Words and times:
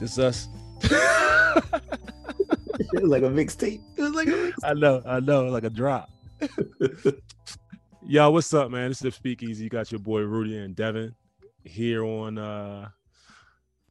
This 0.00 0.18
us. 0.18 0.48
It 2.92 3.02
was 3.02 3.10
like 3.10 3.22
a 3.22 3.26
mixtape. 3.26 3.82
It 3.96 4.02
was 4.02 4.14
like 4.14 4.26
a 4.26 4.30
mixtape. 4.30 4.54
I 4.64 4.72
know, 4.72 5.02
I 5.06 5.20
know, 5.20 5.44
like 5.44 5.64
a 5.64 5.70
drop. 5.70 6.10
Yo, 8.06 8.30
what's 8.30 8.52
up, 8.54 8.70
man? 8.70 8.88
This 8.88 8.96
is 8.98 9.02
the 9.02 9.10
Speakeasy. 9.12 9.62
You 9.62 9.70
got 9.70 9.92
your 9.92 9.98
boy 9.98 10.22
Rudy 10.22 10.56
and 10.56 10.74
Devin 10.74 11.14
here 11.64 12.02
on 12.04 12.38
uh 12.38 12.88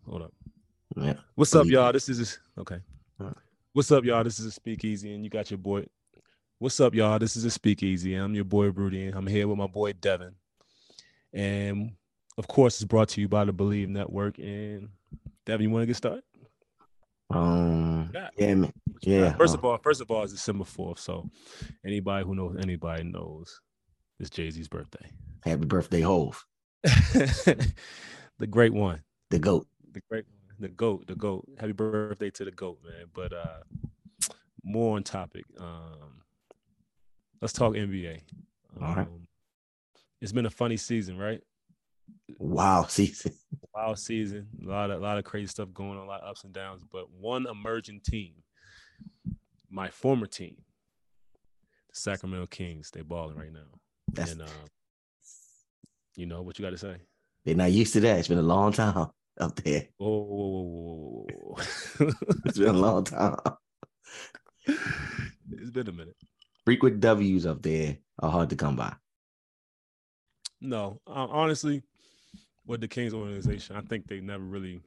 hold 0.05 0.23
up. 0.23 0.33
Yeah. 0.97 1.13
What's 1.35 1.53
up, 1.53 1.61
Believe 1.61 1.73
y'all? 1.73 1.93
This 1.93 2.09
is 2.09 2.39
okay. 2.57 2.79
Alright. 3.21 3.37
What's 3.73 3.91
up, 3.91 4.03
y'all? 4.03 4.23
This 4.23 4.39
is 4.39 4.47
a 4.47 4.51
Speakeasy, 4.51 5.13
and 5.13 5.23
you 5.23 5.29
got 5.29 5.51
your 5.51 5.59
boy. 5.59 5.85
What's 6.57 6.79
up, 6.79 6.95
y'all? 6.95 7.19
This 7.19 7.37
is 7.37 7.45
a 7.45 7.51
Speakeasy. 7.51 8.15
I'm 8.15 8.33
your 8.33 8.45
boy 8.45 8.71
Rudy, 8.71 9.05
and 9.05 9.15
I'm 9.15 9.27
here 9.27 9.47
with 9.47 9.59
my 9.59 9.67
boy 9.67 9.93
Devin. 9.93 10.33
And 11.33 11.91
of 12.37 12.47
course, 12.47 12.81
it's 12.81 12.85
brought 12.85 13.09
to 13.09 13.21
you 13.21 13.27
by 13.27 13.45
the 13.45 13.53
Believe 13.53 13.89
Network. 13.89 14.39
And 14.39 14.89
Devin, 15.49 15.63
you 15.63 15.71
want 15.71 15.81
to 15.81 15.87
get 15.87 15.95
started? 15.95 16.23
Um. 17.31 18.11
Yeah. 18.13 18.29
Yeah, 18.37 18.53
man. 18.53 18.73
Yeah. 19.01 19.33
First 19.35 19.55
uh, 19.55 19.57
of 19.57 19.65
all, 19.65 19.77
first 19.79 19.99
of 19.99 20.11
all, 20.11 20.23
it's 20.23 20.31
December 20.31 20.63
fourth, 20.63 20.99
so 20.99 21.27
anybody 21.83 22.23
who 22.23 22.35
knows 22.35 22.57
anybody 22.61 23.03
knows 23.03 23.59
it's 24.19 24.29
Jay 24.29 24.51
Z's 24.51 24.67
birthday. 24.67 25.09
happy 25.43 25.65
birthday, 25.65 26.01
Hov, 26.01 26.45
the 26.83 27.73
great 28.47 28.73
one, 28.73 29.01
the 29.31 29.39
goat. 29.39 29.65
the 29.91 30.01
great, 30.07 30.25
the 30.59 30.69
goat, 30.69 31.07
the 31.07 31.15
goat. 31.15 31.47
Happy 31.59 31.71
birthday 31.71 32.29
to 32.29 32.45
the 32.45 32.51
goat, 32.51 32.77
man. 32.83 33.05
But 33.13 33.33
uh 33.33 33.61
more 34.63 34.97
on 34.97 35.03
topic. 35.03 35.45
Um, 35.59 36.21
let's 37.41 37.53
talk 37.53 37.73
NBA. 37.73 38.21
Um, 38.77 38.83
All 38.83 38.95
right. 38.95 39.07
It's 40.21 40.31
been 40.31 40.45
a 40.45 40.51
funny 40.51 40.77
season, 40.77 41.17
right? 41.17 41.41
Wow. 42.37 42.85
Season. 42.87 43.33
Wow 43.71 43.93
season, 43.93 44.47
a 44.65 44.67
lot 44.67 44.89
of 44.89 44.99
a 44.99 45.03
lot 45.03 45.19
of 45.19 45.23
crazy 45.23 45.47
stuff 45.47 45.71
going 45.73 45.91
on, 45.91 46.03
a 46.03 46.05
lot 46.05 46.21
of 46.21 46.29
ups 46.29 46.43
and 46.43 46.51
downs. 46.51 46.83
But 46.91 47.11
one 47.11 47.45
emerging 47.45 48.01
team, 48.03 48.33
my 49.69 49.89
former 49.89 50.25
team, 50.25 50.57
the 51.87 51.95
Sacramento 51.95 52.47
Kings, 52.47 52.89
they 52.91 53.01
balling 53.01 53.37
right 53.37 53.53
now. 53.53 53.79
That's 54.11 54.31
and 54.31 54.41
uh, 54.41 54.47
you 56.15 56.25
know 56.25 56.41
what 56.41 56.57
you 56.57 56.65
got 56.65 56.71
to 56.71 56.77
say? 56.77 56.97
they're 57.45 57.55
not 57.55 57.71
used 57.71 57.93
to 57.93 57.99
that. 58.01 58.19
It's 58.19 58.27
been 58.27 58.37
a 58.37 58.41
long 58.43 58.73
time 58.73 59.07
up 59.39 59.55
there. 59.57 59.87
Whoa, 59.97 60.23
whoa, 60.23 61.25
whoa, 61.27 61.55
whoa. 61.97 62.11
It's 62.45 62.57
been 62.57 62.69
a 62.69 62.73
long 62.73 63.03
time. 63.03 63.37
it's 64.67 65.71
been 65.71 65.87
a 65.87 65.91
minute. 65.91 66.15
Frequent 66.65 66.99
W's 66.99 67.45
up 67.45 67.61
there 67.61 67.97
are 68.19 68.31
hard 68.31 68.49
to 68.49 68.55
come 68.55 68.75
by. 68.75 68.93
No, 70.61 70.99
uh, 71.07 71.27
honestly, 71.29 71.83
with 72.69 72.81
the 72.81 72.87
Kings 72.87 73.15
organization, 73.15 73.75
I 73.75 73.81
think 73.81 74.07
they 74.07 74.21
never 74.21 74.43
really, 74.43 74.79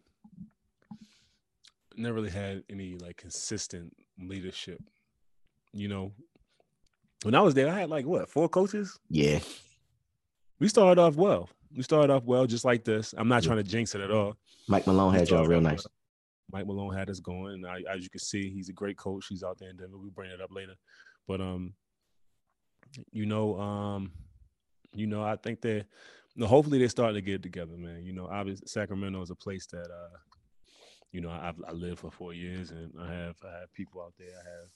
never 1.96 2.14
really 2.14 2.30
had 2.30 2.62
any 2.70 2.96
like 2.96 3.16
consistent 3.16 3.92
leadership. 4.18 4.80
You 5.72 5.88
know, 5.88 6.12
when 7.24 7.34
I 7.34 7.40
was 7.40 7.54
there, 7.54 7.68
I 7.68 7.80
had 7.80 7.90
like 7.90 8.06
what 8.06 8.28
four 8.30 8.48
coaches. 8.48 8.98
Yeah. 9.10 9.40
We 10.60 10.68
started 10.68 11.00
off 11.00 11.16
well. 11.16 11.50
We 11.76 11.82
started 11.82 12.12
off 12.12 12.22
well, 12.24 12.46
just 12.46 12.64
like 12.64 12.84
this. 12.84 13.14
I'm 13.18 13.26
not 13.26 13.42
Yeah. 13.42 13.48
trying 13.48 13.64
to 13.64 13.68
jinx 13.70 13.94
it 13.96 14.00
at 14.00 14.12
all. 14.12 14.36
Mike 14.68 14.86
Malone 14.86 15.12
had 15.12 15.28
y'all 15.28 15.44
real 15.46 15.60
nice. 15.60 15.84
Mike 16.52 16.66
Malone 16.66 16.94
had 16.94 17.10
us 17.10 17.18
going, 17.18 17.54
and 17.54 17.66
I, 17.66 17.82
as 17.92 18.04
you 18.04 18.10
can 18.10 18.20
see, 18.20 18.48
he's 18.50 18.68
a 18.68 18.72
great 18.72 18.96
coach. 18.96 19.26
He's 19.28 19.42
out 19.42 19.58
there 19.58 19.70
in 19.70 19.76
Denver. 19.76 19.98
We 19.98 20.10
bring 20.10 20.30
it 20.30 20.40
up 20.40 20.50
later, 20.52 20.74
but 21.26 21.40
um, 21.40 21.74
you 23.10 23.26
know, 23.26 23.58
um, 23.58 24.12
you 24.94 25.06
know, 25.08 25.24
I 25.24 25.34
think 25.36 25.62
they, 25.62 25.84
no, 26.34 26.46
hopefully 26.46 26.78
they 26.78 26.88
start 26.88 27.14
to 27.14 27.20
get 27.20 27.42
together, 27.42 27.76
man. 27.76 28.02
You 28.02 28.12
know, 28.12 28.26
obviously 28.26 28.66
Sacramento 28.66 29.20
is 29.22 29.30
a 29.30 29.34
place 29.34 29.66
that, 29.66 29.90
uh, 29.90 30.16
you 31.10 31.20
know, 31.20 31.30
I've 31.30 31.60
I 31.66 31.72
lived 31.72 32.00
for 32.00 32.10
four 32.10 32.32
years, 32.32 32.70
and 32.70 32.92
I 32.98 33.12
have 33.12 33.36
I 33.44 33.60
have 33.60 33.72
people 33.72 34.00
out 34.00 34.14
there. 34.18 34.28
I 34.28 34.50
have 34.50 34.70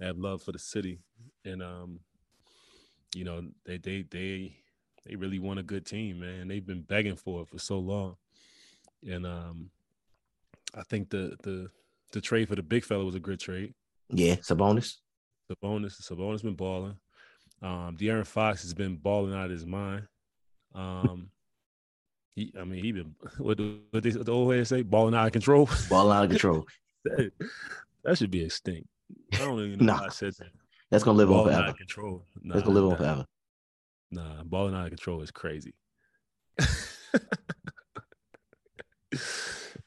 I 0.00 0.04
have 0.06 0.18
love 0.18 0.42
for 0.42 0.52
the 0.52 0.58
city, 0.58 1.00
and 1.44 1.62
um, 1.62 2.00
you 3.14 3.24
know, 3.24 3.42
they 3.64 3.78
they 3.78 4.04
they 4.10 4.56
they 5.06 5.16
really 5.16 5.38
want 5.38 5.58
a 5.58 5.62
good 5.62 5.86
team, 5.86 6.20
man. 6.20 6.48
They've 6.48 6.66
been 6.66 6.82
begging 6.82 7.16
for 7.16 7.42
it 7.42 7.48
for 7.48 7.58
so 7.58 7.78
long, 7.78 8.16
and 9.08 9.26
um, 9.26 9.70
I 10.74 10.82
think 10.82 11.10
the 11.10 11.36
the 11.42 11.70
the 12.12 12.20
trade 12.20 12.48
for 12.48 12.56
the 12.56 12.62
big 12.62 12.84
fella 12.84 13.04
was 13.04 13.14
a 13.14 13.20
good 13.20 13.40
trade. 13.40 13.74
Yeah. 14.10 14.36
Sabonis. 14.36 14.96
Sabonis, 15.50 16.00
Sabonis 16.00 16.42
been 16.42 16.54
balling. 16.54 16.96
Um, 17.62 17.96
De'Aaron 17.96 18.26
Fox 18.26 18.62
has 18.62 18.74
been 18.74 18.96
balling 18.96 19.34
out 19.34 19.46
of 19.46 19.50
his 19.50 19.66
mind. 19.66 20.06
Um, 20.74 21.30
he, 22.36 22.52
I 22.58 22.64
mean, 22.64 22.82
he 22.84 22.92
been 22.92 23.14
what 23.38 23.56
the, 23.58 23.78
what 23.90 24.02
they, 24.02 24.10
what 24.10 24.26
the 24.26 24.32
old 24.32 24.54
head 24.54 24.66
say, 24.66 24.82
balling 24.82 25.14
out 25.14 25.26
of 25.26 25.32
control. 25.32 25.68
Ball 25.90 26.10
out 26.12 26.24
of 26.24 26.30
control. 26.30 26.66
that, 27.04 27.32
that 28.04 28.18
should 28.18 28.30
be 28.30 28.44
extinct. 28.44 28.88
I 29.34 29.38
don't 29.38 29.58
even 29.60 29.84
know 29.86 29.94
Nah. 29.96 30.04
I 30.04 30.08
said 30.08 30.34
that. 30.38 30.48
That's 30.90 31.04
gonna 31.04 31.18
live 31.18 31.30
on 31.30 31.38
Balling 31.38 31.52
out 31.54 31.58
forever. 31.58 31.70
of 31.70 31.76
control. 31.78 32.24
Nah, 32.42 32.54
That's 32.54 32.66
gonna 32.66 32.80
live 32.80 32.90
on 32.92 32.96
forever. 32.96 33.26
Nah, 34.12 34.42
balling 34.44 34.74
out 34.74 34.84
of 34.84 34.90
control 34.90 35.22
is 35.22 35.30
crazy. 35.30 35.72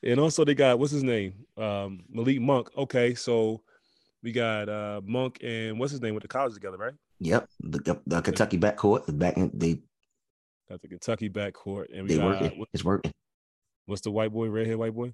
and 0.03 0.19
also 0.19 0.43
they 0.45 0.55
got 0.55 0.79
what's 0.79 0.91
his 0.91 1.03
name? 1.03 1.33
Um, 1.57 2.03
Malik 2.09 2.39
Monk. 2.41 2.69
Okay, 2.77 3.15
so 3.15 3.61
we 4.21 4.31
got 4.31 4.69
uh 4.69 5.01
Monk 5.05 5.39
and 5.43 5.79
what's 5.79 5.91
his 5.91 6.01
name 6.01 6.13
with 6.13 6.21
the 6.23 6.27
college 6.29 6.53
together, 6.53 6.77
right? 6.77 6.93
Yep. 7.19 7.49
The, 7.61 8.01
the 8.07 8.21
Kentucky 8.21 8.57
backcourt, 8.57 9.05
the 9.05 9.13
back 9.13 9.37
end, 9.37 9.51
they 9.53 9.81
Got 10.69 10.81
the 10.81 10.87
Kentucky 10.87 11.29
backcourt, 11.29 11.87
and 11.93 12.03
we 12.07 12.15
they 12.15 12.17
got 12.17 12.41
working. 12.41 12.59
what- 12.59 12.69
It's 12.73 12.83
working. 12.83 13.11
what's 13.85 14.01
the 14.01 14.11
white 14.11 14.31
boy, 14.31 14.47
redhead 14.49 14.77
white 14.77 14.93
boy? 14.95 15.13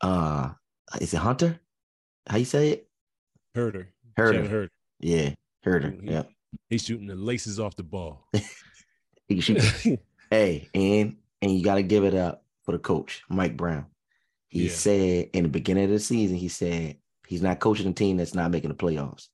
Uh 0.00 0.50
is 1.00 1.14
it 1.14 1.18
Hunter? 1.18 1.60
How 2.28 2.36
you 2.36 2.44
say 2.44 2.70
it? 2.70 2.88
Huerter. 3.56 3.86
Huerter. 4.18 4.48
Huerter. 4.48 4.68
Yeah. 5.00 5.34
Huerter. 5.64 6.00
He- 6.02 6.10
Yep. 6.10 6.30
He's 6.68 6.84
shooting 6.84 7.06
the 7.06 7.14
laces 7.14 7.58
off 7.58 7.76
the 7.76 7.82
ball. 7.82 8.28
He 9.28 9.40
can 9.40 9.58
shoot. 9.60 10.00
hey, 10.30 10.68
and 10.74 11.16
and 11.40 11.50
you 11.52 11.62
gotta 11.64 11.82
give 11.82 12.04
it 12.04 12.14
up 12.14 12.44
for 12.64 12.72
the 12.72 12.78
coach, 12.78 13.22
Mike 13.30 13.56
Brown. 13.56 13.86
He 14.48 14.64
Yeah. 14.64 14.72
said 14.72 15.30
in 15.32 15.44
the 15.44 15.48
beginning 15.48 15.84
of 15.84 15.90
the 15.90 16.00
season, 16.00 16.36
he 16.36 16.48
said 16.48 16.98
he's 17.26 17.40
not 17.40 17.58
coaching 17.60 17.86
a 17.86 17.92
team 17.94 18.18
that's 18.18 18.34
not 18.34 18.50
making 18.50 18.68
the 18.68 18.76
playoffs. 18.76 19.28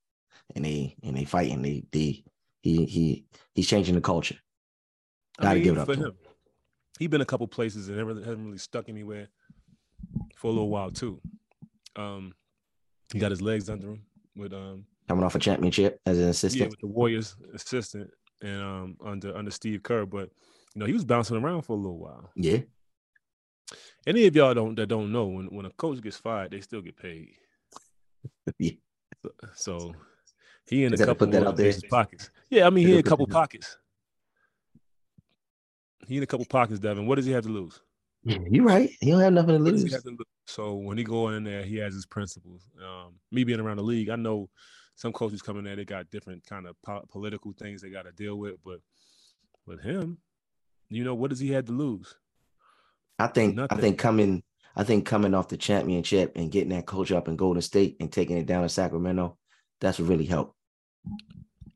And 0.55 0.65
they 0.65 0.95
and 1.03 1.17
they 1.17 1.25
fighting. 1.25 1.63
They 1.63 1.85
they 1.91 2.23
he 2.63 2.85
he 2.85 3.25
he's 3.55 3.67
changing 3.67 3.97
the 3.97 4.01
culture. 4.01 4.37
Gotta 5.41 5.61
give 5.61 5.77
it 5.77 5.81
up 5.81 5.87
for 5.87 5.95
him. 5.95 6.03
him. 6.07 6.13
He 6.99 7.07
been 7.07 7.21
a 7.21 7.27
couple 7.27 7.47
places 7.47 7.89
and 7.89 7.97
never 7.97 8.15
hasn't 8.15 8.45
really 8.45 8.59
stuck 8.59 8.89
anywhere 8.89 9.29
for 10.37 10.49
a 10.49 10.51
little 10.51 10.69
while 10.69 10.91
too. 10.91 11.21
Um, 11.97 12.35
he 13.13 13.19
got 13.19 13.31
his 13.31 13.41
legs 13.43 13.71
under 13.71 13.89
him 13.91 14.03
with 14.37 14.53
um 14.53 14.85
Coming 15.09 15.25
off 15.25 15.35
a 15.35 15.39
championship 15.39 16.01
as 16.05 16.19
an 16.19 16.25
yeah 16.25 16.31
assistant. 16.31 16.71
with 16.71 16.81
the 16.81 16.87
Warriors 16.87 17.35
assistant 17.55 18.11
and 18.43 18.63
um 18.63 18.97
under 19.05 19.37
under 19.37 19.51
Steve 19.51 19.83
Kerr, 19.83 20.05
but 20.07 20.29
you 20.75 20.81
know 20.81 20.87
he 20.87 20.93
was 20.93 21.05
bouncing 21.05 21.37
around 21.37 21.63
for 21.63 21.73
a 21.73 21.77
little 21.77 21.99
while. 21.99 22.31
Yeah. 22.37 22.59
Any 24.07 24.27
of 24.27 24.35
y'all 24.37 24.55
don't 24.55 24.75
that 24.77 24.87
don't 24.89 25.13
know 25.13 25.27
when 25.27 25.47
when 25.47 25.67
a 25.67 25.71
coach 25.71 26.01
gets 26.03 26.17
fired, 26.17 26.51
they 26.51 26.61
still 26.61 26.83
get 26.83 26.97
paid. 26.97 27.29
Yeah. 28.59 28.73
So, 29.55 29.79
so 29.79 29.95
he 30.69 30.85
in 30.85 30.95
a 30.95 30.99
had 30.99 31.07
couple 31.07 31.27
put 31.27 31.33
that 31.33 31.47
out 31.47 31.57
there. 31.57 31.73
pockets. 31.91 32.31
Yeah, 32.51 32.67
I 32.67 32.71
mean 32.71 32.87
he 32.87 32.93
in 32.95 32.99
a 33.01 33.03
couple 33.03 33.27
pockets. 33.27 33.79
He 36.09 36.17
in 36.17 36.23
a 36.23 36.27
couple 36.27 36.47
pockets, 36.47 36.81
Devin. 36.81 37.07
What 37.07 37.17
does 37.17 37.27
he 37.27 37.33
have 37.33 37.45
to 37.45 37.51
lose? 37.51 37.81
You're 38.25 38.65
right. 38.65 38.91
He 39.01 39.11
don't 39.11 39.21
have 39.21 39.33
nothing 39.33 39.59
to 39.59 39.63
What 39.63 39.73
does 39.73 39.83
he 39.83 39.91
lose. 39.91 40.03
to 40.03 40.09
lose? 40.11 40.19
So 40.47 40.75
when 40.75 40.97
he 40.99 41.05
go 41.05 41.29
in 41.29 41.45
there, 41.45 41.63
he 41.63 41.77
has 41.77 41.95
his 41.95 42.07
principles. 42.07 42.67
Um, 42.83 43.15
me 43.31 43.45
being 43.45 43.61
around 43.61 43.77
the 43.77 43.83
league, 43.83 44.09
I 44.09 44.17
know 44.17 44.49
some 44.97 45.13
coaches 45.13 45.43
coming 45.43 45.65
there, 45.65 45.77
they 45.77 45.85
got 45.85 46.11
different 46.11 46.45
kind 46.47 46.67
of 46.67 46.75
po- 46.85 47.05
political 47.11 47.53
things 47.53 47.81
they 47.83 47.91
got 47.91 48.07
to 48.07 48.13
deal 48.13 48.37
with. 48.37 48.57
But 48.65 48.79
with 49.67 49.81
him, 49.83 50.19
you 50.89 51.05
know, 51.05 51.15
what 51.15 51.31
does 51.31 51.39
he 51.39 51.51
have 51.53 51.67
to 51.67 51.73
lose? 51.73 52.15
I 53.19 53.27
think 53.29 53.57
Nothing. 53.57 53.79
I 53.79 53.81
think 53.81 53.99
coming 53.99 54.43
I 54.77 54.85
think 54.85 55.05
coming 55.07 55.35
off 55.35 55.49
the 55.49 55.57
championship 55.57 56.33
and 56.37 56.51
getting 56.53 56.69
that 56.71 56.87
coach 56.87 57.11
up 57.13 57.29
in 57.29 57.37
Golden 57.37 57.61
State 57.63 57.97
and 58.01 58.11
taking 58.13 58.37
it 58.39 58.47
down 58.47 58.63
to 58.63 58.69
Sacramento, 58.69 59.37
that's 59.81 59.99
what 59.99 60.09
really 60.09 60.25
helped. 60.25 60.55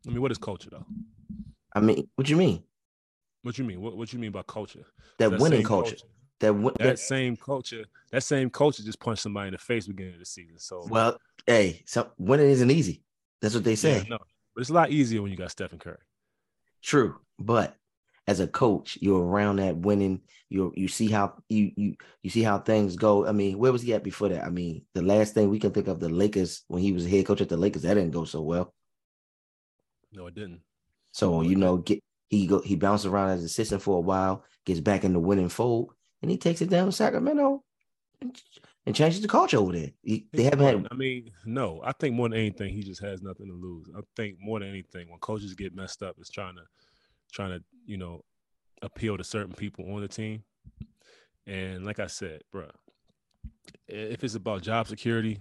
I 0.06 0.10
mean, 0.10 0.22
what 0.22 0.30
is 0.32 0.38
culture 0.38 0.70
though? 0.70 0.86
I 1.74 1.80
mean, 1.80 2.08
what 2.16 2.26
do 2.26 2.30
you 2.30 2.36
mean? 2.36 2.62
What 3.42 3.58
you 3.58 3.64
mean? 3.64 3.80
What 3.80 3.96
what 3.96 4.12
you 4.12 4.18
mean 4.18 4.32
by 4.32 4.42
culture? 4.42 4.84
That 5.18 5.30
That 5.30 5.40
winning 5.40 5.60
same 5.60 5.66
culture. 5.66 5.96
That, 6.40 6.54
win- 6.54 6.74
That 6.78 6.84
that 6.84 6.98
same 6.98 7.36
culture. 7.36 7.84
That 8.10 8.22
same 8.22 8.50
culture 8.50 8.82
just 8.82 9.00
punched 9.00 9.22
somebody 9.22 9.48
in 9.48 9.52
the 9.52 9.58
face 9.58 9.86
beginning 9.86 10.14
of 10.14 10.20
the 10.20 10.26
season. 10.26 10.58
So 10.58 10.86
well, 10.88 11.18
hey, 11.46 11.82
some 11.86 12.06
winning 12.18 12.50
isn't 12.50 12.70
easy. 12.70 13.02
That's 13.40 13.54
what 13.54 13.64
they 13.64 13.72
yeah, 13.72 13.76
say. 13.76 14.06
no, 14.08 14.18
but 14.54 14.60
it's 14.60 14.70
a 14.70 14.74
lot 14.74 14.90
easier 14.90 15.22
when 15.22 15.30
you 15.30 15.36
got 15.36 15.50
Stephen 15.50 15.78
Curry. 15.78 15.98
True, 16.82 17.16
but 17.38 17.76
as 18.28 18.40
a 18.40 18.46
coach, 18.46 18.98
you're 19.00 19.22
around 19.24 19.56
that 19.56 19.76
winning. 19.76 20.20
You 20.48 20.72
you 20.76 20.86
see 20.86 21.08
how 21.08 21.34
you 21.48 21.72
you 21.76 21.96
you 22.22 22.30
see 22.30 22.42
how 22.42 22.58
things 22.58 22.96
go. 22.96 23.26
I 23.26 23.32
mean, 23.32 23.58
where 23.58 23.72
was 23.72 23.82
he 23.82 23.94
at 23.94 24.04
before 24.04 24.28
that? 24.28 24.44
I 24.44 24.50
mean, 24.50 24.84
the 24.94 25.02
last 25.02 25.34
thing 25.34 25.48
we 25.48 25.58
can 25.58 25.72
think 25.72 25.88
of 25.88 25.98
the 25.98 26.08
Lakers 26.08 26.62
when 26.68 26.82
he 26.82 26.92
was 26.92 27.06
head 27.06 27.26
coach 27.26 27.40
at 27.40 27.48
the 27.48 27.56
Lakers, 27.56 27.82
that 27.82 27.94
didn't 27.94 28.12
go 28.12 28.24
so 28.24 28.42
well. 28.42 28.72
No, 30.12 30.26
it 30.26 30.34
didn't. 30.34 30.60
So 31.12 31.42
you 31.42 31.56
know, 31.56 31.78
get 31.78 32.02
he 32.32 32.46
go 32.46 32.60
he 32.62 32.76
bounced 32.76 33.04
around 33.04 33.28
as 33.28 33.44
assistant 33.44 33.82
for 33.82 33.98
a 33.98 34.00
while, 34.00 34.42
gets 34.64 34.80
back 34.80 35.04
in 35.04 35.12
the 35.12 35.20
winning 35.20 35.50
fold, 35.50 35.92
and 36.22 36.30
he 36.30 36.38
takes 36.38 36.62
it 36.62 36.70
down 36.70 36.86
to 36.86 36.92
Sacramento 36.92 37.62
and, 38.22 38.40
and 38.86 38.96
changes 38.96 39.20
the 39.20 39.28
culture 39.28 39.58
over 39.58 39.72
there. 39.72 39.90
He, 40.02 40.26
they 40.32 40.44
haven't 40.44 40.64
had 40.64 40.88
I 40.90 40.94
mean, 40.94 41.30
no. 41.44 41.82
I 41.84 41.92
think 41.92 42.14
more 42.14 42.30
than 42.30 42.38
anything, 42.38 42.72
he 42.72 42.82
just 42.82 43.02
has 43.02 43.20
nothing 43.20 43.48
to 43.48 43.52
lose. 43.52 43.86
I 43.94 44.00
think 44.16 44.38
more 44.40 44.60
than 44.60 44.70
anything, 44.70 45.10
when 45.10 45.18
coaches 45.18 45.52
get 45.52 45.76
messed 45.76 46.02
up, 46.02 46.16
it's 46.18 46.30
trying 46.30 46.56
to, 46.56 46.62
trying 47.30 47.50
to, 47.50 47.62
you 47.84 47.98
know, 47.98 48.24
appeal 48.80 49.18
to 49.18 49.24
certain 49.24 49.52
people 49.52 49.92
on 49.94 50.00
the 50.00 50.08
team. 50.08 50.42
And 51.46 51.84
like 51.84 51.98
I 51.98 52.06
said, 52.06 52.40
bro, 52.50 52.70
if 53.88 54.24
it's 54.24 54.36
about 54.36 54.62
job 54.62 54.88
security, 54.88 55.38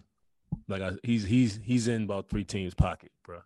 like 0.68 0.82
I, 0.82 0.92
he's 1.04 1.24
he's 1.24 1.58
he's 1.64 1.88
in 1.88 2.04
about 2.04 2.28
three 2.28 2.44
teams' 2.44 2.74
pocket, 2.74 3.14
bro. 3.24 3.40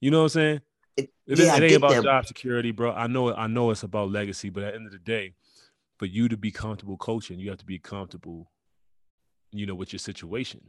You 0.00 0.10
know 0.10 0.18
what 0.18 0.24
I'm 0.24 0.28
saying? 0.30 0.60
It, 0.96 1.10
It, 1.26 1.38
yeah, 1.38 1.56
it 1.56 1.62
ain't 1.62 1.76
about 1.76 1.90
that. 1.90 2.02
job 2.04 2.26
security, 2.26 2.70
bro. 2.70 2.92
I 2.92 3.06
know 3.06 3.34
I 3.34 3.46
know 3.46 3.70
it's 3.70 3.82
about 3.82 4.10
legacy, 4.10 4.50
but 4.50 4.62
at 4.62 4.72
the 4.72 4.76
end 4.76 4.86
of 4.86 4.92
the 4.92 4.98
day, 4.98 5.34
for 5.98 6.06
you 6.06 6.28
to 6.28 6.36
be 6.36 6.50
comfortable 6.50 6.96
coaching, 6.96 7.38
you 7.38 7.50
have 7.50 7.58
to 7.58 7.66
be 7.66 7.78
comfortable, 7.78 8.50
you 9.52 9.66
know, 9.66 9.74
with 9.74 9.92
your 9.92 9.98
situation. 9.98 10.60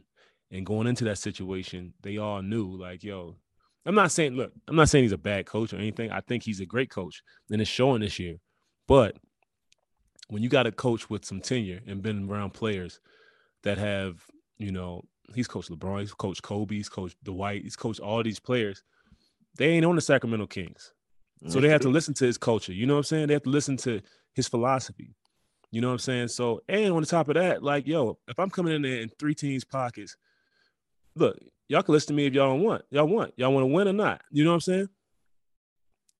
And 0.50 0.64
going 0.64 0.86
into 0.86 1.04
that 1.04 1.18
situation, 1.18 1.92
they 2.02 2.16
all 2.16 2.40
knew, 2.42 2.76
like, 2.76 3.04
yo, 3.04 3.36
I'm 3.84 3.94
not 3.94 4.10
saying, 4.12 4.32
look, 4.34 4.52
I'm 4.66 4.76
not 4.76 4.88
saying 4.88 5.04
he's 5.04 5.12
a 5.12 5.18
bad 5.18 5.46
coach 5.46 5.72
or 5.72 5.76
anything. 5.76 6.10
I 6.10 6.20
think 6.20 6.42
he's 6.42 6.60
a 6.60 6.66
great 6.66 6.90
coach, 6.90 7.22
and 7.50 7.60
it's 7.60 7.70
showing 7.70 8.00
this 8.00 8.18
year. 8.18 8.36
But 8.86 9.16
when 10.28 10.42
you 10.42 10.48
got 10.48 10.66
a 10.66 10.72
coach 10.72 11.08
with 11.10 11.24
some 11.24 11.40
tenure 11.40 11.80
and 11.86 12.02
been 12.02 12.28
around 12.28 12.54
players 12.54 13.00
that 13.62 13.78
have, 13.78 14.22
you 14.56 14.72
know, 14.72 15.04
he's 15.34 15.48
coached 15.48 15.70
LeBron, 15.70 16.00
he's 16.00 16.14
coached 16.14 16.42
Kobe, 16.42 16.76
he's 16.76 16.88
coached 16.88 17.22
Dwight, 17.22 17.62
he's 17.62 17.76
coached 17.76 18.00
all 18.00 18.22
these 18.22 18.40
players. 18.40 18.82
They 19.58 19.66
ain't 19.66 19.84
on 19.84 19.96
the 19.96 20.00
Sacramento 20.00 20.46
Kings. 20.46 20.92
So 21.46 21.60
they 21.60 21.68
have 21.68 21.82
to 21.82 21.88
listen 21.88 22.14
to 22.14 22.24
his 22.24 22.36
culture. 22.36 22.72
You 22.72 22.86
know 22.86 22.94
what 22.94 22.98
I'm 22.98 23.04
saying? 23.04 23.26
They 23.28 23.34
have 23.34 23.44
to 23.44 23.50
listen 23.50 23.76
to 23.78 24.00
his 24.34 24.48
philosophy. 24.48 25.14
You 25.70 25.80
know 25.80 25.88
what 25.88 25.94
I'm 25.94 25.98
saying? 25.98 26.28
So, 26.28 26.62
and 26.68 26.92
on 26.92 27.02
the 27.02 27.06
top 27.06 27.28
of 27.28 27.34
that, 27.34 27.62
like, 27.62 27.86
yo, 27.86 28.18
if 28.26 28.38
I'm 28.38 28.50
coming 28.50 28.74
in 28.74 28.82
there 28.82 29.00
in 29.00 29.08
three 29.08 29.34
teams' 29.34 29.64
pockets, 29.64 30.16
look, 31.14 31.38
y'all 31.68 31.82
can 31.82 31.92
listen 31.92 32.08
to 32.08 32.14
me 32.14 32.26
if 32.26 32.34
y'all 32.34 32.58
want. 32.58 32.82
Y'all 32.90 33.06
want. 33.06 33.34
Y'all 33.36 33.52
want 33.52 33.62
to 33.62 33.72
win 33.72 33.86
or 33.86 33.92
not. 33.92 34.22
You 34.30 34.44
know 34.44 34.50
what 34.50 34.54
I'm 34.54 34.60
saying? 34.62 34.88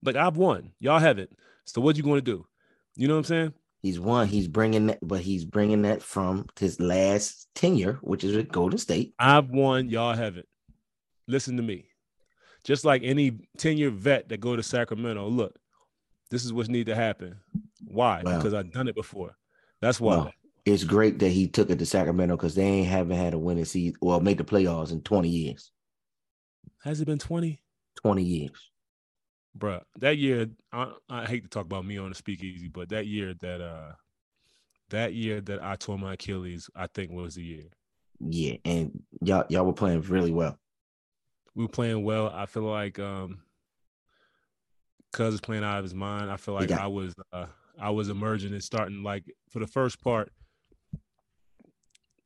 Like, 0.05 0.17
I've 0.17 0.37
won. 0.37 0.73
Y'all 0.79 0.99
haven't. 1.01 1.31
So, 1.65 1.81
what 1.81 1.97
you 1.97 2.03
going 2.03 2.19
to 2.19 2.23
do? 2.23 2.47
You 2.95 3.09
know 3.09 3.15
what 3.15 3.21
I'm 3.21 3.25
saying? 3.25 3.55
He's 3.81 3.99
won. 3.99 4.29
He's 4.29 4.49
bringing 4.49 4.87
that, 4.87 4.99
but 5.03 5.21
he's 5.21 5.45
bringing 5.45 5.83
that 5.83 6.03
from 6.03 6.47
his 6.59 6.79
last 6.79 7.49
tenure, 7.55 7.99
which 8.03 8.23
is 8.23 8.37
with 8.37 8.53
Golden 8.53 8.79
State. 8.79 9.15
I've 9.19 9.49
won. 9.51 9.89
Y'all 9.89 10.15
haven't. 10.15 10.47
Listen 11.27 11.57
to 11.57 11.63
me. 11.63 11.88
Just 12.65 12.85
like 12.85 13.03
any 13.05 13.39
10 13.57 13.79
year 13.79 13.91
vet 13.91 14.29
that 14.29 14.41
go 14.41 14.57
to 14.57 14.63
Sacramento, 14.63 15.29
look, 15.29 15.59
this 16.31 16.45
is 16.45 16.53
what 16.53 16.69
need 16.69 16.87
to 16.87 16.95
happen. 16.95 17.37
Why? 17.87 18.23
Wow. 18.23 18.37
Because 18.37 18.55
I've 18.55 18.73
done 18.73 18.89
it 18.89 18.95
before. 18.95 19.37
That's 19.81 20.01
why. 20.01 20.17
Well, 20.17 20.33
it's 20.65 20.85
great 20.85 21.19
that 21.21 21.31
he 21.31 21.49
took 21.49 21.71
it 21.71 21.79
to 21.79 21.87
Sacramento 21.87 22.37
because 22.37 22.55
they 22.55 22.65
ain't 22.65 22.89
haven't 22.89 23.17
had 23.17 23.35
a 23.35 23.39
winning 23.39 23.65
season 23.65 23.97
or 24.01 24.21
make 24.21 24.39
the 24.39 24.45
playoffs 24.45 24.93
in 24.93 25.01
20 25.01 25.29
years. 25.29 25.71
Has 26.83 27.01
it 27.01 27.07
been 27.07 27.19
20? 27.19 27.61
20 28.03 28.23
years. 28.23 28.71
Bruh, 29.57 29.83
that 29.99 30.19
year, 30.19 30.49
I, 30.73 30.93
I 31.09 31.25
hate 31.25 31.45
to 31.45 31.49
talk 31.49 31.65
about 31.65 31.87
me 31.87 31.99
on 31.99 32.11
the 32.11 32.15
speakeasy, 32.15 32.69
but 32.69 32.91
that 32.91 33.07
year 33.07 33.35
that 33.41 33.61
uh 33.61 33.93
that 34.91 35.15
year 35.15 35.41
that 35.43 35.63
I 35.63 35.77
tore 35.77 35.99
my 35.99 36.15
Achilles, 36.15 36.71
I 36.77 36.87
think 36.87 37.11
was 37.11 37.35
the 37.35 37.43
year. 37.43 37.65
Yeah, 38.21 38.57
and 38.65 39.03
y'all 39.23 39.45
y'all 39.49 39.65
were 39.65 39.73
playing 39.73 40.03
really 40.03 40.33
well. 40.33 40.59
We 41.59 41.65
were 41.65 41.69
playing 41.69 42.05
well. 42.05 42.31
I 42.33 42.47
feel 42.47 42.63
like 42.63 43.01
um 43.01 43.41
Cuz 45.13 45.35
is 45.35 45.41
playing 45.41 45.65
out 45.65 45.79
of 45.79 45.83
his 45.83 45.93
mind. 45.95 46.31
I 46.31 46.37
feel 46.37 46.55
like 46.55 46.69
got- 46.69 46.81
I 46.83 46.87
was 46.87 47.17
uh 47.33 47.47
I 47.81 47.91
was 47.91 48.11
emerging 48.11 48.53
and 48.53 48.63
starting 48.63 49.03
like 49.03 49.25
for 49.51 49.59
the 49.59 49.67
first 49.67 50.01
part 50.01 50.33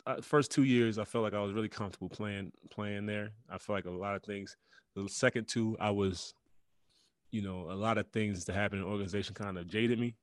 uh, 0.05 0.21
first 0.21 0.51
two 0.51 0.65
years 0.65 0.99
I 0.99 1.05
felt 1.05 1.25
like 1.25 1.33
I 1.33 1.41
was 1.41 1.55
really 1.55 1.71
comfortable 1.71 2.11
playing 2.11 2.53
playing 2.71 3.07
there. 3.07 3.31
I 3.49 3.57
feel 3.57 3.75
like 3.75 3.87
a 3.87 3.91
lot 3.91 4.17
of 4.17 4.23
things 4.23 4.55
the 4.95 5.09
second 5.09 5.49
two 5.49 5.79
I 5.81 5.93
was 5.93 6.35
you 7.31 7.41
know, 7.41 7.71
a 7.71 7.73
lot 7.73 7.97
of 7.97 8.11
things 8.11 8.45
that 8.45 8.53
happen 8.53 8.81
in 8.81 8.85
the 8.85 8.91
organization 8.91 9.35
kind 9.35 9.57
of 9.57 9.67
jaded 9.67 9.99
me. 9.99 10.15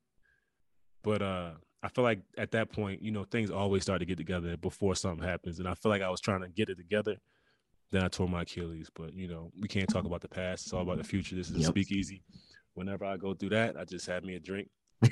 But 1.01 1.23
uh 1.23 1.53
I 1.81 1.87
feel 1.89 2.03
like 2.03 2.19
at 2.37 2.51
that 2.51 2.71
point, 2.71 3.01
you 3.01 3.09
know, 3.09 3.23
things 3.23 3.49
always 3.49 3.81
start 3.81 4.01
to 4.01 4.05
get 4.05 4.17
together 4.19 4.55
before 4.55 4.93
something 4.93 5.27
happens. 5.27 5.57
And 5.57 5.67
I 5.67 5.73
feel 5.73 5.89
like 5.89 6.03
I 6.03 6.11
was 6.11 6.21
trying 6.21 6.41
to 6.41 6.49
get 6.49 6.69
it 6.69 6.75
together. 6.75 7.17
Then 7.91 8.03
I 8.03 8.07
tore 8.07 8.27
my 8.29 8.41
Achilles. 8.43 8.89
But 8.93 9.13
you 9.13 9.27
know, 9.27 9.51
we 9.59 9.67
can't 9.67 9.89
talk 9.89 10.05
about 10.05 10.21
the 10.21 10.27
past. 10.27 10.65
It's 10.65 10.73
all 10.73 10.81
about 10.83 10.97
the 10.97 11.03
future. 11.03 11.35
This 11.35 11.49
is 11.49 11.55
a 11.55 11.59
Yep. 11.59 11.69
speakeasy. 11.69 12.21
Whenever 12.75 13.05
I 13.05 13.17
go 13.17 13.33
through 13.33 13.49
that, 13.49 13.77
I 13.77 13.85
just 13.85 14.05
have 14.07 14.23
me 14.23 14.35
a 14.35 14.39
drink. 14.39 14.69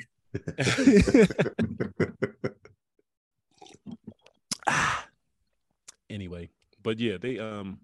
anyway, 6.10 6.48
but 6.82 6.98
yeah, 6.98 7.16
they 7.20 7.38
um 7.38 7.78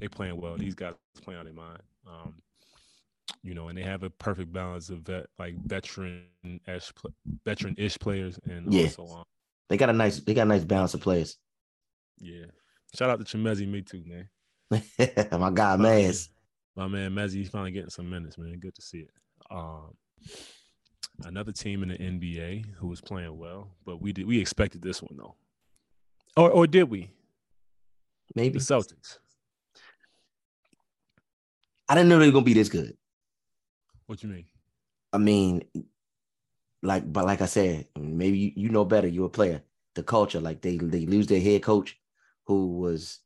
they 0.00 0.08
playing 0.08 0.40
well. 0.40 0.56
These 0.56 0.74
guys 0.74 0.94
playing 1.22 1.40
out 1.40 1.44
their 1.44 1.54
mind. 1.54 1.80
Um, 2.06 2.34
you 3.42 3.54
know, 3.54 3.68
and 3.68 3.76
they 3.78 3.82
have 3.82 4.02
a 4.02 4.10
perfect 4.10 4.52
balance 4.52 4.90
of 4.90 5.00
vet 5.00 5.26
like 5.38 5.54
veteran 5.66 6.24
ish 6.66 6.92
veteran 7.44 7.74
ish 7.78 7.98
players 7.98 8.38
and 8.48 8.72
Yeah. 8.72 8.84
also 8.84 9.06
um 9.16 9.24
They 9.68 9.76
got 9.76 9.90
a 9.90 9.92
nice 9.92 10.20
they 10.20 10.34
got 10.34 10.42
a 10.42 10.46
nice 10.46 10.64
balance 10.64 10.94
of 10.94 11.00
players. 11.00 11.36
yeah. 12.18 12.46
Shout 12.94 13.10
out 13.10 13.24
to 13.24 13.36
Chimezie, 13.36 13.66
me 13.68 13.82
too, 13.82 14.04
man. 14.06 14.28
My 14.70 15.50
guy 15.50 15.76
Maz. 15.76 16.28
My 16.76 16.88
man 16.88 17.12
Mezzi, 17.12 17.34
he's 17.34 17.48
finally 17.48 17.72
getting 17.72 17.90
some 17.90 18.08
minutes, 18.08 18.38
man. 18.38 18.58
Good 18.58 18.74
to 18.74 18.82
see 18.82 19.00
it. 19.00 19.10
Um, 19.50 19.94
another 21.24 21.52
team 21.52 21.82
in 21.82 21.88
the 21.90 21.98
NBA 21.98 22.74
who 22.76 22.88
was 22.88 23.00
playing 23.00 23.36
well, 23.36 23.68
but 23.84 24.00
we 24.00 24.12
did 24.12 24.26
we 24.26 24.40
expected 24.40 24.82
this 24.82 25.02
one 25.02 25.16
though, 25.16 25.34
or 26.36 26.50
or 26.50 26.66
did 26.66 26.84
we? 26.84 27.10
Maybe 28.34 28.58
The 28.58 28.64
Celtics. 28.64 29.18
I 31.88 31.94
didn't 31.94 32.08
know 32.08 32.18
they 32.18 32.26
were 32.26 32.32
gonna 32.32 32.44
be 32.44 32.54
this 32.54 32.68
good. 32.68 32.96
What 34.06 34.22
you 34.22 34.28
mean? 34.28 34.46
I 35.12 35.18
mean, 35.18 35.64
like, 36.82 37.10
but 37.12 37.24
like 37.24 37.42
I 37.42 37.46
said, 37.46 37.86
maybe 37.98 38.38
you, 38.38 38.52
you 38.56 38.68
know 38.70 38.84
better. 38.84 39.06
You're 39.06 39.26
a 39.26 39.30
player. 39.30 39.62
The 39.94 40.02
culture, 40.02 40.40
like 40.40 40.60
they 40.60 40.76
they 40.76 41.06
lose 41.06 41.28
their 41.28 41.40
head 41.40 41.62
coach, 41.62 41.96
who 42.46 42.78
was 42.78 43.20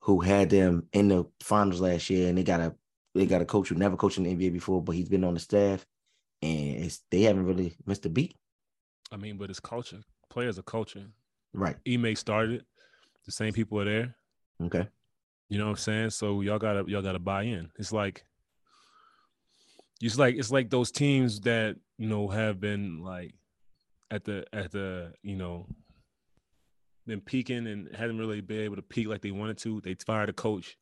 who 0.00 0.20
had 0.20 0.50
them 0.50 0.86
in 0.92 1.08
the 1.08 1.26
finals 1.40 1.80
last 1.80 2.10
year, 2.10 2.28
and 2.28 2.38
they 2.38 2.44
got 2.44 2.60
a 2.60 2.74
they 3.14 3.26
got 3.26 3.42
a 3.42 3.46
coach 3.46 3.68
who 3.68 3.74
never 3.74 3.96
coached 3.96 4.18
in 4.18 4.24
the 4.24 4.34
NBA 4.34 4.52
before, 4.52 4.82
but 4.82 4.94
he's 4.94 5.08
been 5.08 5.24
on 5.24 5.34
the 5.34 5.40
staff, 5.40 5.84
and 6.42 6.84
it's, 6.84 7.02
they 7.10 7.22
haven't 7.22 7.46
really 7.46 7.74
missed 7.86 8.06
a 8.06 8.10
beat. 8.10 8.36
I 9.10 9.16
mean, 9.16 9.36
but 9.36 9.50
it's 9.50 9.60
culture. 9.60 10.02
Players 10.28 10.58
are 10.58 10.62
culture. 10.62 11.06
Right. 11.52 11.76
Ime 11.88 12.14
started. 12.14 12.64
The 13.24 13.32
same 13.32 13.52
people 13.52 13.80
are 13.80 13.84
there. 13.84 14.14
Okay. 14.62 14.86
You 15.48 15.58
know 15.58 15.64
what 15.64 15.70
I'm 15.70 15.76
saying? 15.76 16.10
So 16.10 16.40
y'all 16.40 16.58
gotta 16.58 16.84
y'all 16.88 17.02
gotta 17.02 17.18
buy 17.18 17.44
in. 17.44 17.70
It's 17.78 17.92
like 17.92 18.24
it's 20.00 20.18
like 20.18 20.36
it's 20.36 20.50
like 20.50 20.70
those 20.70 20.90
teams 20.90 21.40
that 21.40 21.76
you 21.98 22.08
know 22.08 22.28
have 22.28 22.60
been 22.60 23.02
like 23.02 23.34
at 24.10 24.24
the 24.24 24.44
at 24.52 24.72
the 24.72 25.12
you 25.22 25.36
know 25.36 25.66
been 27.06 27.20
peaking 27.20 27.66
and 27.66 27.94
hadn't 27.94 28.18
really 28.18 28.40
been 28.40 28.60
able 28.60 28.76
to 28.76 28.82
peak 28.82 29.08
like 29.08 29.22
they 29.22 29.30
wanted 29.30 29.58
to. 29.58 29.80
They 29.80 29.94
fired 29.94 30.28
a 30.28 30.32
coach. 30.32 30.76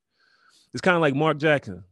It's 0.73 0.81
kind 0.81 0.95
of 0.97 1.00
like 1.00 1.14
Mark 1.14 1.38
Jackson. 1.38 1.85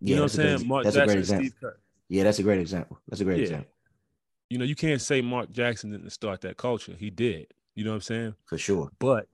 You 0.00 0.16
know 0.16 0.22
what 0.22 0.34
I'm 0.34 0.40
a 0.40 0.42
great- 0.44 0.58
saying? 0.58 0.68
Mark 0.68 0.84
that's 0.84 0.96
a 0.96 1.04
great 1.06 1.18
example. 1.18 1.46
Steve 1.46 1.60
Kerr. 1.60 1.76
Yeah, 2.08 2.24
that's 2.24 2.38
a 2.38 2.42
great 2.42 2.60
example. 2.60 2.98
That's 3.08 3.20
a 3.20 3.24
great 3.24 3.38
Yeah. 3.38 3.42
example 3.44 3.70
You 4.50 4.58
know, 4.58 4.64
you 4.64 4.74
can't 4.74 5.00
say 5.00 5.20
Mark 5.22 5.50
Jackson 5.50 5.90
didn't 5.90 6.10
start 6.10 6.42
that 6.42 6.56
culture. 6.58 6.94
He 6.94 7.10
did. 7.10 7.46
You 7.74 7.84
know 7.84 7.90
what 7.90 7.96
I'm 7.96 8.00
saying? 8.02 8.34
for 8.46 8.58
sure. 8.58 8.90
But 8.98 9.28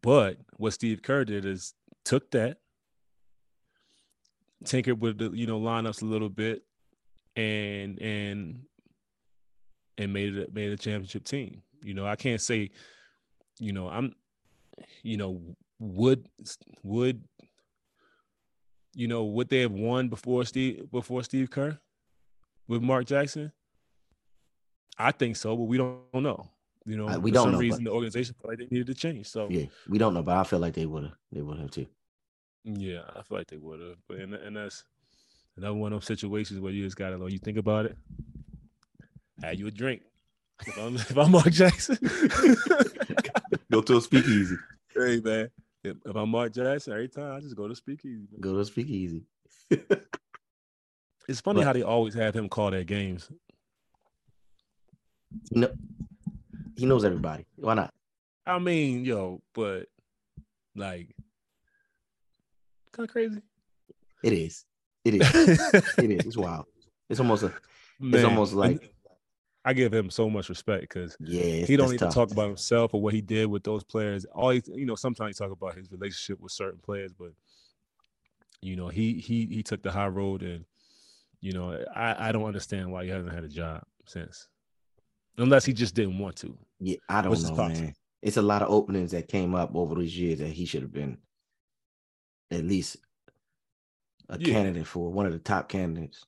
but 0.00 0.38
what 0.58 0.72
Steve 0.72 1.02
Kerr 1.02 1.24
did 1.24 1.44
is 1.44 1.74
took 2.04 2.30
that, 2.30 2.58
tinkered 4.64 5.00
with 5.00 5.18
the 5.18 5.30
you 5.30 5.46
know 5.46 5.60
lineups 5.60 6.02
a 6.02 6.06
little 6.06 6.28
bit, 6.28 6.62
and 7.36 8.00
and 8.00 8.62
and 9.98 10.12
made 10.12 10.36
it 10.36 10.54
made 10.54 10.70
a 10.72 10.76
championship 10.76 11.24
team. 11.24 11.62
You 11.82 11.94
know, 11.94 12.06
I 12.06 12.16
can't 12.16 12.40
say, 12.40 12.70
you 13.58 13.72
know, 13.72 13.88
I'm, 13.88 14.14
you 15.02 15.16
know, 15.16 15.40
would 15.78 16.28
would 16.82 17.22
you 18.94 19.08
know 19.08 19.24
would 19.24 19.48
they 19.48 19.60
have 19.60 19.72
won 19.72 20.08
before 20.08 20.44
Steve 20.44 20.90
before 20.90 21.22
Steve 21.24 21.50
Kerr 21.50 21.78
with 22.68 22.82
Mark 22.82 23.06
Jackson? 23.06 23.52
I 24.98 25.10
think 25.12 25.36
so, 25.36 25.56
but 25.56 25.64
we 25.64 25.78
don't 25.78 26.00
know. 26.14 26.50
You 26.84 26.96
know, 26.96 27.08
Uh, 27.08 27.18
we 27.20 27.30
for 27.30 27.34
don't 27.34 27.44
some 27.44 27.52
know, 27.52 27.58
reason 27.58 27.84
the 27.84 27.90
organization 27.90 28.34
felt 28.34 28.50
like 28.50 28.58
they 28.58 28.66
needed 28.70 28.86
to 28.88 28.94
change. 28.94 29.26
So 29.28 29.48
Yeah, 29.50 29.66
we 29.88 29.98
don't 29.98 30.14
know, 30.14 30.22
but 30.22 30.36
I 30.36 30.44
feel 30.44 30.58
like 30.58 30.74
they 30.74 30.86
would 30.86 31.04
have. 31.04 31.14
They 31.30 31.40
would 31.42 31.58
have 31.58 31.70
too. 31.70 31.86
Yeah, 32.64 33.02
I 33.16 33.22
feel 33.22 33.38
like 33.38 33.48
they 33.48 33.56
would 33.56 33.80
have, 33.80 33.96
but 34.08 34.18
and, 34.18 34.34
and 34.34 34.56
that's 34.56 34.84
another 35.56 35.74
one 35.74 35.92
of 35.92 36.00
those 36.00 36.06
situations 36.06 36.60
where 36.60 36.72
you 36.72 36.84
just 36.84 36.96
gotta. 36.96 37.18
You 37.30 37.38
think 37.38 37.58
about 37.58 37.86
it. 37.86 37.96
Have 39.42 39.58
you 39.58 39.66
a 39.66 39.70
drink? 39.70 40.02
If 40.66 41.16
I'm, 41.18 41.30
Mark 41.30 41.50
Jackson, 41.50 41.98
Go 43.72 43.80
to 43.82 43.96
a 43.96 44.00
speakeasy. 44.00 44.56
hey 44.94 45.20
man, 45.24 45.50
if, 45.82 45.96
if 46.04 46.16
I'm 46.16 46.28
Mark 46.30 46.52
Jackson, 46.52 46.92
every 46.92 47.08
time 47.08 47.34
I 47.36 47.40
just 47.40 47.56
go 47.56 47.66
to 47.68 47.74
speakeasy. 47.74 48.26
man. 48.30 48.40
Go 48.40 48.56
to 48.56 48.64
speakeasy. 48.64 49.22
It's 51.28 51.40
funny 51.40 51.60
But- 51.60 51.66
how 51.66 51.72
they 51.72 51.82
always 51.82 52.14
have 52.14 52.34
him 52.34 52.48
call 52.48 52.70
their 52.70 52.84
games. 52.84 53.30
Know, 55.50 55.72
he 56.76 56.84
knows 56.86 57.04
everybody. 57.04 57.46
Why 57.56 57.74
not? 57.74 57.94
I 58.46 58.58
mean, 58.58 59.04
yo, 59.04 59.40
but 59.54 59.86
like, 60.76 61.14
kind 62.92 63.08
of 63.08 63.12
crazy. 63.12 63.40
It 64.22 64.32
is. 64.34 64.64
It 65.04 65.14
is. 65.14 65.34
it 65.98 66.10
is. 66.10 66.26
It's 66.26 66.36
wild. 66.36 66.66
It's 67.08 67.18
almost 67.20 67.44
a. 67.44 67.52
Man, 67.98 68.24
almost 68.26 68.52
and 68.52 68.60
like- 68.60 68.94
I 69.64 69.72
give 69.72 69.92
him 69.94 70.10
so 70.10 70.28
much 70.28 70.48
respect 70.48 70.82
because 70.82 71.16
Yeah. 71.20 71.64
He 71.66 71.76
don't 71.76 71.88
even 71.88 71.98
tough. 71.98 72.14
talk 72.14 72.30
about 72.32 72.48
himself 72.48 72.94
or 72.94 73.00
what 73.00 73.14
he 73.14 73.20
did 73.20 73.46
with 73.46 73.62
those 73.62 73.84
players. 73.84 74.24
All 74.26 74.50
he, 74.50 74.62
you 74.66 74.84
know, 74.86 74.96
sometimes 74.96 75.36
he 75.38 75.44
talk 75.44 75.52
about 75.52 75.76
his 75.76 75.90
relationship 75.92 76.40
with 76.40 76.52
certain 76.52 76.80
players, 76.80 77.12
but 77.12 77.30
you 78.60 78.76
know, 78.76 78.88
he 78.88 79.14
he 79.14 79.46
he 79.46 79.62
took 79.62 79.82
the 79.82 79.90
high 79.90 80.06
road, 80.08 80.42
and 80.42 80.64
you 81.40 81.52
know, 81.52 81.72
I 81.94 82.28
I 82.28 82.32
don't 82.32 82.44
understand 82.44 82.90
why 82.92 83.04
he 83.04 83.10
hasn't 83.10 83.32
had 83.32 83.44
a 83.44 83.48
job 83.48 83.82
since, 84.06 84.48
unless 85.36 85.64
he 85.64 85.72
just 85.72 85.94
didn't 85.94 86.18
want 86.18 86.36
to. 86.36 86.56
Yeah, 86.80 86.96
I 87.08 87.22
don't 87.22 87.40
know, 87.42 87.56
man. 87.56 87.94
It's 88.20 88.36
a 88.36 88.42
lot 88.42 88.62
of 88.62 88.70
openings 88.70 89.10
that 89.12 89.26
came 89.28 89.54
up 89.54 89.74
over 89.74 89.96
these 89.96 90.16
years 90.16 90.38
that 90.38 90.48
he 90.50 90.64
should 90.64 90.82
have 90.82 90.92
been 90.92 91.18
at 92.52 92.64
least 92.64 92.96
a 94.28 94.38
Yeah. 94.38 94.52
candidate 94.54 94.86
for 94.86 95.10
one 95.10 95.26
of 95.26 95.32
the 95.32 95.38
top 95.40 95.68
candidates. 95.68 96.24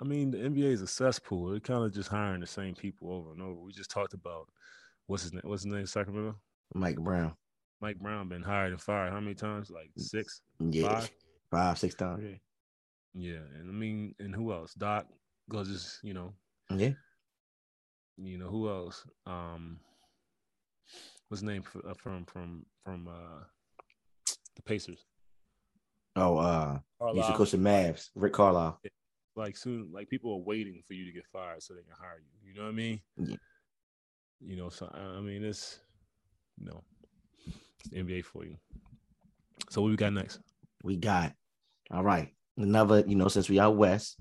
I 0.00 0.04
mean, 0.04 0.30
the 0.30 0.38
NBA 0.38 0.64
is 0.72 0.82
a 0.82 0.86
cesspool. 0.86 1.48
They're 1.50 1.60
kind 1.60 1.84
of 1.84 1.92
just 1.92 2.08
hiring 2.08 2.40
the 2.40 2.46
same 2.46 2.74
people 2.74 3.12
over 3.12 3.32
and 3.32 3.40
over. 3.42 3.60
We 3.60 3.72
just 3.72 3.90
talked 3.90 4.14
about 4.14 4.48
what's 5.06 5.22
his 5.22 5.32
name? 5.32 5.42
What's 5.44 5.62
his 5.62 5.72
name? 5.72 5.86
Sacramento. 5.86 6.36
Mike 6.74 6.98
Brown. 6.98 7.32
Mike 7.80 7.98
Brown 7.98 8.28
been 8.28 8.42
hired 8.42 8.72
and 8.72 8.80
fired 8.80 9.12
how 9.12 9.20
many 9.20 9.34
times? 9.34 9.70
Like 9.70 9.90
six, 9.96 10.42
Yeah. 10.58 10.88
five. 10.88 11.10
Five, 11.50 11.78
six 11.78 11.94
times. 11.94 12.22
Yeah. 12.24 12.36
Yeah, 13.16 13.40
and 13.60 13.70
I 13.70 13.72
mean, 13.72 14.14
and 14.18 14.34
who 14.34 14.52
else? 14.52 14.74
Doc 14.74 15.06
goes 15.48 15.68
just 15.68 16.02
you 16.02 16.14
know 16.14 16.32
Yeah. 16.70 16.94
you 18.16 18.38
know 18.38 18.48
who 18.48 18.68
else 18.68 19.04
um 19.26 19.78
what's 21.28 21.40
his 21.40 21.42
name 21.42 21.62
uh, 21.86 21.92
from 21.94 22.24
from 22.24 22.64
from 22.82 23.06
uh 23.06 23.44
the 24.56 24.62
pacers 24.62 25.04
Oh, 26.16 26.38
uh, 26.38 26.78
used 27.12 27.28
to 27.28 27.34
coach 27.34 27.50
the 27.50 27.58
Mavs, 27.58 28.10
Rick 28.14 28.32
Carlisle. 28.32 28.80
Like 29.36 29.56
soon 29.56 29.88
like 29.92 30.08
people 30.08 30.32
are 30.32 30.38
waiting 30.44 30.82
for 30.86 30.94
you 30.94 31.04
to 31.04 31.12
get 31.12 31.26
fired 31.32 31.62
so 31.62 31.74
they 31.74 31.82
can 31.82 31.94
hire 31.98 32.20
you 32.20 32.48
you 32.50 32.54
know 32.56 32.62
what 32.64 32.68
i 32.68 32.72
mean 32.72 33.00
Yeah. 33.18 33.36
you 34.40 34.56
know 34.56 34.68
so 34.68 34.88
i 34.94 35.20
mean 35.20 35.44
it's 35.44 35.80
you 36.58 36.66
know 36.66 36.82
it's 37.80 37.90
the 37.90 37.98
nba 38.02 38.24
for 38.24 38.44
you 38.44 38.56
so 39.70 39.82
what 39.82 39.90
we 39.90 39.96
got 39.96 40.12
next 40.12 40.40
We 40.84 40.96
got 40.96 41.32
all 41.90 42.02
right. 42.02 42.28
Another, 42.56 43.02
you 43.06 43.14
know, 43.16 43.28
since 43.28 43.48
we 43.48 43.58
out 43.58 43.76
west, 43.76 44.16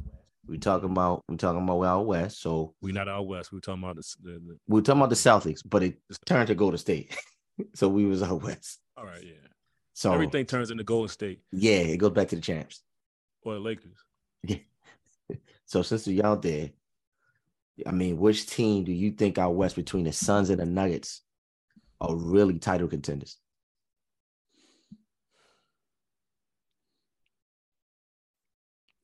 we 0.47 0.57
talking 0.57 0.89
about 0.89 1.23
we 1.29 1.37
talking 1.37 1.61
about 1.63 1.79
we 1.79 1.85
out 1.87 2.05
west. 2.05 2.41
So 2.41 2.73
we 2.81 2.91
not 2.91 3.07
out 3.07 3.27
west 3.27 3.51
we 3.51 3.59
talking 3.59 3.83
about 3.83 3.95
this 3.97 4.15
the, 4.23 4.31
the, 4.33 4.57
we 4.67 4.75
were 4.79 4.81
talking 4.81 5.01
about 5.01 5.09
the 5.09 5.15
Celtics, 5.15 5.61
but 5.65 5.83
it 5.83 5.97
turned 6.25 6.47
to 6.47 6.55
go 6.55 6.71
to 6.71 6.77
State. 6.77 7.15
so 7.75 7.87
we 7.87 8.05
was 8.05 8.23
out 8.23 8.41
west. 8.41 8.79
all 8.97 9.05
right 9.05 9.23
yeah 9.23 9.47
So 9.93 10.11
everything 10.13 10.45
turns 10.45 10.71
into 10.71 10.83
golden 10.83 11.09
state 11.09 11.41
yeah, 11.51 11.77
it 11.93 11.97
goes 11.97 12.11
back 12.11 12.29
to 12.29 12.35
the 12.35 12.41
champs. 12.41 12.81
or 13.43 13.53
the 13.55 13.59
lakers 13.59 13.97
So 15.73 15.81
since 15.81 16.05
we 16.05 16.21
out 16.21 16.43
there, 16.43 16.69
I 17.87 17.89
mean, 17.89 18.19
which 18.19 18.45
team 18.45 18.83
do 18.83 18.91
you 18.91 19.09
think 19.09 19.39
out 19.39 19.55
west 19.55 19.75
between 19.75 20.03
the 20.03 20.13
Suns 20.13 20.51
and 20.51 20.59
the 20.59 20.67
Nuggets 20.67 21.21
are 21.99 22.15
really 22.15 22.59
title 22.59 22.87
contenders? 22.87 23.37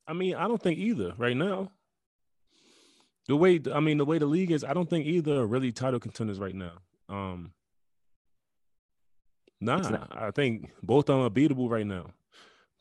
I 0.07 0.13
mean, 0.13 0.35
I 0.35 0.47
don't 0.47 0.61
think 0.61 0.77
either 0.77 1.15
right 1.17 1.35
now. 1.35 1.71
The 3.27 3.35
way 3.35 3.59
I 3.73 3.79
mean, 3.79 3.97
the 3.97 4.05
way 4.05 4.19
the 4.19 4.27
league 4.27 4.51
is, 4.51 4.63
I 4.63 4.75
don't 4.75 4.87
think 4.87 5.07
either 5.07 5.39
are 5.39 5.47
really 5.47 5.71
title 5.71 5.99
contenders 5.99 6.37
right 6.37 6.53
now. 6.53 6.73
Um, 7.09 7.51
nah, 9.59 10.05
I 10.11 10.29
think 10.29 10.69
both 10.83 11.09
of 11.09 11.15
them 11.15 11.25
are 11.25 11.31
beatable 11.31 11.67
right 11.67 11.87
now. 11.87 12.11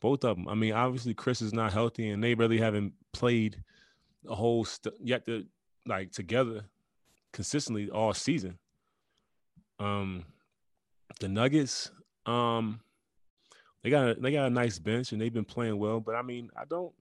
Both 0.03 0.25
of 0.25 0.37
them. 0.37 0.47
I 0.47 0.55
mean, 0.55 0.75
obviously 0.75 1.15
Chris 1.15 1.41
is 1.41 1.55
not 1.55 1.73
healthy, 1.73 2.11
and 2.11 2.23
they 2.23 2.35
really 2.35 2.59
haven't 2.59 2.93
played 3.15 3.65
a 4.29 4.35
whole 4.35 4.65
st- 4.65 4.95
yet 5.03 5.27
to 5.27 5.45
like 5.87 6.13
together 6.13 6.65
consistently 7.33 7.91
all 7.91 8.13
season. 8.15 8.59
Um, 9.79 10.25
the 11.21 11.29
Nuggets, 11.29 11.91
um, 12.27 12.81
they 13.83 13.91
got 13.91 14.09
a, 14.11 14.15
they 14.15 14.33
got 14.33 14.47
a 14.47 14.51
nice 14.51 14.79
bench 14.79 15.13
and 15.13 15.21
they've 15.21 15.33
been 15.33 15.45
playing 15.45 15.79
well, 15.79 16.01
but 16.01 16.15
I 16.15 16.23
mean, 16.23 16.51
I 16.57 16.65
don't. 16.69 16.93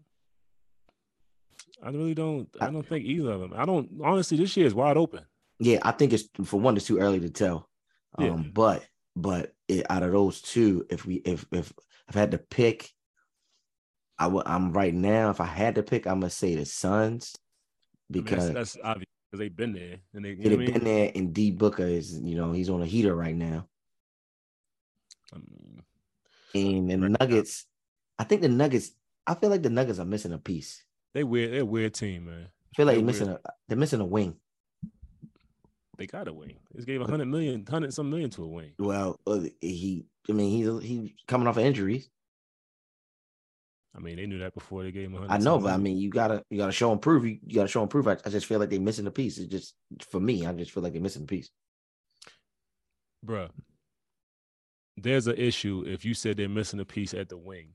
I 1.83 1.89
really 1.89 2.15
don't. 2.15 2.47
I 2.59 2.69
don't 2.71 2.87
think 2.87 3.05
either 3.05 3.31
of 3.31 3.39
them. 3.41 3.53
I 3.55 3.65
don't 3.65 3.89
honestly. 4.03 4.37
This 4.37 4.55
year 4.57 4.65
is 4.65 4.73
wide 4.73 4.97
open. 4.97 5.25
Yeah, 5.59 5.79
I 5.83 5.91
think 5.91 6.13
it's 6.13 6.27
for 6.43 6.59
one, 6.59 6.75
it's 6.77 6.85
too 6.87 6.99
early 6.99 7.19
to 7.19 7.29
tell. 7.29 7.69
Um, 8.17 8.25
Yeah. 8.25 8.49
but 8.53 8.85
but 9.15 9.53
it, 9.67 9.85
out 9.89 10.03
of 10.03 10.11
those 10.11 10.41
two, 10.41 10.85
if 10.89 11.05
we 11.05 11.15
if 11.15 11.45
if 11.51 11.71
if 12.09 12.15
I 12.15 12.19
had 12.19 12.31
to 12.31 12.37
pick, 12.37 12.91
I 14.19 14.27
would 14.27 14.47
I'm 14.47 14.71
right 14.73 14.93
now. 14.93 15.29
If 15.29 15.41
I 15.41 15.45
had 15.45 15.75
to 15.75 15.83
pick, 15.83 16.07
I'm 16.07 16.19
gonna 16.19 16.29
say 16.29 16.55
the 16.55 16.65
Suns 16.65 17.35
I 17.37 18.13
mean, 18.13 18.23
because 18.23 18.53
that's, 18.53 18.73
that's 18.73 18.77
obvious 18.83 19.09
because 19.29 19.39
they've 19.39 19.55
been 19.55 19.73
there 19.73 19.97
and 20.13 20.25
they, 20.25 20.29
you 20.29 20.37
they've 20.37 20.53
I 20.53 20.55
mean? 20.55 20.73
been 20.73 20.83
there, 20.83 21.11
and 21.13 21.33
D 21.33 21.51
Booker 21.51 21.85
is 21.85 22.19
you 22.19 22.35
know 22.35 22.51
he's 22.51 22.69
on 22.69 22.81
a 22.81 22.85
heater 22.85 23.15
right 23.15 23.35
now. 23.35 23.67
I 25.33 25.37
mean, 26.53 26.89
And 26.89 26.89
the 26.89 26.97
Right 27.07 27.11
now. 27.11 27.17
Nuggets, 27.19 27.65
I 28.17 28.23
think 28.23 28.41
the 28.41 28.49
Nuggets. 28.49 28.91
I 29.25 29.35
feel 29.35 29.49
like 29.49 29.63
the 29.63 29.69
Nuggets 29.69 29.99
are 29.99 30.05
missing 30.05 30.33
a 30.33 30.37
piece. 30.37 30.83
they 31.13 31.23
weird. 31.23 31.51
They're 31.51 31.61
a 31.61 31.65
weird 31.65 31.93
team, 31.93 32.25
man. 32.25 32.47
I 32.47 32.75
feel 32.75 32.85
like 32.85 32.95
They're 32.95 33.05
missing 33.05 33.29
a 33.29 33.39
they're 33.67 33.77
missing 33.77 33.99
a 34.01 34.05
wing. 34.05 34.35
They 35.97 36.05
got 36.05 36.27
a 36.27 36.33
wing. 36.33 36.57
They 36.73 36.83
gave 36.83 37.01
a 37.01 37.05
hundred 37.05 37.25
million, 37.25 37.65
hundred 37.67 37.93
some 37.93 38.09
million 38.09 38.29
to 38.31 38.43
a 38.43 38.47
wing. 38.47 38.73
Well, 38.77 39.19
uh, 39.27 39.41
he 39.59 40.05
I 40.29 40.31
mean 40.31 40.51
he's 40.51 40.87
he's 40.87 41.11
coming 41.27 41.47
off 41.47 41.57
of 41.57 41.63
injuries. 41.63 42.09
I 43.97 43.99
mean, 43.99 44.17
they 44.17 44.27
knew 44.27 44.37
that 44.39 44.53
before 44.53 44.83
they 44.83 44.91
gave 44.91 45.05
him 45.09 45.15
a 45.15 45.19
hundred. 45.21 45.33
I 45.33 45.37
know, 45.39 45.57
but 45.57 45.73
I 45.73 45.77
mean, 45.77 45.97
you 45.97 46.09
gotta 46.11 46.43
you 46.51 46.57
gotta 46.59 46.71
show 46.71 46.91
and 46.91 47.01
prove. 47.01 47.25
You, 47.25 47.39
you 47.45 47.55
gotta 47.55 47.67
show 47.67 47.81
and 47.81 47.89
prove. 47.89 48.07
I, 48.07 48.17
I 48.25 48.29
just 48.29 48.45
feel 48.45 48.59
like 48.59 48.69
they're 48.69 48.79
missing 48.79 49.07
a 49.07 49.11
piece. 49.11 49.37
It's 49.39 49.51
just 49.51 49.73
for 50.11 50.19
me. 50.19 50.45
I 50.45 50.53
just 50.53 50.71
feel 50.71 50.83
like 50.83 50.93
they're 50.93 51.01
missing 51.01 51.23
a 51.23 51.25
piece. 51.25 51.49
bruh, 53.25 53.49
there's 54.97 55.27
an 55.27 55.35
issue 55.37 55.83
if 55.87 56.05
you 56.05 56.13
said 56.13 56.37
they're 56.37 56.47
missing 56.49 56.79
a 56.79 56.85
piece 56.85 57.13
at 57.15 57.27
the 57.29 57.37
wing, 57.37 57.69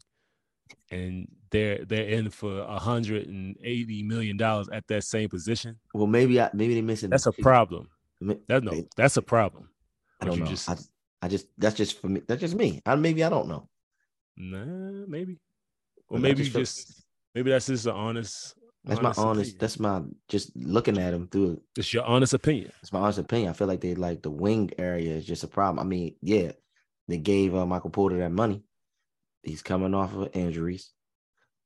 and 0.92 1.26
they're 1.50 1.84
they're 1.84 2.08
in 2.08 2.30
for 2.30 2.60
a 2.60 2.78
hundred 2.78 3.26
and 3.26 3.56
eighty 3.64 4.04
million 4.04 4.36
dollars 4.36 4.68
at 4.72 4.86
that 4.88 5.02
same 5.04 5.28
position. 5.28 5.78
Well, 5.92 6.06
maybe 6.06 6.40
I 6.40 6.50
maybe 6.52 6.74
they're 6.74 6.82
missing. 6.84 7.10
That's 7.10 7.26
a 7.26 7.32
piece. 7.32 7.42
problem. 7.42 7.88
Ma- 8.20 8.34
That 8.46 8.62
no, 8.62 8.86
that's 8.96 9.16
a 9.16 9.22
problem. 9.22 9.68
I 10.20 10.26
don't 10.26 10.38
know. 10.38 10.46
just- 10.46 10.70
I, 10.70 10.76
I 11.22 11.28
just 11.28 11.46
that's 11.58 11.76
just 11.76 12.00
for 12.00 12.08
me. 12.08 12.22
That's 12.26 12.40
just 12.40 12.54
me. 12.54 12.80
I 12.86 12.94
maybe 12.94 13.24
I 13.24 13.28
don't 13.28 13.48
know. 13.48 13.68
Nah, 14.36 15.04
maybe, 15.08 15.38
or 16.12 16.18
maybe 16.18 16.44
just 16.44 17.04
maybe 17.34 17.50
that's 17.50 17.66
just 17.66 17.86
an 17.86 17.92
honest. 17.92 18.54
That's 18.84 19.00
my 19.00 19.14
honest. 19.16 19.52
opinion. 19.52 19.56
That's 19.60 19.78
my 19.78 20.02
just 20.28 20.54
looking 20.56 20.98
at 20.98 21.12
them 21.12 21.28
through. 21.28 21.62
It's 21.76 21.92
your 21.94 22.04
honest 22.04 22.34
opinion. 22.34 22.72
It's 22.80 22.92
my 22.92 23.00
honest 23.00 23.18
opinion. 23.18 23.50
I 23.50 23.52
feel 23.52 23.68
like 23.68 23.80
they 23.80 23.94
like 23.94 24.22
the 24.22 24.30
wing 24.30 24.70
area 24.76 25.14
is 25.14 25.24
just 25.24 25.44
a 25.44 25.48
problem. 25.48 25.78
I 25.84 25.88
mean, 25.88 26.16
yeah, 26.20 26.52
they 27.08 27.18
gave 27.18 27.54
uh, 27.54 27.64
Michael 27.64 27.90
Porter 27.90 28.18
that 28.18 28.32
money. 28.32 28.62
He's 29.42 29.62
coming 29.62 29.94
off 29.94 30.14
of 30.14 30.30
injuries, 30.34 30.90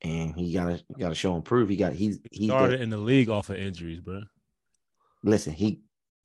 and 0.02 0.34
he 0.34 0.52
gotta 0.52 0.82
gotta 0.98 1.14
show 1.14 1.34
and 1.34 1.44
prove. 1.44 1.68
He 1.68 1.76
got 1.76 1.94
he's 1.94 2.20
the- 2.20 2.46
Started 2.46 2.80
in 2.80 2.90
the 2.90 2.98
league 2.98 3.30
off 3.30 3.50
of 3.50 3.56
injuries, 3.56 4.00
bro. 4.00 4.22
listen, 5.24 5.52
he 5.54 5.82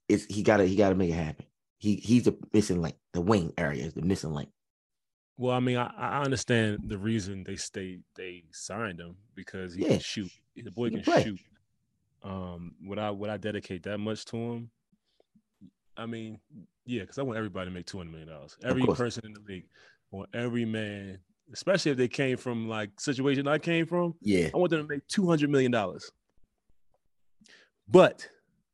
is 0.08 0.26
he 0.30 0.44
gotta 0.44 0.66
he 0.66 0.76
gotta 0.76 0.96
make 0.96 1.10
it 1.10 1.14
happen. 1.14 1.46
He 1.78 1.96
he's 1.96 2.24
the 2.24 2.38
missing 2.54 2.82
link. 2.82 2.96
The 3.14 3.22
wing 3.22 3.54
area 3.58 3.86
is 3.86 3.94
the 3.94 4.02
missing 4.02 4.34
link. 4.34 4.50
Well, 5.38 5.56
I 5.56 5.60
mean, 5.60 5.78
I, 5.78 5.92
I 5.98 6.22
understand 6.24 6.80
the 6.88 6.98
reason 6.98 7.44
they 7.44 7.56
stayed. 7.56 8.04
They 8.16 8.44
signed 8.52 9.00
him 9.00 9.16
because 9.36 9.74
he 9.74 9.84
Yeah. 9.84 9.90
can 9.90 10.00
shoot. 10.00 10.32
The 10.56 10.70
boy 10.72 10.90
can 10.92 11.02
can 11.04 11.24
shoot. 11.24 11.40
Um, 12.24 12.76
would 12.84 13.00
I 13.00 13.10
would 13.10 13.30
I 13.30 13.38
dedicate 13.38 13.84
that 13.84 13.98
much 13.98 14.26
to 14.26 14.38
him? 14.38 14.70
I 15.98 16.06
mean, 16.06 16.40
yeah, 16.86 17.02
because 17.02 17.18
I 17.18 17.24
want 17.24 17.38
everybody 17.38 17.70
to 17.70 17.74
make 17.74 17.86
two 17.88 17.98
hundred 17.98 18.12
million 18.12 18.30
dollars. 18.30 18.56
Every 18.64 18.86
person 18.86 19.26
in 19.26 19.34
the 19.34 19.40
league, 19.48 19.66
want 20.12 20.30
every 20.34 20.66
man, 20.66 21.20
especially 21.54 21.92
if 21.92 21.98
they 21.98 22.08
came 22.08 22.38
from 22.38 22.68
like 22.70 23.00
situation 23.00 23.48
I 23.48 23.58
came 23.58 23.86
from. 23.88 24.14
Yeah. 24.22 24.50
I 24.54 24.58
want 24.58 24.70
them 24.70 24.82
to 24.84 24.88
make 24.88 25.08
two 25.08 25.28
hundred 25.28 25.50
million 25.50 25.72
dollars. 25.72 26.12
But 27.88 28.28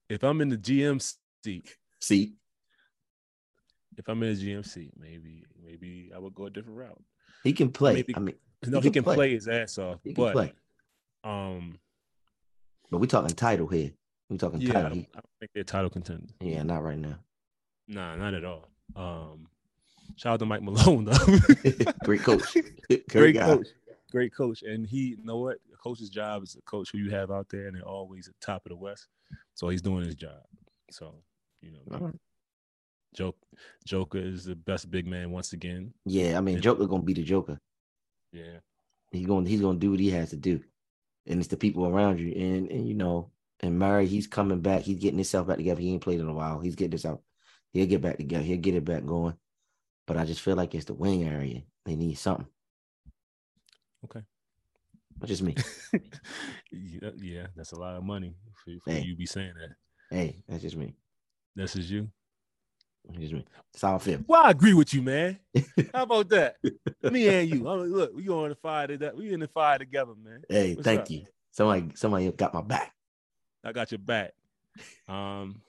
if 0.10 0.24
I'm 0.24 0.42
in 0.42 0.50
the 0.50 0.58
GM 0.58 1.02
seat, 1.44 1.78
See, 2.02 2.34
if 3.98 4.08
I'm 4.08 4.22
in 4.24 4.34
the 4.36 4.39
GM 4.54 4.66
seat, 4.66 4.92
maybe 4.98 5.44
maybe 5.63 6.12
I 6.16 6.20
would 6.20 6.34
go 6.36 6.46
a 6.46 6.50
different 6.50 6.77
route. 6.77 7.01
he 7.44 7.54
can 7.54 7.72
play. 7.72 7.96
Maybe- 7.96 8.16
I 8.16 8.20
mean, 8.20 8.36
No, 8.66 8.80
He 8.80 8.88
he 8.88 8.92
can 8.92 9.04
play. 9.04 9.16
play 9.16 9.32
his 9.34 9.48
ass 9.48 9.77
off, 9.77 10.00
he 10.04 10.13
can 10.13 10.24
but 10.24 10.34
play. 10.34 10.54
um, 11.24 11.77
But 12.89 13.00
we 13.00 13.08
talking 13.08 13.36
title 13.36 13.68
here. 13.68 13.92
We're 14.30 14.38
talking 14.38 14.62
yeah, 14.62 14.70
I 14.70 14.74
title. 14.74 14.89
don't, 14.89 15.08
I 15.13 15.20
don't 15.20 15.25
think 15.39 15.51
they're 15.54 15.63
title 15.63 15.89
contenders. 15.89 16.32
yeah, 16.42 16.63
not 16.63 16.84
right 16.84 16.98
now. 16.98 17.20
Nah, 17.88 18.16
not 18.18 18.34
at 18.34 18.44
all. 18.44 18.68
Um, 18.96 19.48
shout 20.18 20.34
out 20.34 20.39
to 20.39 20.46
Mike 20.46 20.62
Malone 20.63 21.06
though. 21.06 21.18
Great 22.04 22.22
coach. 22.22 22.54
Great, 22.89 23.08
Great 23.10 23.36
coach. 23.38 23.68
Great 24.12 24.34
coach. 24.36 24.63
And 24.63 24.86
he, 24.88 25.16
you 25.18 25.24
know 25.24 25.38
what? 25.38 25.58
A 25.74 25.77
coach's 25.77 26.10
job 26.10 26.44
is 26.44 26.56
a 26.56 26.62
coach 26.63 26.89
who 26.92 26.98
you 26.98 27.10
have 27.12 27.30
out 27.32 27.48
there, 27.50 27.68
and 27.68 27.75
they're 27.75 27.84
always 27.88 28.27
at 28.27 28.34
the 28.39 28.46
top 28.46 28.66
of 28.66 28.70
the 28.72 28.75
West. 28.75 29.08
So 29.54 29.70
he's 29.70 29.82
doing 29.82 30.04
his 30.06 30.16
job. 30.16 30.42
So, 30.92 31.16
you 31.62 31.72
know. 31.89 32.12
Joke 33.17 33.38
Joker 33.83 34.19
is 34.19 34.45
the 34.45 34.55
best 34.55 34.91
big 34.91 35.07
man 35.07 35.31
once 35.31 35.53
again. 35.53 35.91
Yeah, 36.05 36.38
I 36.38 36.41
mean. 36.41 36.62
Joker 36.62 36.86
gonna 36.86 37.01
be 37.01 37.13
the 37.13 37.24
Joker. 37.24 37.59
Yeah. 38.31 38.59
He's 39.12 39.25
going. 39.25 39.47
He's 39.47 39.62
gonna 39.62 39.79
do 39.79 39.91
what 39.91 40.00
he 40.00 40.12
has 40.12 40.29
to 40.29 40.36
do, 40.36 40.62
and 41.25 41.39
it's 41.39 41.47
the 41.47 41.57
people 41.57 41.88
around 41.88 42.19
you. 42.19 42.31
And 42.33 42.69
and 42.69 42.88
you 42.88 42.93
know, 42.93 43.31
and 43.62 43.79
Murray, 43.79 44.05
he's 44.05 44.27
coming 44.27 44.62
back. 44.62 44.83
He's 44.83 45.00
getting 45.00 45.17
himself 45.17 45.47
back 45.47 45.57
together. 45.57 45.81
He 45.81 45.91
ain't 45.93 46.03
played 46.03 46.19
in 46.19 46.27
a 46.27 46.33
while. 46.33 46.59
He's 46.59 46.75
getting 46.75 46.91
this 46.91 47.05
out. 47.05 47.24
He'll 47.71 47.88
get 47.88 48.01
back 48.01 48.17
together. 48.17 48.43
He'll 48.43 48.57
get 48.59 48.75
it 48.75 48.86
back 48.86 49.03
going. 49.03 49.36
But 50.05 50.17
I 50.17 50.25
just 50.25 50.41
feel 50.41 50.55
like 50.55 50.75
it's 50.75 50.86
the 50.86 50.93
wing 50.93 51.24
area. 51.27 51.63
They 51.86 51.95
need 51.95 52.15
something. 52.15 52.47
Okay. 54.05 54.21
That's 55.19 55.29
just 55.29 55.41
me. 55.41 55.55
yeah, 56.71 57.09
yeah, 57.17 57.47
that's 57.55 57.71
a 57.71 57.79
lot 57.79 57.95
of 57.95 58.03
money 58.03 58.36
for, 58.63 58.71
for 58.83 58.91
Hey. 58.91 59.01
you 59.01 59.15
be 59.15 59.25
saying 59.25 59.53
that. 59.59 60.15
hey, 60.15 60.43
that's 60.47 60.62
just 60.62 60.77
me. 60.77 60.93
This 61.55 61.75
is 61.75 61.89
you. 61.89 62.09
That's 63.08 63.20
just 63.20 63.34
me. 63.34 63.46
That's 63.74 63.82
how 63.82 63.96
I 63.96 63.98
feel. 64.00 64.20
Well, 64.28 64.44
I 64.44 64.52
agree 64.52 64.74
with 64.74 64.94
you, 64.94 65.02
man. 65.02 65.40
How 65.94 66.04
about 66.04 66.30
that? 66.30 66.58
me 67.04 67.28
and 67.28 67.50
you. 67.50 67.68
I 67.68 67.78
mean, 67.78 67.94
look, 67.94 68.16
we 68.16 68.28
on 68.30 68.50
the 68.50 68.56
fire 68.56 68.88
together. 68.88 69.16
We 69.16 69.32
in 69.34 69.40
the 69.40 69.48
fire 69.48 69.78
together, 69.78 70.14
man. 70.22 70.42
Hey, 70.50 70.74
What's 70.76 70.86
thank 70.86 71.02
up? 71.02 71.10
you. 71.12 71.26
Somebody, 71.52 71.92
somebody 71.96 72.32
got 72.32 72.54
my 72.54 72.62
back. 72.62 72.94
I 73.64 73.72
got 73.72 73.92
your 73.92 74.00
back. 74.00 74.34
Um, 75.08 75.62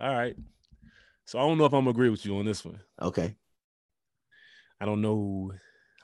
all 0.00 0.14
right. 0.14 0.36
So 1.24 1.38
I 1.38 1.42
don't 1.42 1.58
know 1.58 1.64
if 1.64 1.72
I'm 1.72 1.80
gonna 1.80 1.90
agree 1.90 2.10
with 2.10 2.24
you 2.24 2.36
on 2.38 2.46
this 2.46 2.64
one. 2.64 2.80
Okay. 3.02 3.34
I 4.80 4.84
don't 4.86 5.00
know. 5.02 5.52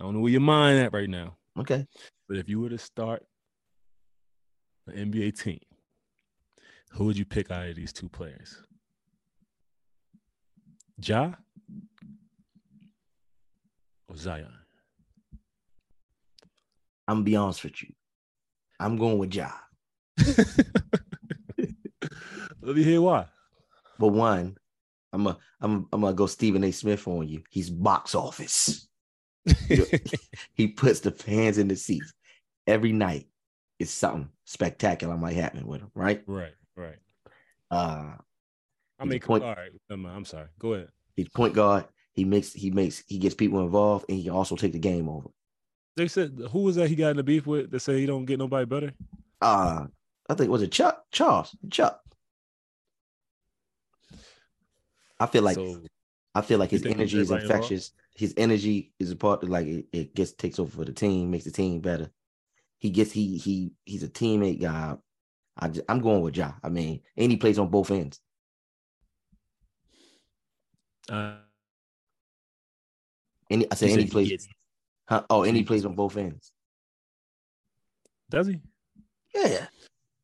I 0.01 0.05
don't 0.05 0.15
know 0.15 0.21
where 0.21 0.33
your 0.33 0.41
mind 0.41 0.79
at 0.81 0.93
right 0.93 1.09
now. 1.09 1.37
Okay. 1.59 1.87
But 2.29 2.39
if 2.39 2.49
you 2.49 2.61
were 2.61 2.71
to 2.71 2.79
start 2.79 3.25
an 4.89 5.13
NBA 5.13 5.41
team, 5.41 5.61
who 6.91 7.05
would 7.05 7.17
you 7.17 7.25
pick 7.25 7.51
out 7.51 7.69
of 7.69 7.77
these 7.77 7.93
two 7.93 8.09
players? 8.09 8.63
Ja 10.99 11.33
or 14.09 14.17
Zion? 14.17 14.53
I'm 17.09 17.17
gonna 17.17 17.25
be 17.25 17.37
honest 17.37 17.65
with 17.65 17.83
you. 17.83 17.89
I'm 18.79 18.97
going 18.97 19.19
with 19.19 19.35
Ja. 19.35 19.51
Let 22.63 22.77
me 22.77 22.83
hear 22.83 23.01
why. 23.01 23.27
But 23.99 24.09
one, 24.09 24.57
I'm 25.13 25.27
a, 25.27 25.39
I'm, 25.61 25.89
I'm 25.93 26.01
gonna 26.01 26.15
go 26.15 26.27
Stephen 26.27 26.65
A. 26.65 26.71
Smith 26.71 27.07
on 27.07 27.29
you. 27.29 27.43
He's 27.51 27.71
box 27.71 28.15
office. 28.15 28.89
He 30.55 30.69
puts 30.69 31.01
the 31.01 31.11
fans 31.11 31.59
in 31.59 31.69
the 31.69 31.77
seats 31.77 32.13
every 32.67 32.93
night. 32.93 33.27
It's 33.79 33.91
something 33.91 34.29
spectacular 34.45 35.17
might 35.17 35.35
happen 35.35 35.67
with 35.67 35.81
him, 35.81 35.91
right? 35.95 36.23
right, 36.27 36.55
right. 36.77 36.99
Uh, 37.71 38.13
I 39.03 39.05
mean, 39.05 39.21
point- 39.21 39.45
all 39.45 39.55
right. 39.55 39.71
I'm 39.91 40.25
sorry. 40.25 40.49
Go 40.59 40.75
ahead. 40.75 40.89
he's 41.17 41.29
point 41.29 41.55
guard. 41.55 41.85
He 42.15 42.25
makes, 42.25 42.53
he 42.53 42.71
makes, 42.71 43.03
he 43.07 43.19
gets 43.19 43.35
people 43.35 43.61
involved, 43.61 44.05
and 44.09 44.19
he 44.19 44.25
can 44.25 44.33
also 44.33 44.55
take 44.55 44.73
the 44.73 44.79
game 44.79 45.09
over. 45.09 45.29
They 45.97 46.09
said 46.09 46.39
who 46.51 46.61
was 46.61 46.77
that 46.77 46.89
he 46.89 46.97
got 46.97 47.11
in 47.11 47.17
the 47.17 47.23
beef 47.23 47.47
with 47.47 47.71
that 47.71 47.81
said 47.81 47.97
he 47.97 48.07
don't 48.07 48.25
get 48.25 48.39
nobody 48.39 48.65
better? 48.65 48.93
Uh, 49.41 49.87
I 50.29 50.35
think 50.35 50.51
was 50.51 50.63
it 50.63 50.73
Chuck 50.73 51.05
Charles 51.11 51.55
Chuck. 51.71 52.01
I 55.21 55.27
feel 55.27 55.43
like 55.43 55.57
so 55.57 55.83
I 56.35 56.41
feel 56.41 56.59
like 56.59 56.71
his 56.71 56.85
energy 56.87 57.19
is 57.19 57.31
everybody 57.31 57.43
involved? 57.43 57.73
infectious. 57.73 57.93
His 58.15 58.35
energy 58.37 58.93
is 58.99 59.11
a 59.11 59.17
part 59.17 59.43
of 59.43 59.51
like 59.51 59.67
it, 59.67 59.87
it 59.93 60.15
gets 60.15 60.33
takes 60.33 60.59
over 60.59 60.71
for 60.71 60.85
the 60.85 60.93
team, 60.93 61.31
makes 61.31 61.45
the 61.45 61.51
team 61.51 61.81
better. 61.81 62.11
He 62.79 62.91
gets 62.91 63.13
he 63.13 63.37
he 63.37 63.73
he's 63.85 64.03
a 64.03 64.09
teammate 64.09 64.61
guy. 64.61 64.97
I 65.59 65.69
just, 65.69 65.85
I'm 65.89 66.01
going 66.01 66.23
with 66.23 66.37
Ja. 66.37 66.53
I 66.63 66.71
mean, 66.71 67.03
and 67.17 67.31
he 67.31 67.37
plays 67.37 67.59
on 67.59 67.69
both 67.69 67.91
ends. 67.91 68.21
Uh, 71.11 71.37
Any 73.51 73.67
I 73.71 73.75
said 73.75 73.87
any 73.91 73.95
said 73.95 74.05
he 74.05 74.11
plays. 74.11 74.29
gets- 74.29 74.49
Huh? 75.09 75.25
Oh, 75.29 75.43
and 75.43 75.55
he 75.57 75.63
he 75.63 75.65
plays 75.67 75.85
on 75.85 75.95
both 75.95 76.17
ends. 76.17 76.53
does 78.31 78.47
he? 78.47 78.61
Yeah, 79.35 79.67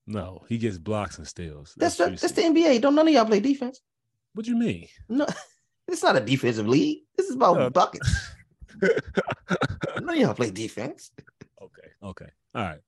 No, 0.06 0.44
he 0.48 0.56
gets 0.58 0.78
blocks 0.78 1.18
and 1.18 1.26
steals. 1.26 1.74
that's 1.76 1.96
the, 1.96 2.06
that's 2.10 2.32
the. 2.32 2.42
NBA. 2.42 2.80
Don't 2.80 2.94
none 2.94 3.08
of 3.08 3.12
y'all 3.14 3.24
play 3.24 3.40
defense? 3.40 3.80
What 4.34 4.44
do 4.44 4.50
you 4.52 4.56
mean? 4.56 4.86
No, 5.08 5.26
it's 5.88 6.02
not 6.02 6.16
a 6.16 6.20
defensive 6.20 6.68
league. 6.68 7.00
This 7.16 7.28
is 7.28 7.34
about 7.34 7.72
buckets. 7.72 8.30
None 10.00 10.08
of 10.10 10.16
y'all 10.16 10.34
play 10.34 10.50
defense. 10.50 11.10
Okay. 11.60 11.88
Okay. 12.02 12.30
All 12.54 12.62
right. 12.62 12.78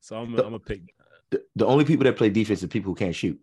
So 0.00 0.16
I'm, 0.16 0.32
The- 0.32 0.44
I'm 0.44 0.50
gonna 0.52 0.58
pick. 0.60 0.82
The, 1.30 1.42
the 1.56 1.66
only 1.66 1.84
people 1.84 2.04
that 2.04 2.16
play 2.16 2.28
defense 2.30 2.62
are 2.62 2.68
people 2.68 2.92
who 2.92 2.94
can't 2.94 3.14
shoot. 3.14 3.42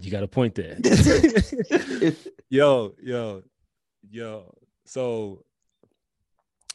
You 0.00 0.10
got 0.10 0.22
a 0.22 0.28
point 0.28 0.54
there. 0.54 0.78
Yo, 2.48 2.94
yo, 3.00 3.42
yo. 4.10 4.54
So 4.84 5.44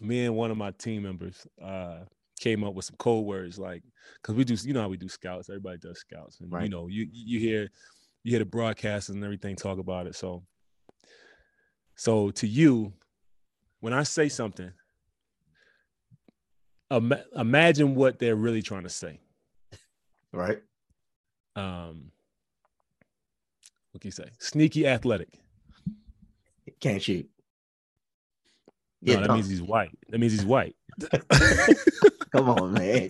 me 0.01 0.25
and 0.25 0.35
one 0.35 0.51
of 0.51 0.57
my 0.57 0.71
team 0.71 1.03
members 1.03 1.45
uh 1.61 1.99
came 2.39 2.63
up 2.63 2.73
with 2.73 2.85
some 2.85 2.95
code 2.97 3.25
words 3.25 3.57
like 3.57 3.81
because 4.21 4.35
we 4.35 4.43
do 4.43 4.55
you 4.63 4.73
know 4.73 4.81
how 4.81 4.89
we 4.89 4.97
do 4.97 5.07
scouts 5.07 5.49
everybody 5.49 5.77
does 5.77 5.99
scouts 5.99 6.39
and 6.41 6.51
you 6.63 6.69
know 6.69 6.87
you 6.87 7.07
you 7.11 7.39
hear 7.39 7.69
you 8.23 8.31
hear 8.31 8.39
the 8.39 8.45
broadcasters 8.45 9.09
and 9.09 9.23
everything 9.23 9.55
talk 9.55 9.79
about 9.79 10.05
it 10.05 10.15
so 10.15 10.43
so 11.95 12.29
to 12.31 12.45
you 12.45 12.91
when 13.79 13.93
i 13.93 14.03
say 14.03 14.27
something 14.27 14.71
ima- 16.91 17.23
imagine 17.35 17.95
what 17.95 18.19
they're 18.19 18.35
really 18.35 18.61
trying 18.61 18.83
to 18.83 18.89
say 18.89 19.19
right? 20.33 20.61
um 21.55 22.11
what 23.95 24.01
can 24.01 24.09
you 24.09 24.11
say 24.11 24.29
sneaky 24.39 24.85
athletic 24.85 25.29
Can't 26.81 27.01
shoot. 27.01 27.29
no 29.01 29.13
Yeah, 29.13 29.21
that 29.21 29.31
means 29.31 29.47
he's 29.49 29.61
white 29.61 29.97
that 30.09 30.17
means 30.19 30.33
he's 30.33 30.43
white 30.45 30.75
Come 32.33 32.49
on, 32.49 32.73
man. 32.73 33.09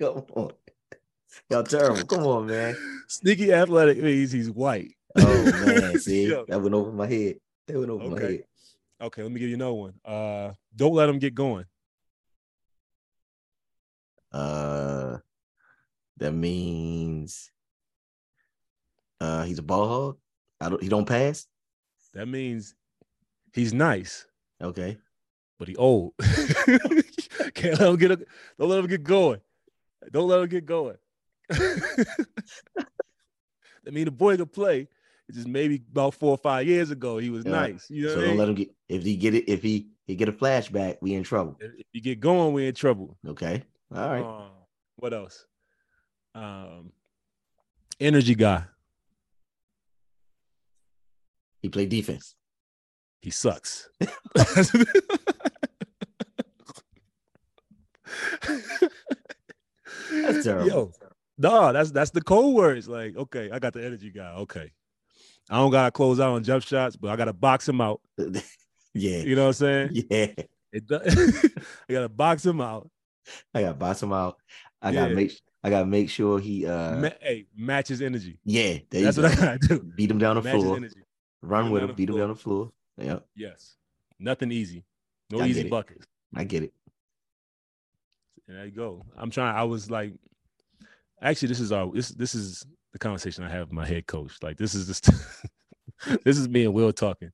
Come 0.00 0.24
on. 0.34 0.50
Y'all 1.48 1.62
terrible. 1.62 2.04
Come 2.06 2.26
on, 2.26 2.46
man. 2.46 2.76
Sneaky 3.06 3.52
athletic 3.52 3.98
means 4.02 4.32
he's 4.32 4.50
white. 4.50 4.96
Oh 5.16 5.44
man, 5.60 5.96
see 5.98 6.26
Yo. 6.26 6.44
that 6.48 6.60
went 6.60 6.74
over 6.74 6.90
my 6.90 7.06
head. 7.06 7.36
That 7.68 7.78
went 7.78 7.90
over 7.90 8.08
my 8.08 8.16
Okay. 8.16 8.32
head. 8.32 8.44
Okay, 9.00 9.22
let 9.22 9.30
me 9.30 9.38
give 9.38 9.48
you 9.50 9.54
another 9.54 9.72
one. 9.74 9.94
Uh, 10.04 10.52
don't 10.74 10.94
let 10.94 11.08
him 11.08 11.20
get 11.20 11.34
going. 11.36 11.66
Uh, 14.32 15.18
that 16.16 16.32
means 16.32 17.50
uh 19.22 19.42
he's 19.44 19.58
a 19.58 19.62
ball 19.62 19.88
hog. 19.88 20.16
I 20.60 20.68
don't. 20.68 20.82
He 20.82 20.88
don't 20.88 21.06
pass. 21.06 21.46
That 22.14 22.26
means 22.26 22.74
he's 23.54 23.72
nice, 23.72 24.26
Okay. 24.60 24.96
but 25.58 25.68
he 25.68 25.76
old. 25.76 26.12
Can't 27.54 27.78
let 27.80 27.88
him 27.88 27.96
get. 27.96 28.10
A, 28.12 28.16
don't 28.58 28.68
let 28.68 28.78
him 28.80 28.86
get 28.86 29.02
going. 29.04 29.40
Don't 30.10 30.28
let 30.28 30.40
him 30.42 30.48
get 30.48 30.66
going. 30.66 30.96
I 33.86 33.90
mean 33.90 34.04
the 34.04 34.10
boy 34.10 34.36
could 34.36 34.52
play. 34.52 34.88
It's 35.28 35.36
just 35.36 35.48
maybe 35.48 35.82
about 35.92 36.14
four 36.14 36.30
or 36.32 36.38
five 36.38 36.66
years 36.66 36.90
ago 36.90 37.18
he 37.18 37.30
was 37.30 37.44
Yeah. 37.44 37.52
nice. 37.52 37.88
You 37.90 38.02
know 38.04 38.08
So 38.14 38.20
don't 38.20 38.28
mean? 38.30 38.38
let 38.38 38.48
him 38.48 38.54
get. 38.54 38.68
If 38.88 39.02
he 39.04 39.16
get 39.16 39.34
it, 39.34 39.48
if 39.48 39.62
he 39.62 39.88
he 40.06 40.14
get 40.16 40.28
a 40.28 40.32
flashback, 40.32 40.98
we 41.00 41.14
in 41.14 41.22
trouble. 41.22 41.56
if 41.60 41.86
you 41.92 42.00
get 42.00 42.20
going, 42.20 42.52
we're 42.52 42.68
in 42.68 42.74
trouble. 42.74 43.16
Okay. 43.26 43.62
All 43.94 44.08
right. 44.10 44.22
Uh, 44.24 44.48
what 44.96 45.12
else? 45.14 45.46
Um, 46.34 46.92
energy 48.00 48.34
guy. 48.34 48.64
He 51.62 51.68
played 51.68 51.88
defense. 51.88 52.34
He 53.20 53.30
sucks. 53.30 53.88
That's 60.10 60.44
terrible. 60.44 60.66
Yo, 60.68 60.92
no, 61.38 61.72
that's 61.72 61.90
that's 61.90 62.10
the 62.10 62.20
code 62.20 62.54
words. 62.54 62.88
Like, 62.88 63.16
okay, 63.16 63.50
I 63.50 63.58
got 63.58 63.72
the 63.72 63.84
energy 63.84 64.10
guy. 64.10 64.32
Okay. 64.34 64.70
I 65.50 65.56
don't 65.56 65.70
gotta 65.70 65.90
close 65.90 66.20
out 66.20 66.32
on 66.34 66.44
jump 66.44 66.62
shots, 66.64 66.96
but 66.96 67.10
I 67.10 67.16
gotta 67.16 67.32
box 67.32 67.68
him 67.68 67.80
out. 67.80 68.00
yeah, 68.18 69.18
You 69.18 69.34
know 69.36 69.42
what 69.42 69.48
I'm 69.48 69.52
saying? 69.54 69.90
yeah. 70.10 70.26
It 70.72 70.86
does, 70.86 71.44
I 71.88 71.92
gotta 71.92 72.08
box 72.08 72.46
him 72.46 72.60
out. 72.60 72.88
I 73.54 73.62
gotta 73.62 73.74
box 73.74 74.02
him 74.02 74.12
out. 74.12 74.36
I 74.80 74.92
gotta 74.92 75.14
make. 75.14 75.32
I 75.64 75.70
gotta 75.70 75.86
make 75.86 76.10
sure 76.10 76.38
he. 76.40 76.66
uh 76.66 76.96
Ma- 76.96 77.08
hey, 77.20 77.46
match 77.56 77.88
his 77.88 78.02
energy. 78.02 78.38
Yeah, 78.44 78.78
That's 78.90 79.16
you 79.16 79.22
what. 79.22 79.32
I 79.32 79.36
gotta 79.36 79.58
do. 79.58 79.80
Beat 79.96 80.10
him 80.10 80.18
down 80.18 80.36
the 80.36 80.42
Match 80.42 80.54
his 80.54 80.62
floor. 80.64 80.76
energy. 80.76 81.01
Run 81.42 81.70
with 81.70 81.82
him. 81.82 81.94
Beat 81.94 82.08
him 82.08 82.16
down 82.16 82.28
the 82.28 82.34
floor. 82.36 82.72
Yeah, 82.96 83.18
Yes. 83.34 83.76
Nothing 84.18 84.52
easy. 84.52 84.84
No 85.30 85.40
I 85.40 85.46
easy 85.46 85.68
buckets. 85.68 86.06
I 86.34 86.44
get 86.44 86.62
it. 86.62 86.72
And 88.48 88.56
there 88.56 88.66
you 88.66 88.70
go. 88.72 89.04
I'm 89.16 89.30
trying. 89.30 89.56
I 89.56 89.64
was 89.64 89.90
like, 89.90 90.12
actually, 91.20 91.48
this 91.48 91.60
is 91.60 91.72
our 91.72 91.90
this 91.92 92.10
this 92.10 92.34
is 92.34 92.64
the 92.92 92.98
conversation 92.98 93.42
I 93.44 93.48
have 93.50 93.68
with 93.68 93.72
my 93.72 93.86
head 93.86 94.06
coach. 94.06 94.34
Like 94.42 94.56
this 94.58 94.74
is 94.74 94.86
just 94.86 95.10
this 96.24 96.38
is 96.38 96.48
me 96.48 96.64
and 96.64 96.74
Will 96.74 96.92
talking. 96.92 97.32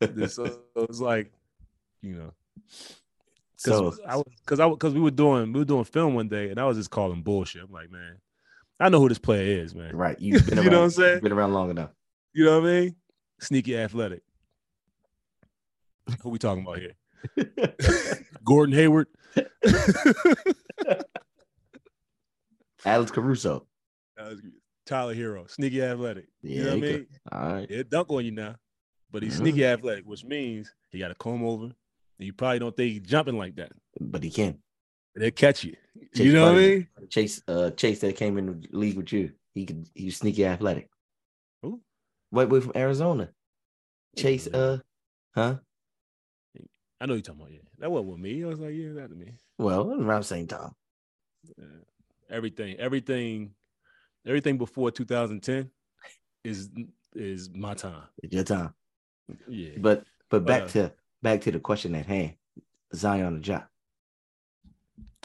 This, 0.00 0.34
so 0.34 0.60
it's 0.76 1.00
like, 1.00 1.32
you 2.02 2.14
know, 2.16 2.32
So 3.56 3.84
because 3.90 4.00
I 4.06 4.16
was 4.16 4.24
because 4.44 4.60
I 4.60 4.68
because 4.68 4.92
we 4.94 5.00
were 5.00 5.10
doing 5.10 5.52
we 5.52 5.60
were 5.60 5.64
doing 5.64 5.84
film 5.84 6.14
one 6.14 6.28
day 6.28 6.50
and 6.50 6.58
I 6.60 6.64
was 6.64 6.76
just 6.76 6.90
calling 6.90 7.22
bullshit. 7.22 7.62
I'm 7.62 7.72
like, 7.72 7.90
man, 7.90 8.16
I 8.78 8.88
know 8.90 9.00
who 9.00 9.08
this 9.08 9.18
player 9.18 9.62
is, 9.62 9.74
man. 9.74 9.96
right, 9.96 10.18
you've 10.20 10.44
been 10.46 10.56
You 10.58 10.62
around. 10.64 10.70
know 10.72 10.78
what 10.80 10.84
I'm 10.84 10.90
saying? 10.90 11.12
you've 11.14 11.22
Been 11.22 11.32
around 11.32 11.52
long 11.54 11.70
enough. 11.70 11.90
You 12.34 12.44
know 12.44 12.60
what 12.60 12.68
I 12.68 12.72
mean? 12.80 12.96
Sneaky 13.40 13.76
athletic. 13.76 14.22
Who 16.22 16.30
we 16.30 16.38
talking 16.38 16.62
about 16.62 16.78
here? 16.78 16.94
Gordon 18.44 18.74
Hayward. 18.74 19.06
Alex 22.84 23.10
Caruso. 23.10 23.66
Tyler 24.86 25.14
Herro, 25.14 25.48
sneaky 25.48 25.82
athletic. 25.82 26.26
Yeah, 26.42 26.50
you 26.50 26.64
know 26.64 26.70
what 26.70 26.76
I 26.76 26.80
mean? 26.80 27.06
All 27.30 27.52
right. 27.52 27.70
He'll 27.70 27.84
dunk 27.84 28.10
on 28.10 28.24
you 28.24 28.32
now, 28.32 28.56
but 29.10 29.22
he's 29.22 29.36
sneaky 29.36 29.64
athletic, 29.64 30.04
which 30.04 30.24
means 30.24 30.74
he 30.90 30.98
got 30.98 31.08
to 31.08 31.14
comb 31.14 31.44
over. 31.44 31.66
And 31.66 32.26
you 32.26 32.32
probably 32.32 32.58
don't 32.58 32.76
think 32.76 32.92
he's 32.92 33.08
jumping 33.08 33.38
like 33.38 33.54
that. 33.56 33.72
But 34.00 34.22
he 34.24 34.30
can. 34.30 34.58
They'll 35.14 35.30
catch 35.30 35.64
you. 35.64 35.76
Chase 36.14 36.26
you 36.26 36.32
know 36.32 36.46
what 36.46 36.54
I 36.54 36.58
mean? 36.58 36.88
Chase, 37.08 37.42
uh, 37.48 37.70
Chase 37.70 38.00
that 38.00 38.16
came 38.16 38.36
in 38.38 38.46
the 38.46 38.68
league 38.72 38.96
with 38.96 39.12
you. 39.12 39.32
He 39.54 39.66
could. 39.66 39.88
he's 39.94 40.16
sneaky 40.16 40.44
athletic. 40.44 40.88
Wait, 42.32 42.48
wait 42.48 42.62
from 42.62 42.72
Arizona. 42.76 43.30
Chase, 44.16 44.46
uh, 44.48 44.78
huh? 45.34 45.56
I 47.00 47.06
know 47.06 47.14
you're 47.14 47.22
talking 47.22 47.40
about. 47.40 47.52
Yeah, 47.52 47.60
that 47.78 47.90
wasn't 47.90 48.10
with 48.10 48.20
me. 48.20 48.44
I 48.44 48.46
was 48.46 48.60
like, 48.60 48.74
yeah, 48.74 48.92
that 48.94 49.08
to 49.08 49.14
me. 49.14 49.32
Well, 49.58 49.90
around 49.92 50.20
the 50.20 50.26
same 50.26 50.46
time. 50.46 50.72
Yeah. 51.56 51.64
Everything, 52.30 52.76
everything, 52.78 53.52
everything 54.26 54.58
before 54.58 54.90
2010 54.90 55.70
is 56.44 56.70
is 57.14 57.50
my 57.54 57.74
time. 57.74 58.02
It's 58.22 58.34
your 58.34 58.44
time. 58.44 58.74
Yeah, 59.48 59.70
But 59.78 60.04
but 60.28 60.44
back 60.44 60.62
uh, 60.62 60.68
to 60.68 60.92
back 61.22 61.40
to 61.42 61.50
the 61.50 61.60
question 61.60 61.94
at 61.94 62.06
hand. 62.06 62.34
Zion 62.94 63.36
or 63.36 63.40
Ja. 63.40 63.62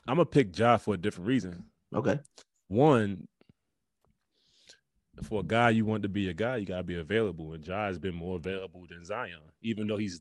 I'm 0.07 0.15
gonna 0.17 0.25
pick 0.25 0.57
Ja 0.57 0.77
for 0.77 0.93
a 0.93 0.97
different 0.97 1.27
reason. 1.27 1.65
Okay. 1.93 2.19
One, 2.67 3.27
for 5.23 5.39
a 5.41 5.43
guy 5.43 5.69
you 5.69 5.85
want 5.85 6.03
to 6.03 6.09
be 6.09 6.29
a 6.29 6.33
guy, 6.33 6.57
you 6.57 6.65
gotta 6.65 6.83
be 6.83 6.95
available, 6.95 7.53
and 7.53 7.65
Ja 7.65 7.85
has 7.87 7.97
been 7.97 8.15
more 8.15 8.35
available 8.37 8.85
than 8.89 9.05
Zion, 9.05 9.39
even 9.61 9.87
though 9.87 9.97
he's, 9.97 10.19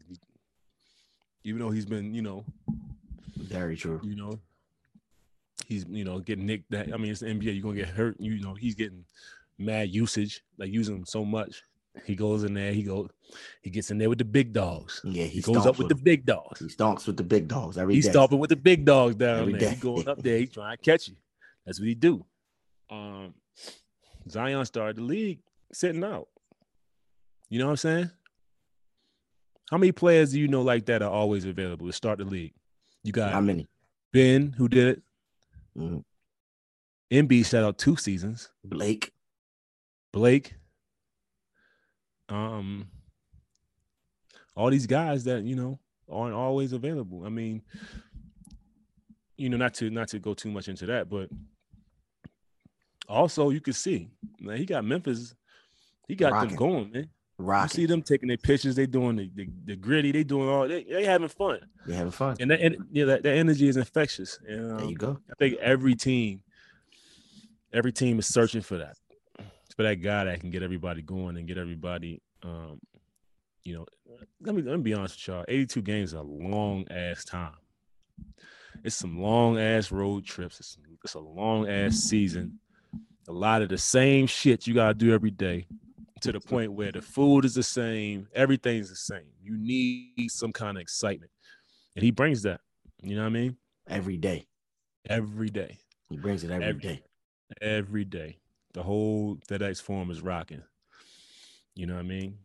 even 1.45 1.61
though 1.61 1.71
he's 1.71 1.87
been, 1.87 2.15
you 2.15 2.23
know, 2.23 2.45
Very 3.37 3.77
true. 3.77 4.01
you 4.05 4.17
know, 4.17 4.39
he's 5.67 5.85
you 5.89 6.05
know 6.05 6.21
getting 6.21 6.47
nicked. 6.47 6.71
That 6.71 6.93
I 6.93 6.97
mean, 6.97 7.11
it's 7.11 7.21
the 7.21 7.27
NBA. 7.27 7.55
You're 7.55 7.63
gonna 7.63 7.75
get 7.77 7.89
hurt. 7.89 8.17
You 8.19 8.41
know, 8.41 8.55
he's 8.55 8.75
getting 8.75 9.05
mad 9.59 9.91
usage, 9.91 10.43
like 10.59 10.71
using 10.73 10.97
him 10.97 11.05
so 11.07 11.25
much. 11.25 11.63
He 12.07 12.17
goes 12.17 12.43
in 12.45 12.55
there. 12.55 12.73
He 12.73 12.83
goes. 12.83 13.09
He 13.63 13.71
gets 13.71 13.91
in 13.91 13.99
there 13.99 14.09
with 14.09 14.19
the 14.19 14.25
big 14.25 14.53
dogs. 14.53 15.01
Yeah, 15.05 15.25
He, 15.25 15.37
he, 15.37 15.41
goes 15.41 15.65
up 15.67 15.79
with 15.79 15.89
the 15.89 15.95
big 15.95 16.25
dogs. 16.27 16.61
he 16.61 16.67
stomps 16.67 17.07
with 17.07 17.17
the 17.17 17.23
big 17.25 17.49
dogs 17.49 17.79
every 17.79 17.95
He's 17.95 18.05
day. 18.07 18.11
stomping 18.13 18.39
with 18.39 18.51
the 18.51 18.57
big 18.57 18.85
dogs 18.85 19.15
down 19.17 19.41
Every 19.41 19.53
there. 19.55 19.71
He 19.71 19.75
day. 19.77 19.81
going 19.81 20.09
up 20.09 20.19
there. 20.23 20.39
He's 20.39 20.51
trying 20.51 20.77
to 20.77 20.83
catch 20.83 21.09
you. 21.09 21.15
That's 21.65 21.79
what 21.81 21.89
he 21.89 21.95
do. 21.95 22.25
Um, 22.91 23.33
Zion 24.29 24.65
started 24.65 24.97
the 24.97 25.03
league 25.03 25.41
sitting 25.73 26.05
out. 26.05 26.29
You 27.49 27.59
know 27.59 27.67
what 27.67 27.73
I'm 27.73 27.77
saying? 27.77 28.11
How 29.71 29.79
many 29.79 29.93
players 29.93 30.33
do 30.33 30.41
you 30.41 30.49
know 30.49 30.63
like 30.63 30.87
that 30.87 31.03
are 31.03 31.11
always 31.11 31.45
available 31.45 31.87
to 31.87 31.93
start 31.93 32.19
the 32.19 32.25
league? 32.25 32.55
You 33.03 33.13
got 33.13 33.33
How 33.33 33.41
many? 33.41 33.67
Ben, 34.13 34.53
who 34.53 34.69
did 34.69 34.99
it. 34.99 35.03
Mhm. 35.77 36.05
Embiid 37.11 37.45
sat 37.45 37.65
out 37.65 37.79
two 37.79 37.97
seasons. 37.97 38.51
Blake. 38.65 39.13
Blake. 40.13 40.55
Um, 42.29 42.89
all 44.57 44.71
these 44.71 44.87
guys 44.87 45.25
that 45.25 45.45
you 45.45 45.57
know 45.57 45.79
aren't 46.09 46.35
always 46.35 46.73
available. 46.73 47.25
I 47.25 47.29
mean, 47.29 47.63
you 49.37 49.49
know, 49.49 49.57
not 49.57 49.75
to 49.75 49.91
not 49.91 50.09
to 50.09 50.19
go 50.19 50.35
too 50.35 50.51
much 50.51 50.69
into 50.69 50.87
that, 50.87 51.09
but 51.09 51.29
also 53.09 53.51
you 53.51 53.61
can 53.61 53.73
see 53.73 54.11
man, 54.40 54.57
he 54.57 54.64
got 54.64 54.85
Memphis. 54.85 55.35
He 56.07 56.14
got 56.14 56.33
Rocking. 56.33 56.49
them 56.51 56.59
going, 56.59 56.93
man. 56.93 57.09
You 57.38 57.69
see 57.69 57.87
them 57.87 58.03
taking 58.03 58.29
their 58.29 58.37
pictures. 58.37 58.77
They 58.77 58.87
doing 58.87 59.17
the, 59.17 59.31
the, 59.35 59.49
the 59.64 59.77
gritty. 59.77 60.12
They 60.12 60.23
doing 60.23 60.49
all. 60.49 60.69
They, 60.69 60.85
they 60.85 61.05
having 61.05 61.29
fun, 61.29 61.59
they're 61.87 61.97
having 61.97 62.12
fun. 62.12 62.37
and 62.38 62.51
that 62.51 62.61
and, 62.61 62.77
yeah, 62.93 63.07
that, 63.07 63.23
that 63.25 63.35
energy 63.35 63.67
is 63.67 63.77
infectious. 63.77 64.38
And 64.47 64.71
um, 64.73 64.79
there 64.79 64.87
you 64.88 64.97
go. 64.97 65.19
I 65.31 65.35
think 65.38 65.59
every 65.61 65.95
team, 65.95 66.43
every 67.73 67.93
team 67.93 68.19
is 68.19 68.29
searching 68.29 68.61
for 68.61 68.79
that, 68.79 68.97
for 69.77 69.83
that 69.83 69.97
guy 69.97 70.25
that 70.25 70.40
can 70.40 70.51
get 70.51 70.62
everybody 70.62 71.03
going 71.03 71.37
and 71.37 71.49
get 71.49 71.59
everybody. 71.59 72.23
Um, 72.45 72.79
you 73.64 73.75
know, 73.75 73.87
let 74.43 74.55
me 74.55 74.62
let 74.62 74.77
me 74.77 74.83
be 74.83 74.95
honest 74.95 75.17
with 75.17 75.35
y'all. 75.35 75.45
Eighty-two 75.49 75.83
games 75.83 76.11
is 76.11 76.14
a 76.14 76.23
long 76.23 76.87
ass 76.90 77.25
time. 77.25 77.55
It's 78.85 78.95
some 78.95 79.21
long 79.21 79.59
ass 79.59 79.90
road 79.90 80.25
trips. 80.25 80.61
It's, 80.61 80.77
it's 81.03 81.14
a 81.14 81.19
long 81.21 81.69
ass 81.69 81.97
season. 81.97 82.61
A 83.29 83.33
lot 83.33 83.63
of 83.63 83.69
the 83.69 83.79
same 83.79 84.27
shit 84.27 84.67
you 84.67 84.75
gotta 84.75 84.95
do 84.95 85.13
every 85.15 85.31
day, 85.31 85.67
to 86.21 86.33
the 86.33 86.41
point 86.41 86.73
where 86.73 86.93
the 86.93 87.01
food 87.03 87.45
is 87.45 87.55
the 87.55 87.63
same, 87.63 88.29
everything's 88.35 88.91
the 88.91 88.97
same. 88.97 89.27
You 89.43 89.57
need 89.57 90.29
some 90.31 90.53
kind 90.53 90.77
of 90.77 90.83
excitement, 90.83 91.31
and 91.97 92.03
he 92.05 92.11
brings 92.11 92.43
that. 92.43 92.61
You 93.03 93.17
know 93.17 93.23
what 93.23 93.29
I 93.29 93.33
mean? 93.33 93.57
Every 93.89 94.17
day. 94.17 94.47
Every 95.09 95.51
day 95.51 95.77
He 96.09 96.17
brings 96.17 96.45
it 96.45 96.51
every 96.51 96.65
Every- 96.67 96.81
day. 96.81 97.03
every 97.61 98.05
day. 98.07 98.39
The 98.73 98.83
whole 98.83 99.37
FedEx 99.49 99.81
Forum 99.83 100.11
is 100.11 100.23
rocking. 100.23 100.63
You 101.75 101.87
know 101.87 101.95
what 101.95 102.01
I 102.01 102.09
mean? 102.09 102.39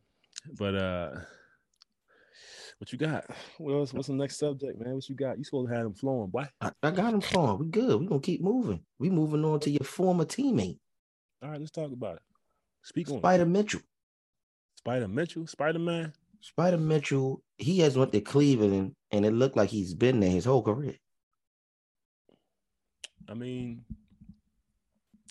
But 0.57 0.75
uh 0.75 1.11
what 2.79 2.91
you 2.93 2.97
got? 2.97 3.25
What 3.57 3.73
else? 3.73 3.93
What's 3.93 4.07
the 4.07 4.13
next 4.13 4.37
subject, 4.37 4.79
man? 4.79 4.95
What 4.95 5.09
you 5.09 5.15
got? 5.15 5.37
You 5.37 5.43
supposed 5.43 5.69
to 5.69 5.75
have 5.75 5.83
them 5.83 5.93
flowing, 5.93 6.29
boy. 6.29 6.45
I, 6.61 6.71
I 6.81 6.91
got 6.91 7.13
him 7.13 7.21
flowing. 7.21 7.59
We 7.59 7.65
good. 7.67 7.99
We 7.99 8.07
gonna 8.07 8.21
keep 8.21 8.41
moving. 8.41 8.81
We 8.97 9.09
moving 9.09 9.43
on 9.43 9.59
to 9.61 9.69
your 9.69 9.83
former 9.83 10.25
teammate, 10.25 10.79
All 11.43 11.49
right, 11.49 11.59
let's 11.59 11.71
talk 11.71 11.91
about 11.91 12.15
it. 12.15 12.21
Speak 12.83 13.09
on 13.11 13.19
Spider 13.19 13.45
Mitchell. 13.45 13.81
Spider 14.77 15.07
Mitchell, 15.09 15.45
Spider 15.45 15.79
Man. 15.79 16.13
Spider 16.41 16.77
Mitchell, 16.77 17.43
he 17.57 17.79
has 17.79 17.97
went 17.97 18.13
to 18.13 18.21
Cleveland, 18.21 18.95
and 19.11 19.25
it 19.25 19.31
looked 19.31 19.57
like 19.57 19.69
he's 19.69 19.93
been 19.93 20.21
there 20.21 20.29
his 20.29 20.45
whole 20.45 20.63
career. 20.63 20.95
I 23.27 23.33
mean, 23.33 23.83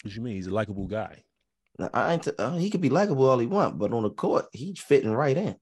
what 0.03 0.15
you 0.15 0.21
mean? 0.21 0.37
He's 0.37 0.49
a 0.49 0.55
likable 0.55 0.87
guy. 0.87 1.25
Now, 1.79 1.89
I 1.95 2.13
ain't 2.13 2.25
t- 2.25 2.33
uh, 2.39 2.57
he 2.57 2.69
could 2.69 2.83
be 2.83 2.91
likable 2.91 3.29
all 3.29 3.39
he 3.39 3.47
want, 3.47 3.79
but 3.79 3.93
on 3.93 4.03
the 4.03 4.11
court, 4.11 4.47
he's 4.53 4.79
fitting 4.79 5.13
right 5.13 5.37
in. 5.37 5.57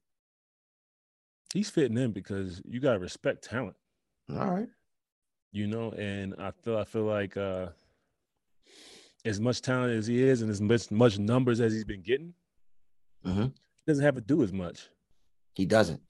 He's 1.55 1.71
fitting 1.71 1.97
in 1.99 2.13
because 2.13 2.61
you 2.67 2.81
gotta 2.81 2.99
respect 2.99 3.45
talent, 3.45 3.77
All 4.31 4.51
right. 4.51 4.69
you 5.53 5.67
know. 5.67 5.93
And 5.93 6.35
I 6.39 6.51
feel 6.51 6.77
I 6.79 6.85
feel 6.85 7.05
like 7.05 7.37
uh 7.37 7.69
as 9.25 9.41
much 9.41 9.61
talent 9.63 9.93
as 9.97 10.07
he 10.07 10.23
is, 10.23 10.43
and 10.43 10.51
as 10.51 10.61
much 10.61 10.91
much 10.91 11.19
numbers 11.19 11.61
as 11.61 11.73
he's 11.73 11.85
been 11.85 12.03
getting, 12.03 12.35
Mhm. 13.25 13.49
he 13.55 13.83
doesn't 13.87 14.05
have 14.05 14.15
to 14.17 14.21
do 14.21 14.43
as 14.43 14.53
much. 14.53 14.89
He 15.55 15.65
doesn't. 15.67 16.03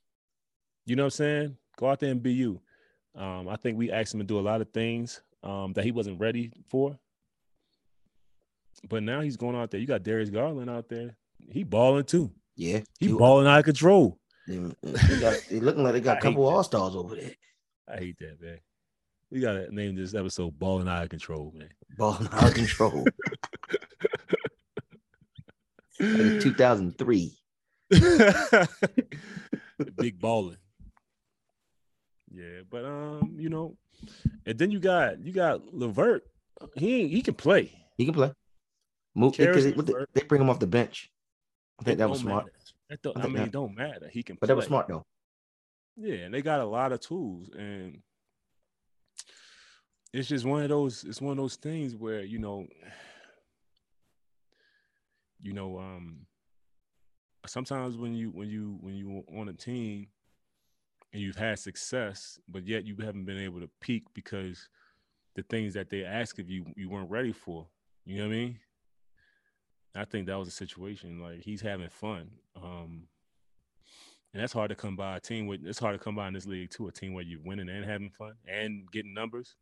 You 0.86 0.96
know 0.96 1.04
what 1.04 1.06
I'm 1.06 1.10
saying? 1.10 1.58
Go 1.76 1.88
out 1.90 2.00
there 2.00 2.10
and 2.10 2.22
be 2.22 2.32
you. 2.32 2.60
Um, 3.14 3.48
I 3.48 3.56
think 3.56 3.78
we 3.78 3.90
asked 3.90 4.12
him 4.14 4.20
to 4.20 4.26
do 4.26 4.38
a 4.38 4.40
lot 4.40 4.60
of 4.60 4.70
things 4.72 5.20
um, 5.42 5.72
that 5.74 5.84
he 5.84 5.92
wasn't 5.92 6.18
ready 6.20 6.52
for. 6.68 6.98
But 8.88 9.02
now 9.02 9.20
he's 9.20 9.36
going 9.36 9.56
out 9.56 9.70
there. 9.70 9.80
You 9.80 9.86
got 9.86 10.02
Darius 10.02 10.30
Garland 10.30 10.68
out 10.70 10.88
there. 10.88 11.16
He 11.50 11.62
balling 11.64 12.04
too. 12.04 12.30
Yeah. 12.56 12.80
He- 12.98 13.12
balling 13.12 13.46
out 13.46 13.58
of 13.60 13.64
control. 13.64 14.18
They, 14.46 14.58
they 14.82 15.20
got, 15.20 15.34
they 15.50 15.60
looking 15.60 15.82
like 15.82 15.94
they 15.94 16.00
got 16.00 16.18
a 16.18 16.20
couple 16.20 16.46
all 16.46 16.62
stars 16.62 16.94
over 16.94 17.16
there. 17.16 17.32
I 17.88 17.98
hate 17.98 18.18
that, 18.18 18.40
man. 18.40 18.58
We 19.30 19.40
gotta 19.40 19.74
name 19.74 19.96
this 19.96 20.14
episode 20.14 20.58
"Balling 20.58 20.88
Out 20.88 21.02
of 21.02 21.08
Control," 21.08 21.52
man. 21.54 21.70
Balling 21.96 22.28
out 22.32 22.44
of 22.44 22.54
control. 22.54 23.04
That 25.98 26.20
is 26.20 26.44
2003. 26.44 27.38
Big 29.96 30.20
balling. 30.20 30.58
Yeah, 32.32 32.60
but 32.70 32.84
um, 32.84 33.34
you 33.38 33.48
know, 33.48 33.76
and 34.44 34.58
then 34.58 34.70
you 34.70 34.78
got 34.78 35.24
you 35.24 35.32
got 35.32 35.74
Levert 35.74 36.22
he 36.74 37.08
he 37.08 37.22
can 37.22 37.34
play. 37.34 37.72
He 37.96 38.04
can 38.04 38.14
play. 38.14 38.32
Move, 39.14 39.36
they, 39.36 39.72
they, 40.12 40.22
bring 40.28 40.42
him 40.42 40.50
off 40.50 40.58
the 40.58 40.66
bench. 40.66 41.10
I 41.80 41.84
think 41.84 41.98
that 41.98 42.10
was 42.10 42.20
smart. 42.20 42.44
matter. 42.44 42.56
That 42.88 43.02
don't- 43.02 43.16
I 43.16 43.22
I, 43.22 43.26
mean, 43.28 43.42
it 43.42 43.52
don't 43.52 43.74
matter. 43.76 44.08
He 44.08 44.22
can. 44.22 44.36
But 44.40 44.46
that 44.48 44.56
was 44.56 44.64
play. 44.66 44.68
smart 44.70 44.88
though. 44.88 45.04
Yeah, 45.96 46.24
and 46.24 46.34
they 46.34 46.42
got 46.42 46.60
a 46.60 46.64
lot 46.66 46.92
of 46.92 47.00
tools, 47.00 47.48
and 47.56 48.02
it's 50.12 50.28
just 50.28 50.44
one 50.44 50.62
of 50.62 50.68
those. 50.68 51.04
It's 51.04 51.20
one 51.20 51.32
of 51.32 51.36
those 51.38 51.56
things 51.56 51.96
where 51.96 52.22
you 52.22 52.38
know, 52.38 52.66
you 55.42 55.52
know, 55.52 55.78
um, 55.78 56.26
sometimes 57.46 57.96
when 57.96 58.14
you 58.14 58.30
when 58.30 58.48
you 58.48 58.78
when 58.80 58.94
you 58.94 59.24
on 59.36 59.48
a 59.48 59.52
team 59.52 60.08
and 61.12 61.22
you've 61.22 61.36
had 61.36 61.58
success, 61.58 62.38
but 62.48 62.66
yet 62.66 62.84
you 62.84 62.96
haven't 63.00 63.24
been 63.24 63.38
able 63.38 63.60
to 63.60 63.70
peak 63.80 64.04
because 64.14 64.68
the 65.34 65.42
things 65.44 65.74
that 65.74 65.88
they 65.90 66.04
ask 66.04 66.38
of 66.38 66.50
you 66.50 66.66
you 66.76 66.88
weren't 66.88 67.10
ready 67.10 67.32
for. 67.32 67.66
You 68.04 68.18
know 68.18 68.28
what 68.28 68.34
I 68.34 68.36
mean? 68.36 68.58
I 69.96 70.04
think 70.04 70.26
that 70.26 70.38
was 70.38 70.48
a 70.48 70.52
situation. 70.52 71.20
Like 71.20 71.40
he's 71.40 71.60
having 71.60 71.88
fun. 71.88 72.30
Um, 72.56 73.08
and 74.34 74.42
that's 74.42 74.52
hard 74.52 74.68
to 74.70 74.74
come 74.74 74.96
by 74.96 75.16
a 75.16 75.20
team 75.20 75.46
with 75.46 75.64
it's 75.64 75.78
hard 75.78 75.98
to 75.98 76.02
come 76.04 76.14
by 76.16 76.28
in 76.28 76.34
this 76.34 76.46
league 76.46 76.70
too, 76.70 76.88
a 76.88 76.92
team 76.92 77.14
where 77.14 77.24
you're 77.24 77.40
winning 77.44 77.68
and 77.68 77.84
having 77.84 78.10
fun 78.10 78.34
and 78.46 78.90
getting 78.92 79.14
numbers 79.14 79.56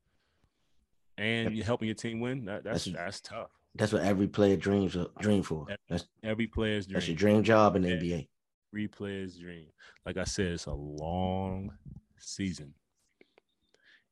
and 1.16 1.54
you're 1.54 1.64
helping 1.64 1.86
your 1.86 1.94
team 1.94 2.20
win. 2.20 2.44
That, 2.46 2.64
that's 2.64 2.84
That's- 2.86 3.04
that's 3.04 3.20
tough. 3.20 3.50
That's 3.76 3.92
what 3.92 4.02
every 4.02 4.28
player 4.28 4.56
dreams 4.56 4.96
dream 5.20 5.42
for. 5.42 5.66
That's 5.88 6.06
Every 6.22 6.46
player's 6.46 6.86
dream. 6.86 6.94
that's 6.94 7.08
your 7.08 7.16
dream 7.16 7.42
job 7.42 7.74
in 7.74 7.82
the 7.82 7.88
Yeah. 7.88 7.96
NBA. 7.96 8.28
Every 8.72 8.86
player's 8.88 9.36
dream. 9.36 9.66
Like 10.06 10.16
I 10.16 10.22
said, 10.24 10.46
it's 10.52 10.66
a 10.66 10.72
long 10.72 11.72
season. 12.16 12.72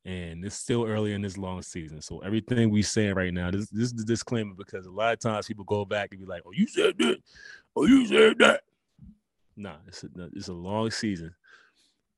And 0.05 0.43
it's 0.43 0.55
still 0.55 0.85
early 0.85 1.13
in 1.13 1.21
this 1.21 1.37
long 1.37 1.61
season. 1.61 2.01
So 2.01 2.19
everything 2.19 2.69
we 2.69 2.81
saying 2.81 3.13
right 3.15 3.33
now, 3.33 3.51
this, 3.51 3.69
this 3.69 3.85
is 3.85 3.93
the 3.93 4.03
disclaimer 4.03 4.53
because 4.53 4.85
a 4.85 4.91
lot 4.91 5.13
of 5.13 5.19
times 5.19 5.47
people 5.47 5.63
go 5.63 5.85
back 5.85 6.09
and 6.11 6.19
be 6.19 6.25
like, 6.25 6.41
oh, 6.45 6.51
you 6.51 6.67
said 6.67 6.97
that. 6.97 7.17
Oh, 7.75 7.85
you 7.85 8.05
said 8.07 8.37
that. 8.39 8.61
Nah, 9.55 9.75
it's 9.87 10.03
a, 10.03 10.09
it's 10.33 10.47
a 10.49 10.53
long 10.53 10.91
season. 10.91 11.33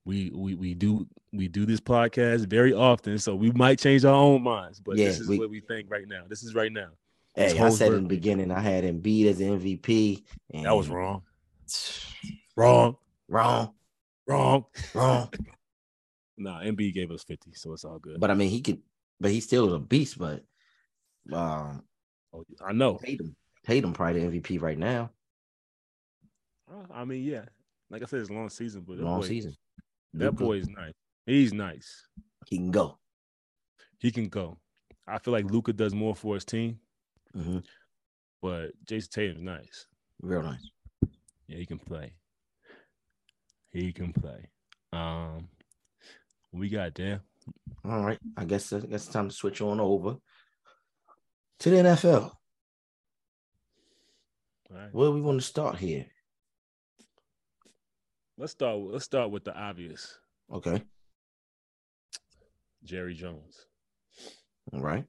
We 0.04 0.32
we 0.34 0.56
we 0.56 0.74
do 0.74 1.08
we 1.34 1.48
do 1.48 1.66
this 1.66 1.80
podcast 1.80 2.48
very 2.48 2.74
often, 2.74 3.18
so 3.18 3.36
we 3.36 3.52
might 3.52 3.80
change 3.80 4.06
our 4.06 4.14
own 4.14 4.44
minds. 4.44 4.80
But 4.80 4.98
Yeah, 4.98 5.06
this 5.06 5.20
is 5.20 5.28
we- 5.28 5.40
what 5.40 5.50
we 5.50 5.60
think 5.62 5.90
right 5.90 6.08
now. 6.08 6.24
This 6.28 6.44
is 6.44 6.56
right 6.56 6.72
now. 6.72 6.90
Hey, 7.36 7.60
I 7.60 7.70
said 7.70 7.92
in 7.94 8.04
the 8.04 8.10
beginning 8.10 8.50
I 8.52 8.62
had 8.62 8.84
Embiid 8.84 9.26
as 9.28 9.40
MVP. 9.40 10.24
And 10.54 10.66
That 10.66 10.76
was 10.76 10.88
wrong. 10.90 11.22
Wrong. 12.56 12.96
Wrong. 13.28 13.74
Wrong. 14.28 14.66
Wrong. 14.94 15.30
Nah, 16.38 16.62
Embiid 16.62 16.94
gave 16.94 17.12
us 17.12 17.24
50, 17.24 17.54
so 17.54 17.74
it's 17.74 17.86
all 17.86 18.00
good. 18.00 18.20
but 18.20 18.30
I 18.32 18.34
mean, 18.34 18.50
he 18.50 18.62
could. 18.62 18.82
But 19.20 19.32
he 19.32 19.40
still 19.40 19.66
was 19.66 19.74
a 19.74 19.80
beast. 19.80 20.18
But 20.18 20.44
um, 21.32 21.84
Oh, 22.34 22.44
I 22.66 22.74
know. 22.74 22.98
Tatum, 23.02 23.34
Tatum 23.66 23.94
probably 23.94 24.28
the 24.28 24.40
MVP 24.42 24.62
right 24.62 24.78
now. 24.78 25.12
Uh, 26.70 26.84
I 26.94 27.06
mean, 27.06 27.24
yeah. 27.24 27.46
Like 27.90 28.02
I 28.02 28.06
said, 28.06 28.20
it's 28.20 28.30
a 28.30 28.34
long 28.34 28.50
season, 28.50 28.84
but 28.86 28.98
Long 28.98 29.22
boy, 29.22 29.28
season. 29.28 29.56
that 30.16 30.32
Luka, 30.32 30.44
boy 30.44 30.54
is 30.58 30.68
nice. 30.68 30.94
He's 31.26 31.54
nice. 31.54 32.08
he 32.48 32.58
can 32.58 32.72
go. 32.72 32.98
He 34.00 34.12
can 34.12 34.28
go. 34.28 34.58
I 35.08 35.20
feel 35.20 35.32
like 35.32 35.46
Luka 35.50 35.72
does 35.72 35.94
more 35.94 36.16
for 36.16 36.34
his 36.36 36.46
team, 36.46 36.80
hmm 37.34 37.60
but 38.42 38.72
Jayson 38.86 39.10
Tatum's 39.12 39.42
nice. 39.42 39.88
Real 40.22 40.44
nice. 40.44 40.70
Yeah, 41.48 41.58
he 41.58 41.66
can 41.66 41.80
play. 41.80 42.14
He 43.72 43.92
can 43.94 44.14
play. 44.14 44.50
Um, 44.94 45.48
we 46.56 46.70
got 46.70 46.96
there. 46.96 47.22
All 47.84 48.04
right. 48.04 48.20
I 48.38 48.46
guess 48.46 48.74
I 48.74 48.80
guess 48.80 49.06
it's 49.06 49.08
time 49.08 49.30
to 49.30 49.36
switch 49.36 49.62
on 49.62 49.80
over 49.80 50.18
to 51.60 51.70
the 51.70 51.76
NFL. 51.78 52.32
All 54.72 54.78
right. 54.78 54.94
Where 54.94 55.12
we 55.12 55.22
want 55.22 55.40
to 55.40 55.46
start 55.46 55.78
here? 55.78 56.06
Let's 58.38 58.54
start. 58.54 58.78
Let's 58.80 59.06
start 59.06 59.32
with 59.32 59.44
the 59.44 59.56
obvious. 59.56 60.18
Okay. 60.52 60.82
Jerry 62.84 63.14
Jones. 63.14 63.66
All 64.74 64.82
right. 64.82 65.06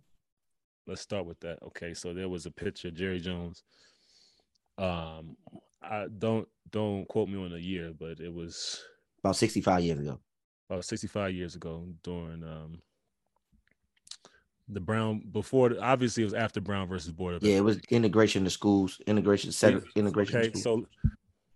Let's 0.87 1.01
start 1.01 1.27
with 1.27 1.41
that. 1.41 1.59
Okay, 1.63 1.95
so 1.95 2.15
there 2.15 2.29
was 2.29 2.47
a 2.47 2.51
picture, 2.51 2.91
Jerry 2.91 3.19
Jones. 3.19 3.65
Um, 4.79 5.37
I 5.83 6.07
don't 6.19 6.47
don't 6.71 7.07
quote 7.09 7.29
me 7.29 7.43
on 7.43 7.51
the 7.51 7.61
year, 7.61 7.93
but 7.99 8.21
it 8.21 8.33
was 8.33 8.83
About 9.21 9.37
65 9.37 9.83
years 9.83 9.99
ago. 9.99 10.21
About 10.69 10.85
65 10.85 11.33
years 11.33 11.55
ago 11.55 11.87
during 12.03 12.43
um 12.43 12.81
the 14.69 14.81
Brown 14.81 15.23
before 15.31 15.73
obviously 15.81 16.23
it 16.23 16.27
was 16.27 16.35
after 16.35 16.61
Brown 16.61 16.89
versus 16.89 17.13
Board 17.13 17.37
of 17.37 17.43
Yeah, 17.43 17.57
it 17.59 17.65
was 17.65 17.79
integration 17.91 18.43
to 18.45 18.51
schools, 18.51 19.01
integration, 19.07 19.53
set, 19.53 19.81
integration. 19.95 20.39
Okay, 20.41 20.53
so 20.59 20.85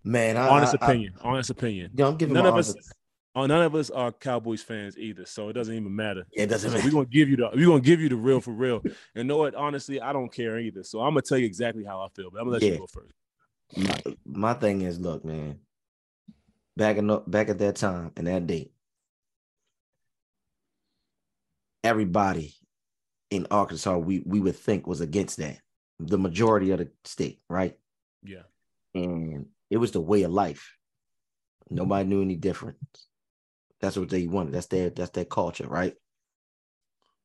man, 0.04 0.36
I, 0.36 0.48
honest 0.48 0.76
I, 0.80 0.84
I, 0.86 0.88
opinion, 0.90 1.14
honest 1.20 1.50
opinion. 1.50 1.90
know, 1.94 2.06
I'm 2.08 2.16
giving 2.16 2.34
None 2.34 2.46
of 2.46 2.54
us, 2.54 2.70
honest- 2.70 2.92
oh, 3.34 3.46
none 3.46 3.62
of 3.62 3.74
us 3.74 3.90
are 3.90 4.12
Cowboys 4.12 4.62
fans 4.62 4.96
either, 4.96 5.24
so 5.24 5.48
it 5.48 5.54
doesn't 5.54 5.74
even 5.74 5.94
matter. 5.94 6.24
Yeah, 6.32 6.44
it 6.44 6.50
doesn't 6.50 6.70
So 6.70 6.76
matter. 6.76 6.86
we're 6.88 6.92
gonna 6.92 7.06
give 7.06 7.28
you 7.28 7.36
the 7.36 7.50
we're 7.52 7.66
gonna 7.66 7.80
give 7.80 8.00
you 8.00 8.08
the 8.10 8.14
real 8.16 8.40
for 8.46 8.52
real. 8.52 8.80
And 9.16 9.26
know 9.26 9.38
what? 9.38 9.56
Honestly, 9.56 10.00
I 10.00 10.12
don't 10.12 10.32
care 10.32 10.60
either. 10.60 10.84
So 10.84 11.00
I'm 11.00 11.10
gonna 11.10 11.22
tell 11.22 11.38
you 11.38 11.46
exactly 11.46 11.82
how 11.82 12.00
I 12.02 12.08
feel, 12.14 12.30
but 12.30 12.38
I'm 12.38 12.44
gonna 12.44 12.58
let 12.58 12.62
Yeah. 12.62 12.72
you 12.74 12.78
go 12.78 12.86
first. 12.86 13.12
my, 13.76 14.14
my 14.24 14.54
thing 14.54 14.82
is, 14.82 15.00
look, 15.00 15.24
man. 15.24 15.58
Back 16.76 16.96
in 16.98 17.20
back 17.26 17.48
at 17.48 17.58
that 17.58 17.74
time 17.74 18.12
and 18.16 18.28
that 18.28 18.46
date, 18.46 18.70
everybody 21.82 22.54
in 23.30 23.46
Arkansas 23.50 23.96
we 23.98 24.22
we 24.26 24.40
would 24.40 24.56
think 24.56 24.86
was 24.86 25.00
against 25.00 25.38
that. 25.38 25.58
The 25.98 26.18
majority 26.18 26.70
of 26.70 26.78
the 26.78 26.90
state, 27.04 27.40
right? 27.48 27.76
Yeah. 28.22 28.42
And 28.94 29.46
it 29.70 29.76
was 29.76 29.92
the 29.92 30.00
way 30.00 30.22
of 30.22 30.32
life. 30.32 30.76
Nobody 31.68 32.08
knew 32.08 32.22
any 32.22 32.36
difference. 32.36 32.78
That's 33.80 33.96
what 33.96 34.08
they 34.08 34.26
wanted. 34.26 34.54
That's 34.54 34.66
their 34.66 34.90
that's 34.90 35.10
their 35.10 35.24
culture, 35.24 35.68
right? 35.68 35.94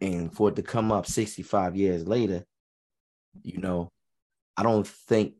And 0.02 0.34
for 0.34 0.50
it 0.50 0.56
to 0.58 0.62
come 0.62 0.92
up 0.92 1.08
65 1.08 1.76
years 1.76 2.08
later, 2.08 2.46
you 3.44 3.58
know, 3.58 3.92
I 4.56 4.64
don't 4.64 4.88
think 4.88 5.36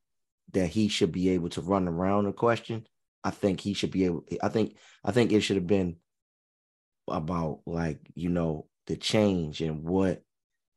that 0.54 0.68
he 0.68 0.88
should 0.88 1.12
be 1.12 1.30
able 1.30 1.50
to 1.50 1.62
run 1.62 1.88
around 1.88 2.26
the 2.26 2.32
question. 2.32 2.88
I 3.24 3.32
think 3.32 3.60
he 3.60 3.74
should 3.74 3.92
be 3.92 4.06
able. 4.06 4.26
I 4.42 4.50
think 4.50 4.78
I 5.04 5.12
think 5.12 5.32
it 5.32 5.42
should 5.42 5.58
have 5.58 5.68
been 5.68 5.98
about 7.08 7.62
like 7.66 8.00
you 8.16 8.30
know 8.30 8.66
the 8.88 8.96
change 8.96 9.62
and 9.62 9.84
what 9.84 10.22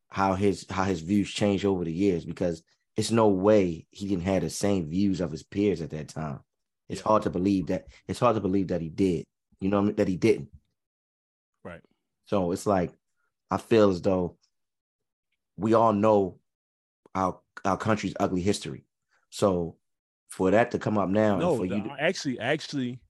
how 0.08 0.34
his 0.34 0.66
how 0.70 0.84
his 0.84 1.00
views 1.00 1.30
changed 1.30 1.64
over 1.64 1.84
the 1.84 1.92
years 1.92 2.24
because 2.24 2.62
it's 2.96 3.10
no 3.10 3.28
way 3.28 3.86
he 3.90 4.08
didn't 4.08 4.24
have 4.24 4.42
the 4.42 4.50
same 4.50 4.88
views 4.88 5.20
of 5.20 5.30
his 5.30 5.42
peers 5.42 5.80
at 5.80 5.90
that 5.90 6.08
time. 6.08 6.40
It's 6.88 7.00
hard 7.02 7.22
to 7.24 7.30
believe 7.30 7.66
that 7.66 7.86
it's 8.06 8.18
hard 8.18 8.34
to 8.36 8.40
believe 8.40 8.68
that 8.68 8.80
he 8.80 8.88
did. 8.88 9.24
You 9.60 9.68
know 9.68 9.76
what 9.78 9.82
I 9.82 9.86
mean? 9.86 9.96
that 9.96 10.08
he 10.08 10.16
didn't. 10.16 10.48
Right. 11.64 11.82
So 12.26 12.52
it's 12.52 12.66
like 12.66 12.92
I 13.50 13.58
feel 13.58 13.90
as 13.90 14.00
though 14.02 14.36
we 15.56 15.74
all 15.74 15.92
know 15.92 16.38
our 17.14 17.40
our 17.64 17.76
country's 17.76 18.14
ugly 18.18 18.40
history. 18.40 18.84
So 19.30 19.76
for 20.28 20.50
that 20.50 20.70
to 20.70 20.78
come 20.78 20.96
up 20.98 21.08
now, 21.08 21.38
No, 21.38 21.56
for 21.56 21.66
the- 21.66 21.76
you 21.76 21.82
to, 21.82 21.96
actually, 21.98 22.38
actually, 22.38 23.00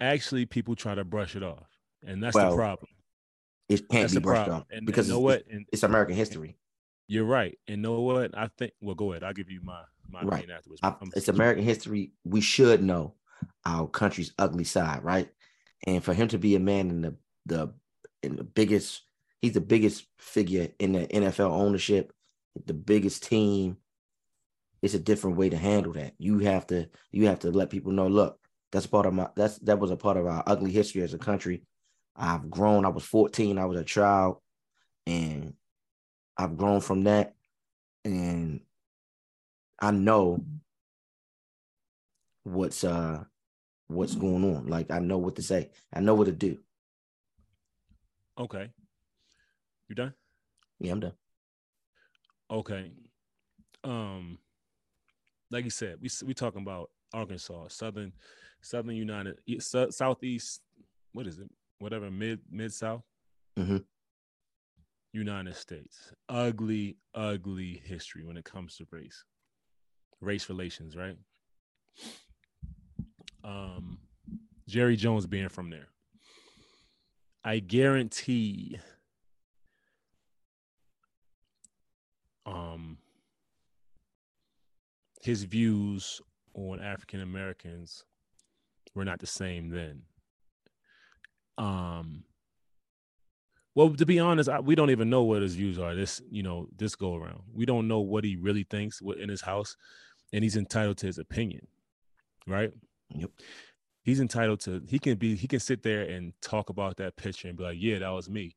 actually, 0.00 0.46
people 0.46 0.74
try 0.76 0.94
to 0.94 1.04
brush 1.04 1.36
it 1.36 1.42
off, 1.42 1.66
and 2.04 2.22
that's 2.22 2.34
Well, 2.34 2.50
the 2.50 2.56
problem. 2.56 2.88
It 3.68 3.88
can't 3.88 4.02
That's 4.02 4.14
be 4.14 4.20
brushed 4.20 4.48
off 4.48 4.64
And 4.70 4.86
because 4.86 5.08
you 5.08 5.14
know 5.14 5.18
it's, 5.18 5.24
what? 5.24 5.44
And 5.50 5.66
it's 5.72 5.82
American 5.82 6.14
history. 6.16 6.56
you're 7.08 7.24
right. 7.24 7.58
And 7.68 7.82
know 7.82 8.00
what? 8.00 8.36
I 8.36 8.48
think. 8.58 8.72
Well, 8.80 8.94
go 8.94 9.12
ahead. 9.12 9.22
I'll 9.24 9.32
give 9.32 9.50
you 9.50 9.60
my 9.62 9.82
my 10.08 10.22
Right. 10.22 10.38
opinion 10.38 10.56
afterwards. 10.56 10.80
I, 10.82 10.94
it's 11.14 11.28
American 11.28 11.64
history. 11.64 12.12
We 12.24 12.40
should 12.40 12.82
know 12.82 13.14
our 13.64 13.86
country's 13.88 14.32
ugly 14.38 14.64
side, 14.64 15.02
right? 15.04 15.28
And 15.86 16.02
for 16.02 16.14
him 16.14 16.28
to 16.28 16.38
be 16.38 16.54
a 16.56 16.60
man 16.60 16.90
in 16.90 17.00
the 17.02 17.16
the 17.46 17.74
in 18.22 18.36
the 18.36 18.44
biggest, 18.44 19.02
he's 19.42 19.52
the 19.52 19.60
biggest 19.60 20.06
figure 20.18 20.68
in 20.78 20.92
the 20.92 21.06
NFL 21.06 21.50
ownership, 21.50 22.12
the 22.66 22.74
biggest 22.74 23.22
team. 23.24 23.76
It's 24.82 24.94
a 24.94 24.98
different 24.98 25.36
way 25.36 25.48
to 25.48 25.56
handle 25.56 25.92
that. 25.94 26.14
You 26.18 26.38
have 26.40 26.66
to 26.68 26.88
you 27.10 27.26
have 27.26 27.40
to 27.40 27.50
let 27.50 27.70
people 27.70 27.92
know. 27.92 28.06
Look, 28.06 28.38
that's 28.72 28.86
part 28.86 29.06
of 29.06 29.14
my 29.14 29.28
that's 29.36 29.58
that 29.60 29.78
was 29.78 29.90
a 29.90 29.96
part 29.96 30.16
of 30.16 30.26
our 30.26 30.42
ugly 30.46 30.70
history 30.70 31.02
as 31.02 31.14
a 31.14 31.18
country. 31.18 31.62
I've 32.16 32.50
grown. 32.50 32.84
I 32.84 32.88
was 32.88 33.04
14. 33.04 33.58
I 33.58 33.64
was 33.66 33.78
a 33.78 33.84
child, 33.84 34.38
and 35.06 35.54
I've 36.36 36.56
grown 36.56 36.80
from 36.80 37.04
that. 37.04 37.34
And 38.04 38.60
I 39.80 39.90
know 39.90 40.44
what's 42.44 42.84
uh 42.84 43.24
what's 43.88 44.14
going 44.14 44.56
on. 44.56 44.66
Like 44.66 44.90
I 44.90 44.98
know 44.98 45.18
what 45.18 45.36
to 45.36 45.42
say. 45.42 45.70
I 45.92 46.00
know 46.00 46.14
what 46.14 46.26
to 46.26 46.32
do. 46.32 46.58
okay. 48.38 48.70
You 49.88 49.94
done? 49.94 50.14
Yeah, 50.80 50.92
I'm 50.92 51.00
done. 51.00 51.12
Okay. 52.50 52.90
Um, 53.84 54.38
like 55.50 55.64
you 55.64 55.70
said, 55.70 55.96
we 56.00 56.08
we 56.24 56.34
talking 56.34 56.62
about 56.62 56.90
Arkansas, 57.12 57.68
Southern, 57.68 58.12
Southern 58.62 58.96
United, 58.96 59.38
Southeast. 59.60 60.60
What 61.12 61.26
is 61.26 61.38
it? 61.38 61.50
Whatever, 61.78 62.10
mid 62.10 62.40
mid 62.50 62.72
South. 62.72 63.04
Mhm. 63.58 63.84
United 65.12 65.56
States. 65.56 66.12
Ugly, 66.28 66.96
ugly 67.14 67.80
history 67.84 68.22
when 68.24 68.36
it 68.36 68.44
comes 68.44 68.76
to 68.76 68.86
race, 68.90 69.24
race 70.20 70.48
relations, 70.48 70.94
right? 70.96 71.16
Um, 73.42 73.98
Jerry 74.68 74.96
Jones 74.96 75.26
being 75.26 75.48
from 75.48 75.70
there. 75.70 75.88
I 77.44 77.60
guarantee 77.60 78.78
um 82.44 82.98
his 85.22 85.44
views 85.44 86.20
on 86.54 86.80
African 86.80 87.20
Americans 87.20 88.04
were 88.94 89.04
not 89.04 89.18
the 89.20 89.26
same 89.26 89.68
then. 89.70 90.02
Um 91.58 92.24
well, 93.76 93.90
to 93.90 94.06
be 94.06 94.18
honest, 94.18 94.48
I, 94.48 94.58
we 94.58 94.74
don't 94.74 94.88
even 94.90 95.10
know 95.10 95.22
what 95.22 95.42
his 95.42 95.54
views 95.54 95.78
are. 95.78 95.94
This, 95.94 96.22
you 96.30 96.42
know, 96.42 96.66
this 96.74 96.94
go 96.94 97.14
around. 97.14 97.42
We 97.52 97.66
don't 97.66 97.86
know 97.86 98.00
what 98.00 98.24
he 98.24 98.36
really 98.36 98.64
thinks 98.64 99.02
in 99.02 99.28
his 99.28 99.42
house, 99.42 99.76
and 100.32 100.42
he's 100.42 100.56
entitled 100.56 100.96
to 100.98 101.06
his 101.06 101.18
opinion, 101.18 101.66
right? 102.46 102.72
Yep. 103.14 103.30
He's 104.02 104.20
entitled 104.20 104.60
to. 104.60 104.80
He 104.88 104.98
can 104.98 105.18
be. 105.18 105.36
He 105.36 105.46
can 105.46 105.60
sit 105.60 105.82
there 105.82 106.04
and 106.04 106.32
talk 106.40 106.70
about 106.70 106.96
that 106.96 107.16
picture 107.16 107.48
and 107.48 107.58
be 107.58 107.64
like, 107.64 107.76
"Yeah, 107.78 107.98
that 107.98 108.08
was 108.08 108.30
me," 108.30 108.56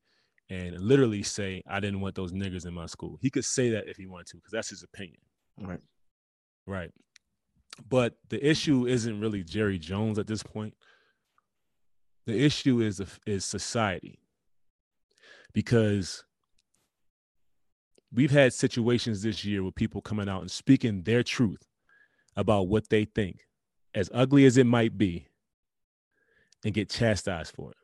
and 0.50 0.80
literally 0.80 1.24
say, 1.24 1.64
"I 1.68 1.82
didn't 1.82 2.00
want 2.00 2.16
those 2.16 2.32
niggers 2.32 2.66
in 2.66 2.74
my 2.74 2.86
school." 2.86 3.20
He 3.22 3.30
could 3.30 3.46
say 3.46 3.72
that 3.72 3.90
if 3.90 3.98
he 3.98 4.08
wanted 4.08 4.28
to, 4.28 4.38
because 4.38 4.54
that's 4.54 4.70
his 4.70 4.84
opinion. 4.84 5.20
Right. 5.60 5.82
Right. 6.66 6.92
But 7.90 8.16
the 8.30 8.46
issue 8.48 8.88
isn't 8.88 9.20
really 9.20 9.44
Jerry 9.44 9.80
Jones 9.80 10.18
at 10.18 10.28
this 10.28 10.44
point. 10.44 10.76
The 12.30 12.46
issue 12.46 12.80
is 12.80 13.02
is 13.26 13.44
society 13.44 14.20
because 15.52 16.24
we've 18.14 18.30
had 18.30 18.54
situations 18.54 19.24
this 19.24 19.44
year 19.44 19.64
with 19.64 19.74
people 19.74 20.00
coming 20.00 20.30
out 20.30 20.42
and 20.42 20.52
speaking 20.52 21.02
their 21.02 21.24
truth 21.24 21.66
about 22.36 22.68
what 22.68 22.90
they 22.90 23.06
think, 23.06 23.48
as 23.96 24.12
ugly 24.14 24.46
as 24.46 24.58
it 24.58 24.68
might 24.68 24.96
be, 24.96 25.26
and 26.64 26.72
get 26.72 26.92
chastised 26.92 27.56
for 27.56 27.72
it. 27.72 27.78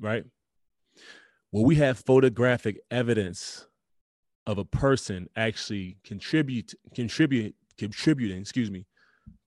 Right? 0.00 0.24
Well, 1.50 1.66
we 1.66 1.74
have 1.74 1.98
photographic 1.98 2.80
evidence 2.90 3.66
of 4.46 4.56
a 4.56 4.64
person 4.64 5.28
actually 5.36 5.98
contribute 6.04 6.72
contribute 6.94 7.54
contributing, 7.76 8.40
excuse 8.40 8.70
me, 8.70 8.86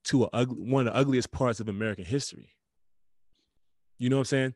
to 0.03 0.25
ugly, 0.25 0.57
one 0.57 0.85
of 0.85 0.93
the 0.93 0.99
ugliest 0.99 1.31
parts 1.31 1.59
of 1.59 1.67
American 1.67 2.05
history. 2.05 2.54
You 3.97 4.09
know 4.09 4.17
what 4.17 4.21
I'm 4.21 4.25
saying? 4.25 4.53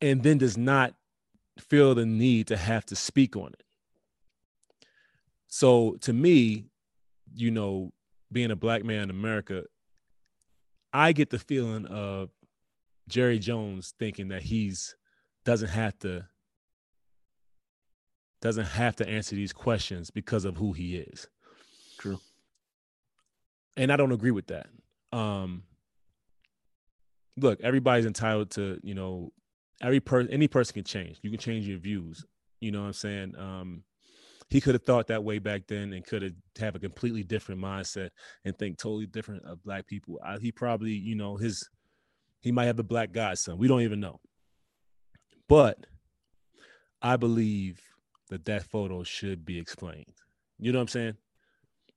And 0.00 0.22
then 0.22 0.38
does 0.38 0.58
not 0.58 0.94
feel 1.58 1.94
the 1.94 2.06
need 2.06 2.48
to 2.48 2.56
have 2.56 2.84
to 2.86 2.96
speak 2.96 3.36
on 3.36 3.48
it. 3.48 3.62
So 5.46 5.96
to 6.00 6.12
me, 6.12 6.64
you 7.34 7.50
know, 7.50 7.92
being 8.32 8.50
a 8.50 8.56
black 8.56 8.84
man 8.84 9.04
in 9.04 9.10
America, 9.10 9.64
I 10.92 11.12
get 11.12 11.30
the 11.30 11.38
feeling 11.38 11.86
of 11.86 12.30
Jerry 13.08 13.38
Jones 13.38 13.94
thinking 13.98 14.28
that 14.28 14.42
he's 14.42 14.96
doesn't 15.44 15.68
have 15.68 15.98
to 16.00 16.26
doesn't 18.40 18.66
have 18.66 18.96
to 18.96 19.08
answer 19.08 19.34
these 19.36 19.52
questions 19.52 20.10
because 20.10 20.44
of 20.44 20.56
who 20.56 20.72
he 20.72 20.96
is. 20.96 21.28
True. 21.98 22.20
And 23.76 23.90
I 23.92 23.96
don't 23.96 24.12
agree 24.12 24.30
with 24.30 24.48
that. 24.48 24.66
Um 25.12 25.64
look, 27.36 27.60
everybody's 27.62 28.06
entitled 28.06 28.50
to, 28.52 28.78
you 28.82 28.94
know, 28.94 29.32
every 29.82 30.00
person 30.00 30.32
any 30.32 30.48
person 30.48 30.74
can 30.74 30.84
change. 30.84 31.18
You 31.22 31.30
can 31.30 31.40
change 31.40 31.66
your 31.66 31.78
views. 31.78 32.24
You 32.60 32.72
know 32.72 32.80
what 32.80 32.88
i'm 32.88 32.92
saying? 32.92 33.34
Um 33.38 33.84
he 34.50 34.60
could 34.60 34.74
have 34.74 34.84
thought 34.84 35.08
that 35.08 35.24
way 35.24 35.38
back 35.38 35.66
then 35.66 35.92
and 35.92 36.06
could 36.06 36.22
have 36.22 36.32
have 36.58 36.76
a 36.76 36.78
completely 36.78 37.22
different 37.22 37.60
mindset 37.60 38.10
and 38.44 38.56
think 38.56 38.78
totally 38.78 39.06
different 39.06 39.44
of 39.44 39.62
black 39.62 39.86
people. 39.86 40.20
I, 40.24 40.38
he 40.38 40.52
probably 40.52 40.92
you 40.92 41.14
know 41.14 41.36
his 41.36 41.68
he 42.40 42.52
might 42.52 42.66
have 42.66 42.78
a 42.78 42.84
black 42.84 43.12
godson. 43.12 43.58
We 43.58 43.68
don't 43.68 43.82
even 43.82 44.00
know. 44.00 44.20
But 45.48 45.86
i 47.02 47.16
believe 47.16 47.80
that 48.30 48.46
that 48.46 48.64
photo 48.64 49.02
should 49.02 49.44
be 49.44 49.58
explained. 49.58 50.14
You 50.58 50.72
know 50.72 50.78
what 50.78 50.82
i'm 50.82 50.88
saying? 50.88 51.16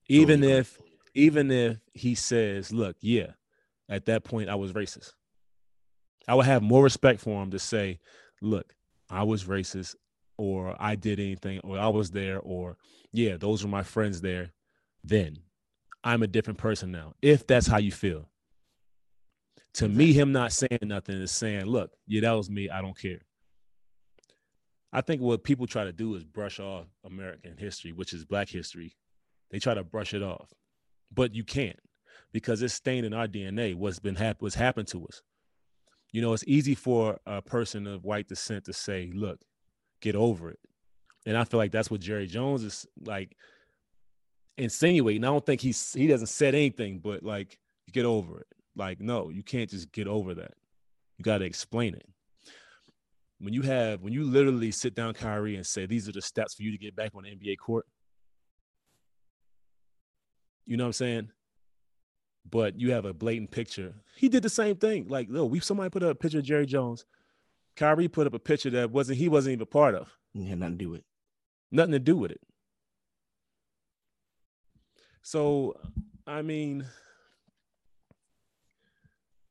Even 0.09 0.41
totally. 0.41 0.59
if 0.59 0.79
even 1.13 1.51
if 1.51 1.77
he 1.93 2.15
says 2.15 2.71
look 2.71 2.95
yeah 3.01 3.31
at 3.89 4.05
that 4.05 4.23
point 4.23 4.49
i 4.49 4.55
was 4.55 4.73
racist 4.73 5.13
I 6.27 6.35
would 6.35 6.45
have 6.45 6.61
more 6.61 6.83
respect 6.83 7.21
for 7.21 7.41
him 7.41 7.51
to 7.51 7.59
say, 7.59 7.99
look, 8.41 8.73
I 9.09 9.23
was 9.23 9.45
racist 9.45 9.95
or 10.37 10.75
I 10.79 10.95
did 10.95 11.19
anything 11.19 11.61
or 11.63 11.79
I 11.79 11.87
was 11.87 12.11
there 12.11 12.39
or 12.39 12.77
yeah, 13.11 13.37
those 13.37 13.63
were 13.63 13.69
my 13.69 13.83
friends 13.83 14.21
there. 14.21 14.51
Then 15.03 15.37
I'm 16.03 16.23
a 16.23 16.27
different 16.27 16.59
person 16.59 16.91
now. 16.91 17.13
If 17.21 17.47
that's 17.47 17.67
how 17.67 17.77
you 17.77 17.91
feel. 17.91 18.29
To 19.75 19.87
me, 19.87 20.11
him 20.11 20.31
not 20.31 20.51
saying 20.51 20.79
nothing 20.83 21.21
is 21.21 21.31
saying, 21.31 21.65
look, 21.65 21.91
yeah, 22.07 22.21
that 22.21 22.31
was 22.31 22.49
me. 22.49 22.69
I 22.69 22.81
don't 22.81 22.97
care. 22.97 23.19
I 24.91 25.01
think 25.01 25.21
what 25.21 25.43
people 25.43 25.67
try 25.67 25.83
to 25.83 25.93
do 25.93 26.15
is 26.15 26.23
brush 26.23 26.59
off 26.59 26.87
American 27.05 27.55
history, 27.57 27.91
which 27.91 28.13
is 28.13 28.25
black 28.25 28.49
history. 28.49 28.95
They 29.51 29.59
try 29.59 29.75
to 29.75 29.83
brush 29.83 30.13
it 30.13 30.23
off. 30.23 30.51
But 31.13 31.35
you 31.35 31.43
can't 31.43 31.79
because 32.33 32.61
it's 32.61 32.73
stained 32.73 33.05
in 33.05 33.13
our 33.13 33.27
DNA 33.27 33.75
what's 33.75 33.99
been 33.99 34.15
hap- 34.15 34.41
what's 34.41 34.55
happened 34.55 34.87
to 34.89 35.05
us 35.05 35.21
you 36.17 36.23
know, 36.23 36.33
it's 36.33 36.43
easy 36.47 36.73
for 36.73 37.19
a 37.27 37.43
person 37.43 37.85
of 37.85 38.03
white 38.03 38.27
descent 38.27 38.65
to 38.65 38.73
say, 38.73 39.11
look, 39.13 39.39
get 40.01 40.15
over 40.15 40.49
it. 40.49 40.57
And 41.27 41.37
I 41.37 41.43
feel 41.43 41.59
like 41.59 41.71
that's 41.71 41.91
what 41.91 42.01
Jerry 42.01 42.25
Jones 42.25 42.63
is 42.63 42.87
like 43.05 43.37
insinuating. 44.57 45.23
I 45.23 45.27
don't 45.27 45.45
think 45.45 45.61
he's 45.61 45.93
he 45.93 46.07
doesn't 46.07 46.25
said 46.25 46.55
anything, 46.55 46.97
but 46.97 47.21
like 47.21 47.59
get 47.91 48.05
over 48.05 48.39
it. 48.39 48.47
Like, 48.75 48.99
no, 48.99 49.29
you 49.29 49.43
can't 49.43 49.69
just 49.69 49.91
get 49.91 50.07
over 50.07 50.33
that. 50.33 50.55
You 51.19 51.23
got 51.23 51.37
to 51.37 51.45
explain 51.45 51.93
it. 51.93 52.09
When 53.37 53.53
you 53.53 53.61
have 53.61 54.01
when 54.01 54.11
you 54.11 54.23
literally 54.23 54.71
sit 54.71 54.95
down 54.95 55.13
Kyrie 55.13 55.55
and 55.55 55.67
say 55.67 55.85
these 55.85 56.09
are 56.09 56.13
the 56.13 56.23
steps 56.23 56.55
for 56.55 56.63
you 56.63 56.71
to 56.71 56.79
get 56.79 56.95
back 56.95 57.11
on 57.13 57.25
the 57.25 57.29
NBA 57.29 57.59
court. 57.59 57.85
You 60.65 60.77
know 60.77 60.85
what 60.85 60.87
I'm 60.87 60.93
saying? 60.93 61.29
But 62.49 62.79
you 62.79 62.91
have 62.91 63.05
a 63.05 63.13
blatant 63.13 63.51
picture. 63.51 63.93
He 64.15 64.29
did 64.29 64.43
the 64.43 64.49
same 64.49 64.75
thing. 64.75 65.07
Like, 65.07 65.27
look, 65.29 65.51
we 65.51 65.59
somebody 65.59 65.89
put 65.89 66.03
up 66.03 66.11
a 66.11 66.15
picture 66.15 66.39
of 66.39 66.45
Jerry 66.45 66.65
Jones. 66.65 67.05
Kyrie 67.75 68.07
put 68.07 68.27
up 68.27 68.33
a 68.33 68.39
picture 68.39 68.69
that 68.71 68.91
wasn't 68.91 69.19
he 69.19 69.29
wasn't 69.29 69.53
even 69.53 69.67
part 69.67 69.95
of. 69.95 70.09
Had 70.35 70.59
nothing 70.59 70.77
to 70.77 70.83
do 70.83 70.89
with 70.89 70.99
it. 70.99 71.05
Nothing 71.71 71.91
to 71.93 71.99
do 71.99 72.17
with 72.17 72.31
it. 72.31 72.41
So, 75.21 75.75
I 76.25 76.41
mean, 76.41 76.85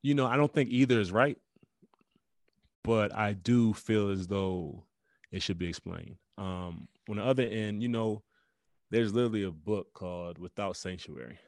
you 0.03 0.15
know, 0.15 0.27
I 0.27 0.37
don't 0.37 0.53
think 0.53 0.71
either 0.71 0.99
is 0.99 1.13
right, 1.13 1.37
but 2.83 3.15
I 3.15 3.35
do 3.35 3.75
feel 3.75 4.11
as 4.11 4.27
though 4.27 4.85
it 5.31 5.43
should 5.43 5.59
be 5.59 5.69
explained. 5.69 6.17
Um, 6.39 6.89
on 7.09 7.17
the 7.17 7.25
other 7.25 7.43
end, 7.43 7.83
you 7.83 7.89
know, 7.89 8.23
there's 8.91 9.13
literally 9.13 9.43
a 9.43 9.51
book 9.51 9.89
called 9.93 10.39
Without 10.39 10.77
Sanctuary. 10.77 11.39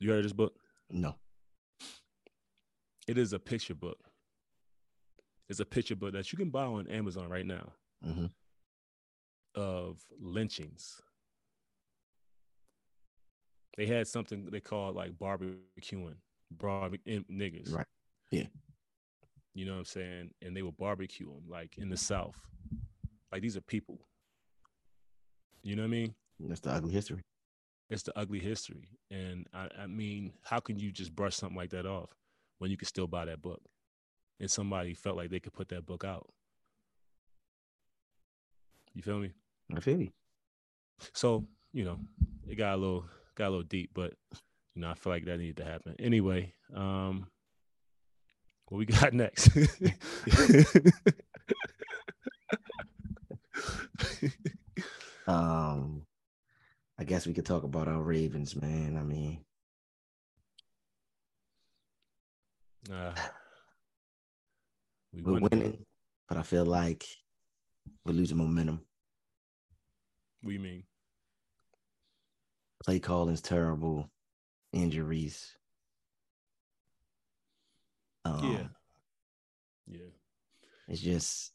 You 0.00 0.10
heard 0.10 0.18
of 0.18 0.24
this 0.24 0.32
book? 0.32 0.54
No. 0.90 1.16
It 3.06 3.18
is 3.18 3.32
a 3.32 3.38
picture 3.38 3.74
book. 3.74 3.98
It's 5.48 5.60
a 5.60 5.64
picture 5.64 5.96
book 5.96 6.12
that 6.12 6.30
you 6.30 6.36
can 6.36 6.50
buy 6.50 6.64
on 6.64 6.86
Amazon 6.88 7.28
right 7.28 7.46
now 7.46 7.72
mm-hmm. 8.06 8.26
of 9.54 9.98
lynchings. 10.20 11.00
They 13.76 13.86
had 13.86 14.06
something 14.06 14.46
they 14.50 14.60
called 14.60 14.94
like 14.94 15.12
barbecuing, 15.12 16.16
barbecue 16.50 17.24
niggas. 17.32 17.72
Right. 17.72 17.86
Yeah. 18.30 18.46
You 19.54 19.64
know 19.64 19.72
what 19.72 19.78
I'm 19.78 19.84
saying? 19.86 20.30
And 20.42 20.56
they 20.56 20.62
would 20.62 20.76
barbecue 20.76 21.26
them 21.26 21.44
like 21.48 21.78
in 21.78 21.88
the 21.88 21.96
South. 21.96 22.36
Like 23.32 23.42
these 23.42 23.56
are 23.56 23.62
people. 23.62 24.00
You 25.62 25.76
know 25.76 25.82
what 25.82 25.88
I 25.88 25.90
mean? 25.90 26.14
That's 26.40 26.60
the 26.60 26.70
ugly 26.70 26.92
history 26.92 27.22
it's 27.90 28.02
the 28.02 28.18
ugly 28.18 28.38
history. 28.38 28.88
And 29.10 29.46
I, 29.54 29.68
I 29.82 29.86
mean, 29.86 30.32
how 30.42 30.60
can 30.60 30.78
you 30.78 30.92
just 30.92 31.14
brush 31.14 31.36
something 31.36 31.56
like 31.56 31.70
that 31.70 31.86
off 31.86 32.10
when 32.58 32.70
you 32.70 32.76
can 32.76 32.86
still 32.86 33.06
buy 33.06 33.24
that 33.24 33.42
book? 33.42 33.62
And 34.40 34.50
somebody 34.50 34.94
felt 34.94 35.16
like 35.16 35.30
they 35.30 35.40
could 35.40 35.52
put 35.54 35.68
that 35.68 35.86
book 35.86 36.04
out. 36.04 36.28
You 38.94 39.02
feel 39.02 39.18
me? 39.18 39.32
I 39.74 39.80
feel 39.80 40.00
you. 40.00 40.10
So, 41.12 41.46
you 41.72 41.84
know, 41.84 41.98
it 42.48 42.56
got 42.56 42.74
a 42.74 42.76
little 42.76 43.04
got 43.34 43.48
a 43.48 43.50
little 43.50 43.62
deep, 43.62 43.90
but 43.94 44.14
you 44.74 44.82
know, 44.82 44.90
I 44.90 44.94
feel 44.94 45.12
like 45.12 45.24
that 45.26 45.38
needed 45.38 45.58
to 45.58 45.64
happen. 45.64 45.94
Anyway, 45.98 46.54
um 46.74 47.26
what 48.68 48.78
we 48.78 48.86
got 48.86 49.12
next? 49.14 49.50
um 55.26 55.97
I 56.98 57.04
guess 57.04 57.26
we 57.26 57.32
could 57.34 57.46
talk 57.46 57.62
about 57.62 57.88
our 57.88 58.02
Ravens, 58.02 58.56
man. 58.56 58.96
I 58.98 59.02
mean, 59.02 59.44
uh, 62.92 63.14
we 65.12 65.22
are 65.22 65.40
winning, 65.40 65.84
but 66.28 66.38
I 66.38 66.42
feel 66.42 66.64
like 66.64 67.06
We're 68.04 68.12
losing 68.14 68.38
momentum. 68.38 68.80
What 70.40 70.50
do 70.50 70.54
you 70.54 70.60
mean? 70.60 70.84
Play 72.84 73.00
calling's 73.00 73.40
terrible. 73.42 74.08
Injuries. 74.72 75.54
Um, 78.24 78.52
yeah. 78.52 78.66
Yeah. 79.86 80.10
It's 80.88 81.00
just, 81.00 81.52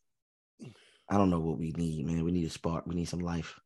I 1.09 1.17
don't 1.17 1.29
know 1.29 1.39
what 1.39 1.57
we 1.57 1.71
need, 1.71 2.05
man. 2.05 2.23
We 2.23 2.31
need 2.31 2.45
a 2.45 2.49
spark. 2.49 2.85
We 2.85 2.95
need 2.95 3.09
some 3.09 3.19
life. 3.21 3.59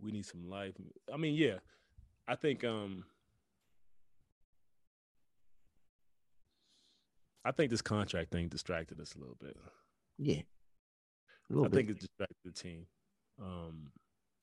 We 0.00 0.12
need 0.12 0.26
some 0.26 0.48
life. 0.48 0.74
I 1.12 1.16
mean, 1.16 1.34
yeah. 1.34 1.58
I 2.26 2.36
think 2.36 2.64
um 2.64 3.04
I 7.44 7.50
think 7.52 7.70
this 7.70 7.82
contract 7.82 8.30
thing 8.30 8.48
distracted 8.48 9.00
us 9.00 9.14
a 9.14 9.18
little 9.18 9.36
bit. 9.40 9.56
Yeah. 10.18 10.42
A 11.50 11.52
I 11.52 11.54
little 11.54 11.70
think 11.70 11.88
bit. 11.88 11.96
it 11.96 12.00
distracted 12.00 12.36
the 12.44 12.52
team. 12.52 12.86
Um, 13.40 13.90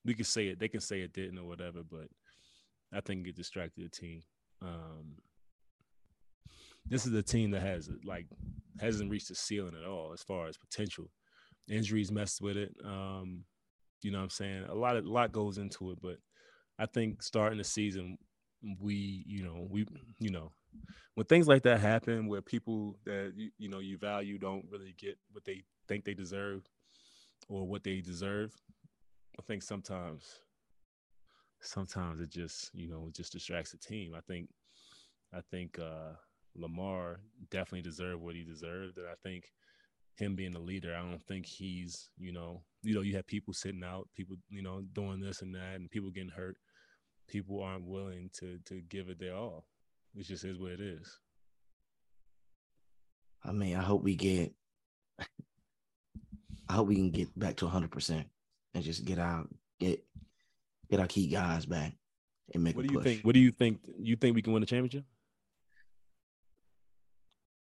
we 0.05 0.13
could 0.13 0.25
say 0.25 0.47
it; 0.47 0.59
they 0.59 0.67
can 0.67 0.79
say 0.79 1.01
it 1.01 1.13
didn't 1.13 1.37
or 1.37 1.45
whatever, 1.45 1.81
but 1.83 2.07
I 2.93 3.01
think 3.01 3.27
it 3.27 3.35
distracted 3.35 3.83
the 3.85 3.89
team. 3.89 4.21
Um, 4.61 5.15
this 6.87 7.05
is 7.05 7.13
a 7.13 7.21
team 7.23 7.51
that 7.51 7.61
has 7.61 7.89
like 8.03 8.25
hasn't 8.79 9.11
reached 9.11 9.27
the 9.27 9.35
ceiling 9.35 9.75
at 9.79 9.87
all 9.87 10.11
as 10.13 10.23
far 10.23 10.47
as 10.47 10.57
potential. 10.57 11.11
Injuries 11.67 12.11
messed 12.11 12.41
with 12.41 12.57
it. 12.57 12.75
Um, 12.83 13.43
you 14.05 14.11
know 14.11 14.19
what 14.19 14.25
I'm 14.25 14.29
saying? 14.29 14.65
A 14.69 14.75
lot 14.75 14.97
of 14.97 15.05
a 15.05 15.09
lot 15.11 15.31
goes 15.31 15.57
into 15.57 15.89
it, 15.89 15.97
but 15.99 16.17
I 16.77 16.85
think 16.85 17.23
starting 17.23 17.57
the 17.57 17.63
season, 17.63 18.19
we 18.79 19.23
you 19.25 19.43
know 19.43 19.65
we 19.67 19.87
you 20.19 20.29
know 20.29 20.51
when 21.15 21.25
things 21.25 21.47
like 21.47 21.63
that 21.63 21.79
happen, 21.79 22.27
where 22.27 22.43
people 22.43 22.99
that 23.05 23.33
you, 23.35 23.49
you 23.57 23.67
know 23.67 23.79
you 23.79 23.97
value 23.97 24.37
don't 24.37 24.65
really 24.71 24.93
get 24.95 25.17
what 25.31 25.43
they 25.43 25.63
think 25.87 26.05
they 26.05 26.13
deserve 26.13 26.69
or 27.49 27.65
what 27.67 27.83
they 27.83 27.99
deserve, 27.99 28.53
I 29.39 29.41
think 29.41 29.63
sometimes 29.63 30.23
sometimes 31.61 32.19
it 32.19 32.29
just 32.29 32.69
you 32.75 32.87
know 32.87 33.09
just 33.11 33.33
distracts 33.33 33.71
the 33.71 33.79
team. 33.79 34.13
I 34.15 34.21
think 34.21 34.49
I 35.33 35.39
think 35.49 35.79
uh 35.79 36.13
Lamar 36.55 37.21
definitely 37.49 37.81
deserved 37.81 38.21
what 38.21 38.35
he 38.35 38.43
deserved, 38.43 38.99
and 38.99 39.07
I 39.07 39.15
think 39.23 39.45
him 40.15 40.35
being 40.35 40.53
the 40.53 40.59
leader, 40.59 40.95
I 40.95 41.01
don't 41.01 41.23
think 41.23 41.45
he's 41.45 42.09
you 42.17 42.31
know 42.31 42.63
you 42.81 42.95
know 42.95 43.01
you 43.01 43.15
have 43.15 43.27
people 43.27 43.53
sitting 43.53 43.83
out, 43.83 44.07
people 44.15 44.35
you 44.49 44.61
know 44.61 44.81
doing 44.93 45.19
this 45.19 45.41
and 45.41 45.53
that, 45.55 45.75
and 45.75 45.89
people 45.91 46.09
getting 46.11 46.29
hurt. 46.29 46.57
People 47.27 47.61
aren't 47.61 47.87
willing 47.87 48.29
to 48.39 48.59
to 48.65 48.81
give 48.81 49.09
it 49.09 49.19
their 49.19 49.35
all. 49.35 49.65
It 50.15 50.23
just 50.25 50.45
is 50.45 50.59
what 50.59 50.71
it 50.71 50.81
is. 50.81 51.19
I 53.43 53.51
mean, 53.51 53.75
I 53.75 53.81
hope 53.81 54.03
we 54.03 54.15
get. 54.15 54.53
I 56.67 56.73
hope 56.73 56.87
we 56.87 56.95
can 56.95 57.11
get 57.11 57.37
back 57.37 57.57
to 57.57 57.65
100 57.65 57.91
percent 57.91 58.27
and 58.73 58.83
just 58.83 59.05
get 59.05 59.19
out, 59.19 59.49
get 59.79 60.03
get 60.89 60.99
our 60.99 61.07
key 61.07 61.27
guys 61.27 61.65
back 61.65 61.93
and 62.53 62.63
make 62.63 62.75
What 62.75 62.85
a 62.85 62.87
do 62.87 62.93
you 62.93 62.99
push. 62.99 63.03
think? 63.03 63.21
What 63.23 63.33
do 63.33 63.39
you 63.39 63.51
think? 63.51 63.79
You 63.99 64.15
think 64.15 64.35
we 64.35 64.41
can 64.41 64.53
win 64.53 64.61
the 64.61 64.67
championship? 64.67 65.03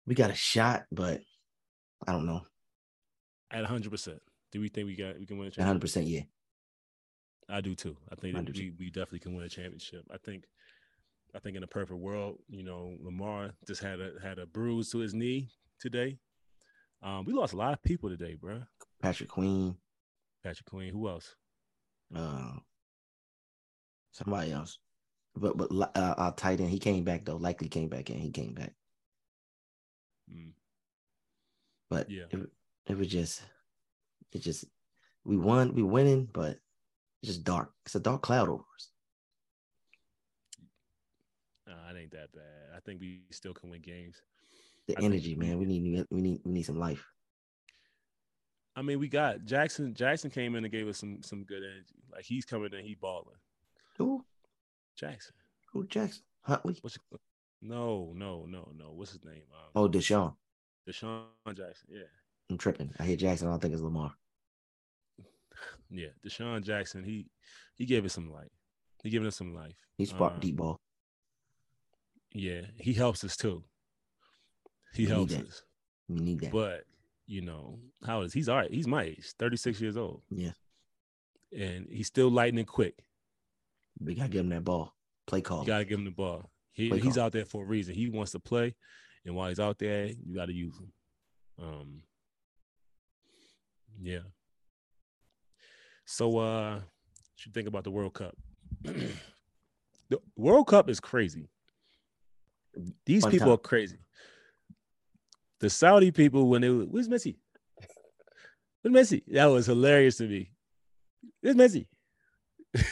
we 0.07 0.14
got 0.14 0.30
a 0.30 0.34
shot, 0.34 0.86
but 0.91 1.20
I 2.07 2.13
don't 2.13 2.27
know. 2.27 2.43
At 3.51 3.63
100. 3.63 3.91
percent 3.91 4.21
Do 4.53 4.61
we 4.61 4.69
think 4.69 4.87
we 4.87 4.97
got 4.97 5.19
we 5.19 5.27
can 5.27 5.39
win 5.39 5.49
a 5.49 5.51
championship? 5.51 5.59
100 5.61 5.81
percent, 5.81 6.07
yeah. 6.07 6.23
I 7.49 7.61
do 7.63 7.75
too. 7.75 7.97
I 8.13 8.15
think 8.15 8.35
that 8.35 8.55
we, 8.55 8.73
we 8.79 8.87
definitely 8.91 9.21
can 9.21 9.35
win 9.35 9.45
a 9.45 9.49
championship. 9.49 10.05
I 10.13 10.19
think 10.19 10.45
I 11.35 11.39
think 11.39 11.57
in 11.57 11.63
a 11.63 11.67
perfect 11.67 11.99
world, 11.99 12.39
you 12.49 12.63
know, 12.63 12.97
Lamar 13.01 13.53
just 13.67 13.83
had 13.83 14.01
a 14.01 14.13
had 14.23 14.39
a 14.39 14.47
bruise 14.47 14.91
to 14.91 14.99
his 14.99 15.15
knee 15.15 15.49
today. 15.81 16.19
Um, 17.03 17.25
we 17.25 17.33
lost 17.33 17.53
a 17.55 17.57
lot 17.57 17.73
of 17.73 17.83
people 17.83 18.11
today, 18.11 18.35
bro. 18.35 18.63
Patrick 19.01 19.29
Queen, 19.31 19.77
Patrick 20.43 20.67
Queen, 20.69 20.93
who 20.93 21.09
else? 21.09 21.37
uh, 22.15 22.53
somebody 24.13 24.53
else, 24.53 24.79
but 25.37 25.57
but 25.57 25.71
uh, 25.95 26.15
our 26.19 26.35
tight 26.35 26.61
end, 26.61 26.71
he 26.71 26.79
came 26.79 27.05
back 27.05 27.25
though. 27.25 27.37
Likely 27.37 27.69
came 27.69 27.89
back 27.89 28.11
and 28.11 28.21
He 28.21 28.31
came 28.31 28.53
back, 28.55 28.75
Mm, 30.31 30.53
but 31.89 32.11
Yeah. 32.11 32.24
it, 32.30 32.41
it 32.86 32.97
was 32.99 33.09
just, 33.09 33.43
it 34.32 34.41
just, 34.41 34.64
we 35.24 35.36
won, 35.36 35.74
we 35.74 35.82
winning, 35.82 36.28
but 36.32 36.59
it's 37.22 37.32
just 37.32 37.45
dark. 37.45 37.72
It's 37.84 37.95
a 37.95 38.01
dark 38.01 38.22
cloud 38.22 38.49
over 38.49 38.64
us. 38.76 38.91
nah, 41.66 41.91
it 41.91 42.01
ain't 42.01 42.12
that 42.12 42.32
bad. 42.32 42.76
I 42.76 42.80
think 42.80 43.01
we 43.01 43.22
still 43.30 43.55
can 43.55 43.70
win 43.70 43.82
games. 43.82 44.20
The 44.86 44.97
I 44.99 45.03
energy, 45.03 45.34
we- 45.34 45.47
man. 45.47 45.59
We 45.59 45.64
need, 45.66 46.07
we 46.11 46.20
need, 46.20 46.41
we 46.45 46.53
need 46.53 46.62
some 46.62 46.78
life. 46.78 47.05
I 48.76 48.82
mean, 48.82 49.01
we 49.01 49.09
got 49.09 49.45
Jackson. 49.45 49.93
Jackson 49.93 50.30
came 50.30 50.55
in 50.55 50.64
and 50.64 50.70
gave 50.70 50.86
us 50.86 50.99
some 50.99 51.20
some 51.24 51.43
good 51.43 51.64
energy. 51.64 51.97
Like 52.12 52.24
he's 52.24 52.45
coming 52.45 52.72
in, 52.72 52.84
he 52.84 52.95
balling. 52.95 53.34
Who? 53.97 54.24
Jackson. 54.95 55.34
Who? 55.72 55.84
Jackson 55.89 56.22
Huntley? 56.43 56.78
What's 56.80 56.97
no, 57.61 58.12
no, 58.14 58.47
no, 58.47 58.70
no. 58.78 58.93
What's 58.93 59.11
his 59.12 59.24
name? 59.24 59.43
Um, 59.53 59.70
Oh, 59.74 59.89
DeSean. 59.89 60.32
DeSean 60.89 61.24
Jackson. 61.49 61.89
Yeah. 61.91 62.03
I'm 62.51 62.59
tripping. 62.59 62.93
I 62.99 63.05
hear 63.05 63.16
Jackson. 63.16 63.49
I 63.49 63.51
don't 63.51 63.61
think 63.61 63.74
it's 63.74 63.82
Lamar. 63.82 64.12
Yeah, 65.91 66.09
DeSean 66.24 66.62
Jackson, 66.62 67.03
he 67.05 67.26
he 67.76 67.84
gave 67.86 68.05
us 68.05 68.12
some 68.12 68.30
life. 68.30 68.51
He 69.03 69.11
giving 69.11 69.28
us 69.28 69.36
some 69.36 69.55
life. 69.55 69.74
He 69.97 70.05
sparked 70.05 70.34
Um, 70.34 70.41
deep 70.41 70.57
ball. 70.57 70.80
Yeah, 72.32 72.62
he 72.76 72.93
helps 72.93 73.24
us 73.24 73.36
too. 73.36 73.64
He 74.95 75.05
We 75.05 75.11
helps 75.11 75.34
us. 75.34 75.62
We 76.09 76.20
need 76.20 76.41
that. 76.41 76.53
But 76.53 76.84
you 77.26 77.41
know, 77.43 77.78
how 78.07 78.22
is 78.22 78.32
he's 78.32 78.49
all 78.49 78.57
right. 78.57 78.70
He's 78.70 78.86
my 78.86 79.05
age, 79.05 79.32
36 79.39 79.80
years 79.80 79.97
old. 79.97 80.22
Yeah. 80.30 80.53
And 81.57 81.86
he's 81.91 82.07
still 82.07 82.30
lightning 82.30 82.64
quick. 82.66 82.95
we 84.01 84.14
gotta 84.14 84.28
give 84.28 84.41
him 84.41 84.51
that 84.51 84.64
ball. 84.64 84.95
Play 85.26 85.41
call. 85.41 85.61
You 85.61 85.66
gotta 85.66 85.84
give 85.84 85.99
him 85.99 86.05
the 86.05 86.11
ball. 86.11 86.51
He, 86.72 86.91
he's 87.01 87.18
out 87.18 87.32
there 87.32 87.45
for 87.45 87.64
a 87.64 87.66
reason. 87.66 87.95
He 87.95 88.09
wants 88.09 88.32
to 88.32 88.39
play, 88.41 88.76
and 89.29 89.37
while 89.37 89.49
he's 89.49 89.61
out 89.61 89.79
there, 89.79 90.07
you 90.07 90.35
gotta 90.35 90.55
use 90.55 90.74
him. 90.79 90.93
Um 91.62 92.03
yeah. 94.01 94.20
So 96.07 96.39
uh 96.39 96.74
what 96.76 97.47
you 97.47 97.53
think 97.53 97.68
about 97.68 97.85
the 97.85 97.91
World 97.91 98.14
Cup? 98.14 98.35
the 98.83 100.18
World 100.35 100.66
Cup 100.66 100.89
is 100.89 100.99
crazy. 100.99 101.51
These 103.05 103.22
Fun 103.22 103.33
people 103.33 103.47
time. 103.49 103.55
are 103.55 103.59
crazy. 103.59 103.99
The 105.61 105.68
Saudi 105.68 106.11
people, 106.11 106.49
when 106.49 106.62
they 106.62 106.70
were, 106.70 106.85
where's 106.85 107.09
Messi? 107.09 107.37
Where's 108.81 109.11
Messi? 109.11 109.22
That 109.26 109.47
was 109.47 109.66
hilarious 109.66 110.16
to 110.18 110.29
me. 110.29 110.53
Where's 111.41 111.57
Messi? 111.57 111.87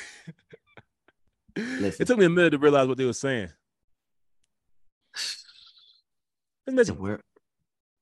It 1.59 2.07
took 2.07 2.19
me 2.19 2.27
a 2.27 2.29
minute 2.29 2.51
to 2.51 2.59
realize 2.59 2.87
what 2.87 2.99
they 2.99 3.07
were 3.07 3.15
saying. 3.15 3.49
Where's 5.15 5.47
the 6.67 6.95
world 6.95 7.21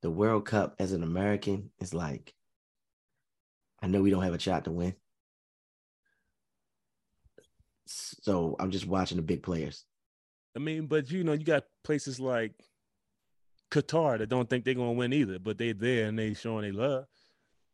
the 0.02 0.10
World 0.10 0.44
Cup 0.44 0.74
as 0.78 0.92
an 0.92 1.02
American 1.02 1.70
is 1.80 1.94
like 1.94 2.34
I 3.82 3.86
know 3.86 4.02
we 4.02 4.10
don't 4.10 4.22
have 4.22 4.34
a 4.34 4.38
shot 4.38 4.64
to 4.64 4.70
win. 4.70 4.94
So 7.86 8.56
I'm 8.58 8.70
just 8.70 8.86
watching 8.86 9.16
the 9.16 9.22
big 9.22 9.42
players. 9.42 9.84
I 10.56 10.58
mean, 10.58 10.86
but 10.86 11.10
you 11.10 11.24
know, 11.24 11.32
you 11.32 11.44
got 11.44 11.64
places 11.82 12.18
like 12.18 12.52
Qatar 13.70 14.18
that 14.18 14.28
don't 14.28 14.48
think 14.48 14.64
they're 14.64 14.74
gonna 14.74 14.92
win 14.92 15.12
either, 15.12 15.38
but 15.38 15.58
they 15.58 15.72
there 15.72 16.06
and 16.06 16.18
they 16.18 16.32
showing 16.34 16.62
they 16.62 16.72
love. 16.72 17.04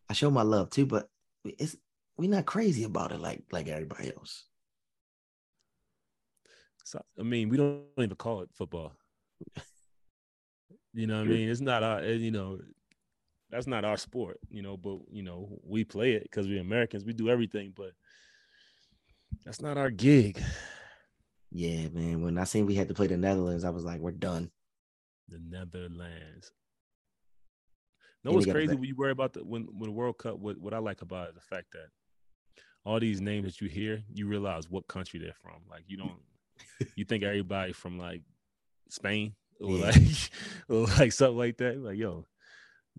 I 0.08 0.14
show 0.14 0.30
my 0.30 0.42
love 0.42 0.70
too, 0.70 0.86
but 0.86 1.08
it's 1.44 1.76
we're 2.16 2.30
not 2.30 2.46
crazy 2.46 2.84
about 2.84 3.12
it 3.12 3.20
like 3.20 3.44
like 3.52 3.68
everybody 3.68 4.12
else. 4.16 4.44
So 6.84 7.00
I 7.18 7.22
mean, 7.22 7.48
we 7.48 7.56
don't 7.56 7.82
even 7.98 8.16
call 8.16 8.42
it 8.42 8.50
football. 8.54 8.94
You 10.92 11.06
know 11.06 11.18
what 11.18 11.28
I 11.28 11.30
mean? 11.30 11.48
It's 11.48 11.60
not 11.60 11.82
our, 11.82 12.04
you 12.04 12.30
know, 12.30 12.58
that's 13.50 13.66
not 13.66 13.84
our 13.84 13.96
sport, 13.96 14.38
you 14.50 14.62
know, 14.62 14.76
but 14.76 14.98
you 15.10 15.22
know, 15.22 15.48
we 15.64 15.84
play 15.84 16.12
it 16.12 16.24
because 16.24 16.46
we're 16.46 16.60
Americans. 16.60 17.04
We 17.04 17.12
do 17.12 17.28
everything, 17.28 17.72
but 17.76 17.92
that's 19.44 19.60
not 19.60 19.76
our 19.76 19.90
gig. 19.90 20.42
Yeah, 21.50 21.88
man. 21.88 22.22
When 22.22 22.38
I 22.38 22.44
seen 22.44 22.66
we 22.66 22.76
had 22.76 22.88
to 22.88 22.94
play 22.94 23.08
the 23.08 23.16
Netherlands, 23.16 23.64
I 23.64 23.70
was 23.70 23.84
like, 23.84 24.00
we're 24.00 24.12
done. 24.12 24.50
The 25.28 25.40
Netherlands. 25.48 26.52
No, 28.22 28.32
what's 28.32 28.46
you 28.46 28.52
got 28.52 28.58
a 28.58 28.62
crazy 28.62 28.74
when 28.74 28.84
you 28.84 28.96
worry 28.96 29.12
about 29.12 29.32
the 29.32 29.44
when 29.44 29.62
when 29.76 29.90
the 29.90 29.96
World 29.96 30.18
Cup. 30.18 30.38
What 30.38 30.58
what 30.58 30.74
I 30.74 30.78
like 30.78 31.02
about 31.02 31.28
it 31.28 31.30
is 31.30 31.34
the 31.36 31.40
fact 31.40 31.72
that 31.72 31.88
all 32.84 33.00
these 33.00 33.20
names 33.20 33.46
that 33.46 33.60
you 33.60 33.68
hear, 33.68 34.02
you 34.12 34.26
realize 34.26 34.70
what 34.70 34.86
country 34.88 35.20
they're 35.20 35.32
from. 35.32 35.60
Like 35.68 35.84
you 35.86 35.96
don't, 35.96 36.20
you 36.94 37.04
think 37.04 37.22
everybody 37.24 37.72
from 37.72 37.98
like 37.98 38.22
Spain 38.90 39.34
or 39.60 39.78
Yeah. 39.78 39.84
like 39.86 40.30
or 40.68 40.86
like 40.98 41.12
something 41.12 41.36
like 41.38 41.56
that. 41.58 41.78
Like 41.78 41.98
yo, 41.98 42.26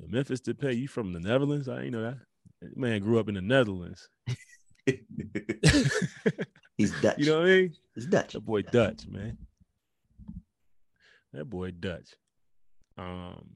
Memphis 0.07 0.41
Depay, 0.41 0.77
you 0.77 0.87
from 0.87 1.13
the 1.13 1.19
Netherlands? 1.19 1.67
I 1.69 1.77
didn't 1.77 1.91
know 1.93 2.03
that. 2.03 2.17
That 2.61 2.77
Man 2.77 3.01
grew 3.01 3.19
up 3.19 3.27
in 3.29 3.35
the 3.35 3.41
Netherlands. 3.41 4.09
He's 6.77 6.91
Dutch. 7.01 7.17
you 7.19 7.25
know 7.27 7.39
what 7.39 7.47
I 7.47 7.51
mean? 7.51 7.73
He's 7.95 8.05
Dutch. 8.07 8.33
That 8.33 8.41
boy 8.45 8.61
Dutch, 8.63 9.07
man. 9.07 9.37
That 11.33 11.45
boy 11.45 11.71
Dutch. 11.71 12.15
Um, 12.97 13.51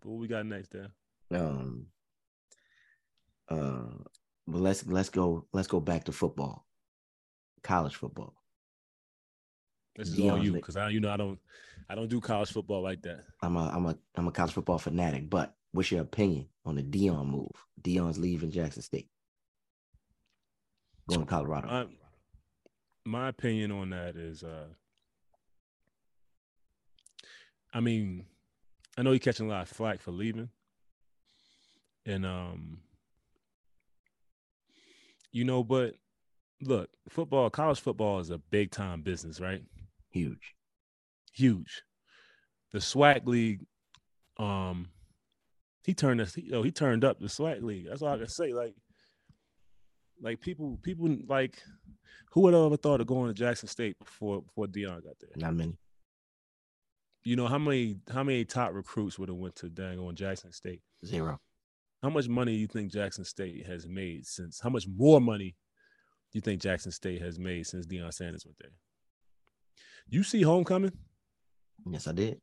but 0.00 0.08
what 0.10 0.20
we 0.20 0.28
got 0.28 0.46
next 0.46 0.70
there? 0.72 0.88
Um, 1.32 1.86
Uh, 3.48 4.04
but 4.46 4.60
let's 4.60 4.86
let's 4.86 5.08
go 5.10 5.46
let's 5.52 5.68
go 5.68 5.80
back 5.80 6.04
to 6.04 6.12
football, 6.12 6.66
college 7.62 7.96
football. 7.96 8.34
This 9.96 10.08
is 10.08 10.20
all 10.20 10.42
you 10.42 10.52
because 10.52 10.76
I 10.76 10.90
you 10.90 11.00
know 11.00 11.10
I 11.10 11.16
don't 11.16 11.38
I 11.88 11.94
don't 11.94 12.08
do 12.08 12.20
college 12.20 12.50
football 12.50 12.82
like 12.82 13.02
that. 13.02 13.24
I'm 13.42 13.56
a 13.56 13.68
I'm 13.68 13.86
a 13.86 13.96
I'm 14.16 14.28
a 14.28 14.32
college 14.32 14.52
football 14.52 14.78
fanatic. 14.78 15.30
But 15.30 15.54
what's 15.72 15.90
your 15.90 16.02
opinion 16.02 16.48
on 16.64 16.76
the 16.76 16.82
Deion 16.82 17.26
move? 17.26 17.50
Deion's 17.80 18.18
leaving 18.18 18.50
Jackson 18.50 18.82
State, 18.82 19.08
going 21.08 21.20
to 21.20 21.26
Colorado. 21.26 21.68
My, 21.68 21.86
my 23.04 23.28
opinion 23.28 23.70
on 23.72 23.90
that 23.90 24.16
is, 24.16 24.42
uh 24.42 24.66
I 27.72 27.80
mean, 27.80 28.24
I 28.96 29.02
know 29.02 29.12
he's 29.12 29.20
catching 29.20 29.46
a 29.46 29.50
lot 29.50 29.62
of 29.62 29.68
flack 29.68 30.00
for 30.00 30.10
leaving, 30.10 30.48
and 32.06 32.24
um, 32.24 32.80
you 35.30 35.44
know, 35.44 35.62
but 35.62 35.94
look, 36.62 36.88
football, 37.10 37.50
college 37.50 37.80
football 37.80 38.18
is 38.20 38.30
a 38.30 38.38
big 38.38 38.70
time 38.70 39.02
business, 39.02 39.40
right? 39.40 39.62
Huge. 40.16 40.54
Huge. 41.34 41.82
The 42.72 42.78
SWAC 42.78 43.26
league, 43.26 43.60
um, 44.38 44.88
he 45.84 45.92
turned 45.92 46.20
us, 46.20 46.36
you 46.36 46.50
know, 46.50 46.62
he 46.62 46.70
turned 46.70 47.04
up 47.04 47.20
the 47.20 47.26
SWAC 47.26 47.62
league. 47.62 47.86
That's 47.88 48.00
all 48.00 48.14
I 48.14 48.16
can 48.16 48.28
say. 48.28 48.54
Like, 48.54 48.74
like 50.22 50.40
people, 50.40 50.78
people 50.82 51.14
like 51.28 51.62
who 52.30 52.40
would 52.42 52.54
have 52.54 52.64
ever 52.64 52.76
thought 52.76 53.00
of 53.00 53.06
going 53.06 53.28
to 53.28 53.34
Jackson 53.34 53.68
State 53.68 53.98
before 53.98 54.40
before 54.40 54.66
Dion 54.66 55.02
got 55.02 55.18
there? 55.20 55.30
Not 55.36 55.54
many. 55.54 55.76
You 57.24 57.36
know 57.36 57.46
how 57.46 57.58
many 57.58 57.96
how 58.10 58.22
many 58.22 58.44
top 58.44 58.72
recruits 58.72 59.18
would 59.18 59.28
have 59.28 59.36
went 59.36 59.56
to 59.56 59.68
dang 59.68 59.98
on 59.98 60.14
Jackson 60.14 60.52
State? 60.52 60.80
Zero. 61.04 61.38
How 62.02 62.08
much 62.08 62.28
money 62.28 62.52
do 62.52 62.58
you 62.58 62.68
think 62.68 62.92
Jackson 62.92 63.24
State 63.24 63.66
has 63.66 63.86
made 63.86 64.26
since? 64.26 64.60
How 64.60 64.70
much 64.70 64.86
more 64.86 65.20
money 65.20 65.56
do 66.32 66.38
you 66.38 66.40
think 66.40 66.62
Jackson 66.62 66.92
State 66.92 67.20
has 67.20 67.38
made 67.38 67.66
since 67.66 67.86
Deion 67.86 68.14
Sanders 68.14 68.46
went 68.46 68.56
there? 68.60 68.70
You 70.08 70.22
see 70.22 70.42
homecoming? 70.42 70.92
Yes, 71.88 72.06
I 72.06 72.12
did. 72.12 72.40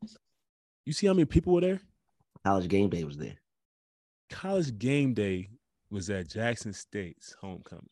You 0.86 0.94
see 0.94 1.08
how 1.08 1.14
many 1.14 1.26
people 1.26 1.54
were 1.54 1.62
there? 1.62 1.82
College 2.46 2.68
game 2.68 2.90
day 2.90 3.04
was 3.04 3.18
there. 3.18 3.38
College 4.30 4.78
game 4.78 5.14
day 5.14 5.50
was 5.90 6.10
at 6.10 6.28
Jackson 6.30 6.74
State's 6.74 7.36
homecoming. 7.40 7.90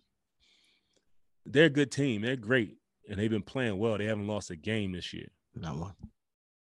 They're 1.46 1.66
a 1.66 1.70
good 1.70 1.92
team. 1.92 2.22
They're 2.22 2.36
great. 2.36 2.78
And 3.10 3.20
they've 3.20 3.30
been 3.30 3.42
playing 3.42 3.78
well. 3.78 3.98
They 3.98 4.06
haven't 4.06 4.28
lost 4.28 4.52
a 4.52 4.56
game 4.56 4.92
this 4.92 5.14
year. 5.14 5.28
Not 5.56 5.78
one. 5.78 5.94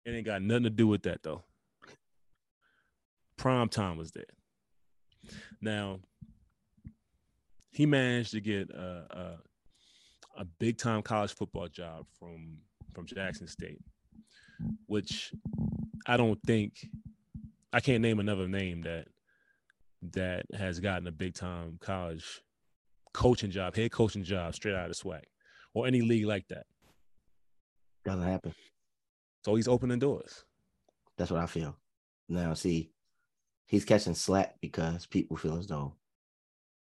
It 0.05 0.11
ain't 0.11 0.25
got 0.25 0.41
nothing 0.41 0.63
to 0.63 0.69
do 0.69 0.87
with 0.87 1.03
that 1.03 1.21
though. 1.23 1.43
Prime 3.37 3.69
time 3.69 3.97
was 3.97 4.11
there. 4.11 4.23
Now, 5.61 5.99
he 7.71 7.85
managed 7.85 8.31
to 8.31 8.41
get 8.41 8.69
a, 8.69 9.37
a, 10.37 10.41
a 10.41 10.45
big 10.59 10.77
time 10.77 11.01
college 11.01 11.33
football 11.33 11.67
job 11.67 12.05
from 12.19 12.57
from 12.93 13.05
Jackson 13.05 13.47
State, 13.47 13.81
which 14.87 15.33
I 16.07 16.17
don't 16.17 16.39
think 16.45 16.73
I 17.73 17.79
can't 17.79 18.01
name 18.01 18.19
another 18.19 18.47
name 18.47 18.81
that 18.81 19.07
that 20.13 20.45
has 20.53 20.79
gotten 20.79 21.07
a 21.07 21.11
big 21.11 21.35
time 21.35 21.77
college 21.79 22.41
coaching 23.13 23.51
job, 23.51 23.75
head 23.75 23.91
coaching 23.91 24.23
job 24.23 24.55
straight 24.55 24.75
out 24.75 24.89
of 24.89 24.95
SWAC 24.95 25.21
or 25.73 25.87
any 25.87 26.01
league 26.01 26.25
like 26.25 26.47
that. 26.49 26.65
Doesn't 28.03 28.23
happen. 28.23 28.53
So 29.45 29.55
he's 29.55 29.67
opening 29.67 29.99
doors. 29.99 30.43
That's 31.17 31.31
what 31.31 31.41
I 31.41 31.45
feel. 31.45 31.75
Now, 32.29 32.53
see, 32.53 32.91
he's 33.67 33.85
catching 33.85 34.15
slack 34.15 34.55
because 34.61 35.05
people 35.05 35.37
feel 35.37 35.57
as 35.57 35.67
though 35.67 35.95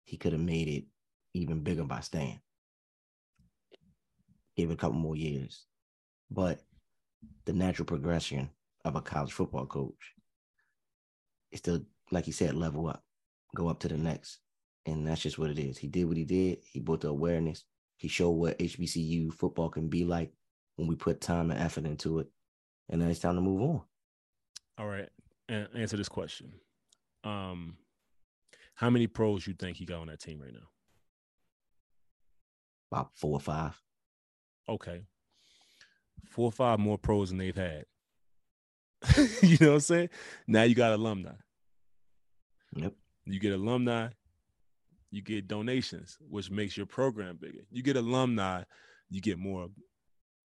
he 0.05 0.17
could 0.17 0.33
have 0.33 0.41
made 0.41 0.69
it 0.69 0.85
even 1.35 1.63
bigger 1.63 1.85
by 1.85 2.01
staying. 2.01 2.41
Give 4.57 4.71
it 4.71 4.75
a 4.75 4.77
couple 4.77 4.99
more 4.99 5.17
years. 5.17 5.67
But 6.31 6.61
the 7.45 7.53
natural 7.53 7.87
progression 7.87 8.51
of 8.85 8.97
a 8.97 9.01
college 9.01 9.33
football 9.33 9.67
coach 9.67 10.15
is 11.51 11.61
to, 11.63 11.85
like 12.11 12.25
he 12.25 12.33
said, 12.33 12.55
level 12.55 12.89
up, 12.89 13.03
go 13.55 13.69
up 13.69 13.81
to 13.81 13.89
the 13.89 13.97
next. 13.97 14.39
And 14.87 15.07
that's 15.07 15.23
just 15.23 15.39
what 15.39 15.51
it 15.51 15.59
is. 15.59 15.79
He 15.79 15.89
did 15.89 16.05
what 16.05 16.17
he 16.17 16.25
did. 16.25 16.59
He 16.65 16.81
built 16.81 17.03
the 17.03 17.09
awareness. 17.09 17.65
He 17.97 18.09
showed 18.09 18.31
what 18.31 18.59
HBCU 18.59 19.33
football 19.33 19.69
can 19.69 19.89
be 19.89 20.05
like 20.05 20.33
when 20.77 20.89
we 20.89 20.95
put 20.95 21.21
time 21.21 21.51
and 21.51 21.61
effort 21.61 21.85
into 21.85 22.21
it. 22.21 22.29
And 22.89 23.03
then 23.03 23.11
it's 23.11 23.21
time 23.21 23.35
to 23.35 23.41
move 23.41 23.61
on. 23.61 23.83
All 24.79 24.87
right. 24.87 25.09
And 25.49 25.69
answer 25.75 25.97
this 25.97 26.09
question. 26.09 26.53
Um, 27.25 27.77
how 28.75 28.89
many 28.91 29.07
pros 29.07 29.47
you 29.47 29.55
think 29.55 29.77
he 29.77 29.85
got 29.85 30.01
on 30.01 30.07
that 30.07 30.21
team 30.21 30.41
right 30.41 30.53
now? 30.53 30.69
About 32.93 33.11
four 33.17 33.33
or 33.33 33.41
five. 33.41 33.79
Okay. 34.69 35.03
Four 36.27 36.47
or 36.47 36.53
five 36.53 36.79
more 36.79 36.99
pros 36.99 37.31
than 37.31 37.39
they've 37.39 37.57
had. 37.57 37.85
you 39.43 39.57
know 39.61 39.69
what 39.69 39.75
I'm 39.75 39.81
saying? 39.81 40.09
Now 40.47 40.63
you 40.65 40.75
got 40.75 40.93
alumni. 40.93 41.33
Yep. 42.75 42.95
You 43.27 43.41
get 43.41 43.53
alumni, 43.53 44.09
you 45.11 45.23
get 45.23 45.49
donations, 45.49 46.19
which 46.29 46.51
makes 46.51 46.77
your 46.77 46.87
program 46.87 47.39
bigger. 47.41 47.61
You 47.71 47.83
get 47.83 47.97
alumni, 47.97 48.63
you 49.11 49.21
get 49.21 49.39
more 49.39 49.69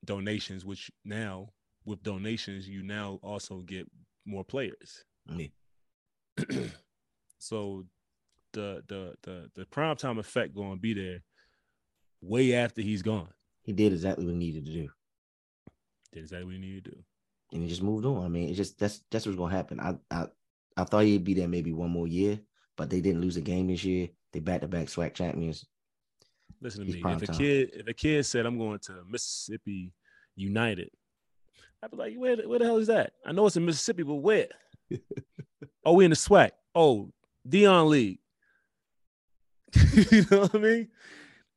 donations, 0.05 0.65
which 0.65 0.91
now 1.03 1.49
with 1.85 2.03
donations, 2.03 2.67
you 2.67 2.83
now 2.83 3.19
also 3.21 3.61
get 3.61 3.89
more 4.25 4.43
players. 4.43 5.03
Yeah. 5.27 5.47
so 7.39 7.85
the 8.53 8.83
the 8.87 9.15
the 9.23 9.49
the 9.55 9.65
prime 9.65 9.95
time 9.95 10.19
effect 10.19 10.55
going 10.55 10.75
to 10.75 10.79
be 10.79 10.93
there 10.93 11.23
way 12.21 12.53
after 12.53 12.81
he's 12.81 13.01
gone. 13.01 13.29
He 13.63 13.73
did 13.73 13.93
exactly 13.93 14.25
what 14.25 14.33
he 14.33 14.37
needed 14.37 14.65
to 14.65 14.71
do. 14.71 14.89
Did 16.13 16.23
exactly 16.23 16.45
what 16.45 16.53
he 16.53 16.59
needed 16.59 16.85
to 16.85 16.91
do. 16.91 16.97
And 17.51 17.63
he 17.63 17.69
just 17.69 17.83
moved 17.83 18.05
on. 18.05 18.23
I 18.23 18.27
mean, 18.27 18.49
it's 18.49 18.57
just 18.57 18.79
that's 18.79 19.01
that's 19.11 19.25
what's 19.25 19.37
gonna 19.37 19.55
happen. 19.55 19.79
I 19.79 19.95
I 20.09 20.27
I 20.77 20.83
thought 20.83 21.05
he'd 21.05 21.23
be 21.23 21.33
there 21.33 21.47
maybe 21.47 21.73
one 21.73 21.91
more 21.91 22.07
year, 22.07 22.39
but 22.77 22.89
they 22.89 23.01
didn't 23.01 23.21
lose 23.21 23.37
a 23.37 23.41
game 23.41 23.67
this 23.67 23.83
year. 23.83 24.09
They 24.31 24.39
back 24.39 24.61
to 24.61 24.67
back 24.67 24.87
SWAC 24.87 25.13
champions. 25.13 25.65
Listen 26.61 26.85
to 26.85 26.91
me. 26.91 26.99
If 26.99 27.21
a 27.21 27.27
time. 27.27 27.35
kid 27.37 27.71
if 27.73 27.87
a 27.87 27.93
kid 27.93 28.25
said 28.25 28.45
I'm 28.45 28.57
going 28.57 28.79
to 28.79 29.03
Mississippi 29.07 29.91
United, 30.35 30.89
I'd 31.83 31.91
be 31.91 31.97
like, 31.97 32.15
where, 32.15 32.37
where 32.37 32.59
the 32.59 32.65
hell 32.65 32.77
is 32.77 32.87
that? 32.87 33.13
I 33.25 33.33
know 33.33 33.45
it's 33.45 33.57
in 33.57 33.65
Mississippi, 33.65 34.03
but 34.03 34.15
where? 34.15 34.47
oh, 35.85 35.93
we 35.93 36.05
in 36.05 36.11
the 36.11 36.15
SWAC. 36.15 36.51
Oh, 36.73 37.11
Deion 37.47 37.89
League. 37.89 38.19
you 39.93 40.25
know 40.31 40.41
what 40.41 40.55
I 40.55 40.59
mean? 40.59 40.87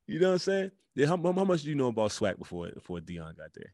You 0.09 0.19
know 0.19 0.29
what 0.29 0.33
I'm 0.35 0.39
saying? 0.39 0.71
Yeah, 0.97 1.07
how, 1.07 1.17
how 1.17 1.45
much 1.45 1.63
do 1.63 1.69
you 1.69 1.75
know 1.77 1.89
about 1.89 2.11
SWAC 2.11 2.39
before 2.39 2.71
before 2.71 2.99
Deion 2.99 3.37
got 3.37 3.55
there? 3.55 3.73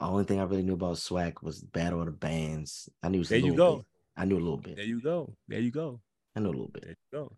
The 0.00 0.06
only 0.06 0.24
thing 0.24 0.40
I 0.40 0.44
really 0.44 0.62
knew 0.62 0.74
about 0.74 0.96
SWAC 0.96 1.42
was 1.42 1.60
Battle 1.60 2.00
of 2.00 2.06
the 2.06 2.12
Bands. 2.12 2.88
I 3.02 3.08
knew. 3.08 3.24
There 3.24 3.38
you 3.38 3.54
go. 3.54 3.76
Bit. 3.76 3.86
I 4.16 4.24
knew 4.24 4.36
a 4.36 4.40
little 4.40 4.56
bit. 4.56 4.76
There 4.76 4.84
you 4.84 5.00
go. 5.00 5.34
There 5.48 5.60
you 5.60 5.70
go. 5.70 6.00
I 6.36 6.40
know 6.40 6.50
a 6.50 6.50
little 6.50 6.68
bit. 6.68 6.82
There 6.82 6.90
you 6.90 7.18
go. 7.18 7.36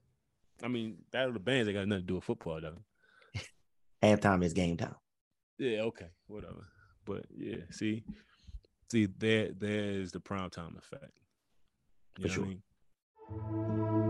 I 0.63 0.69
mean, 0.69 0.99
Battle 1.11 1.29
of 1.29 1.35
the 1.35 1.41
Bands 1.41 1.69
ain't 1.69 1.77
got 1.77 1.89
nothing 1.89 2.03
to 2.03 2.07
do 2.07 2.15
with 2.17 2.25
football, 2.25 2.61
though. 2.61 2.79
Halftime 4.03 4.45
is 4.45 4.53
game 4.53 4.77
time. 4.77 4.95
Yeah. 5.59 5.83
Okay. 5.83 6.09
Whatever. 6.27 6.67
But 7.07 7.25
yeah. 7.35 7.65
See, 7.71 8.05
see, 8.91 9.07
there, 9.07 9.51
there's 9.57 10.13
the 10.13 10.21
prime 10.21 10.51
time 10.51 10.77
effect. 10.79 11.13
You 12.19 12.29
For 12.29 12.35
sure. 12.35 14.10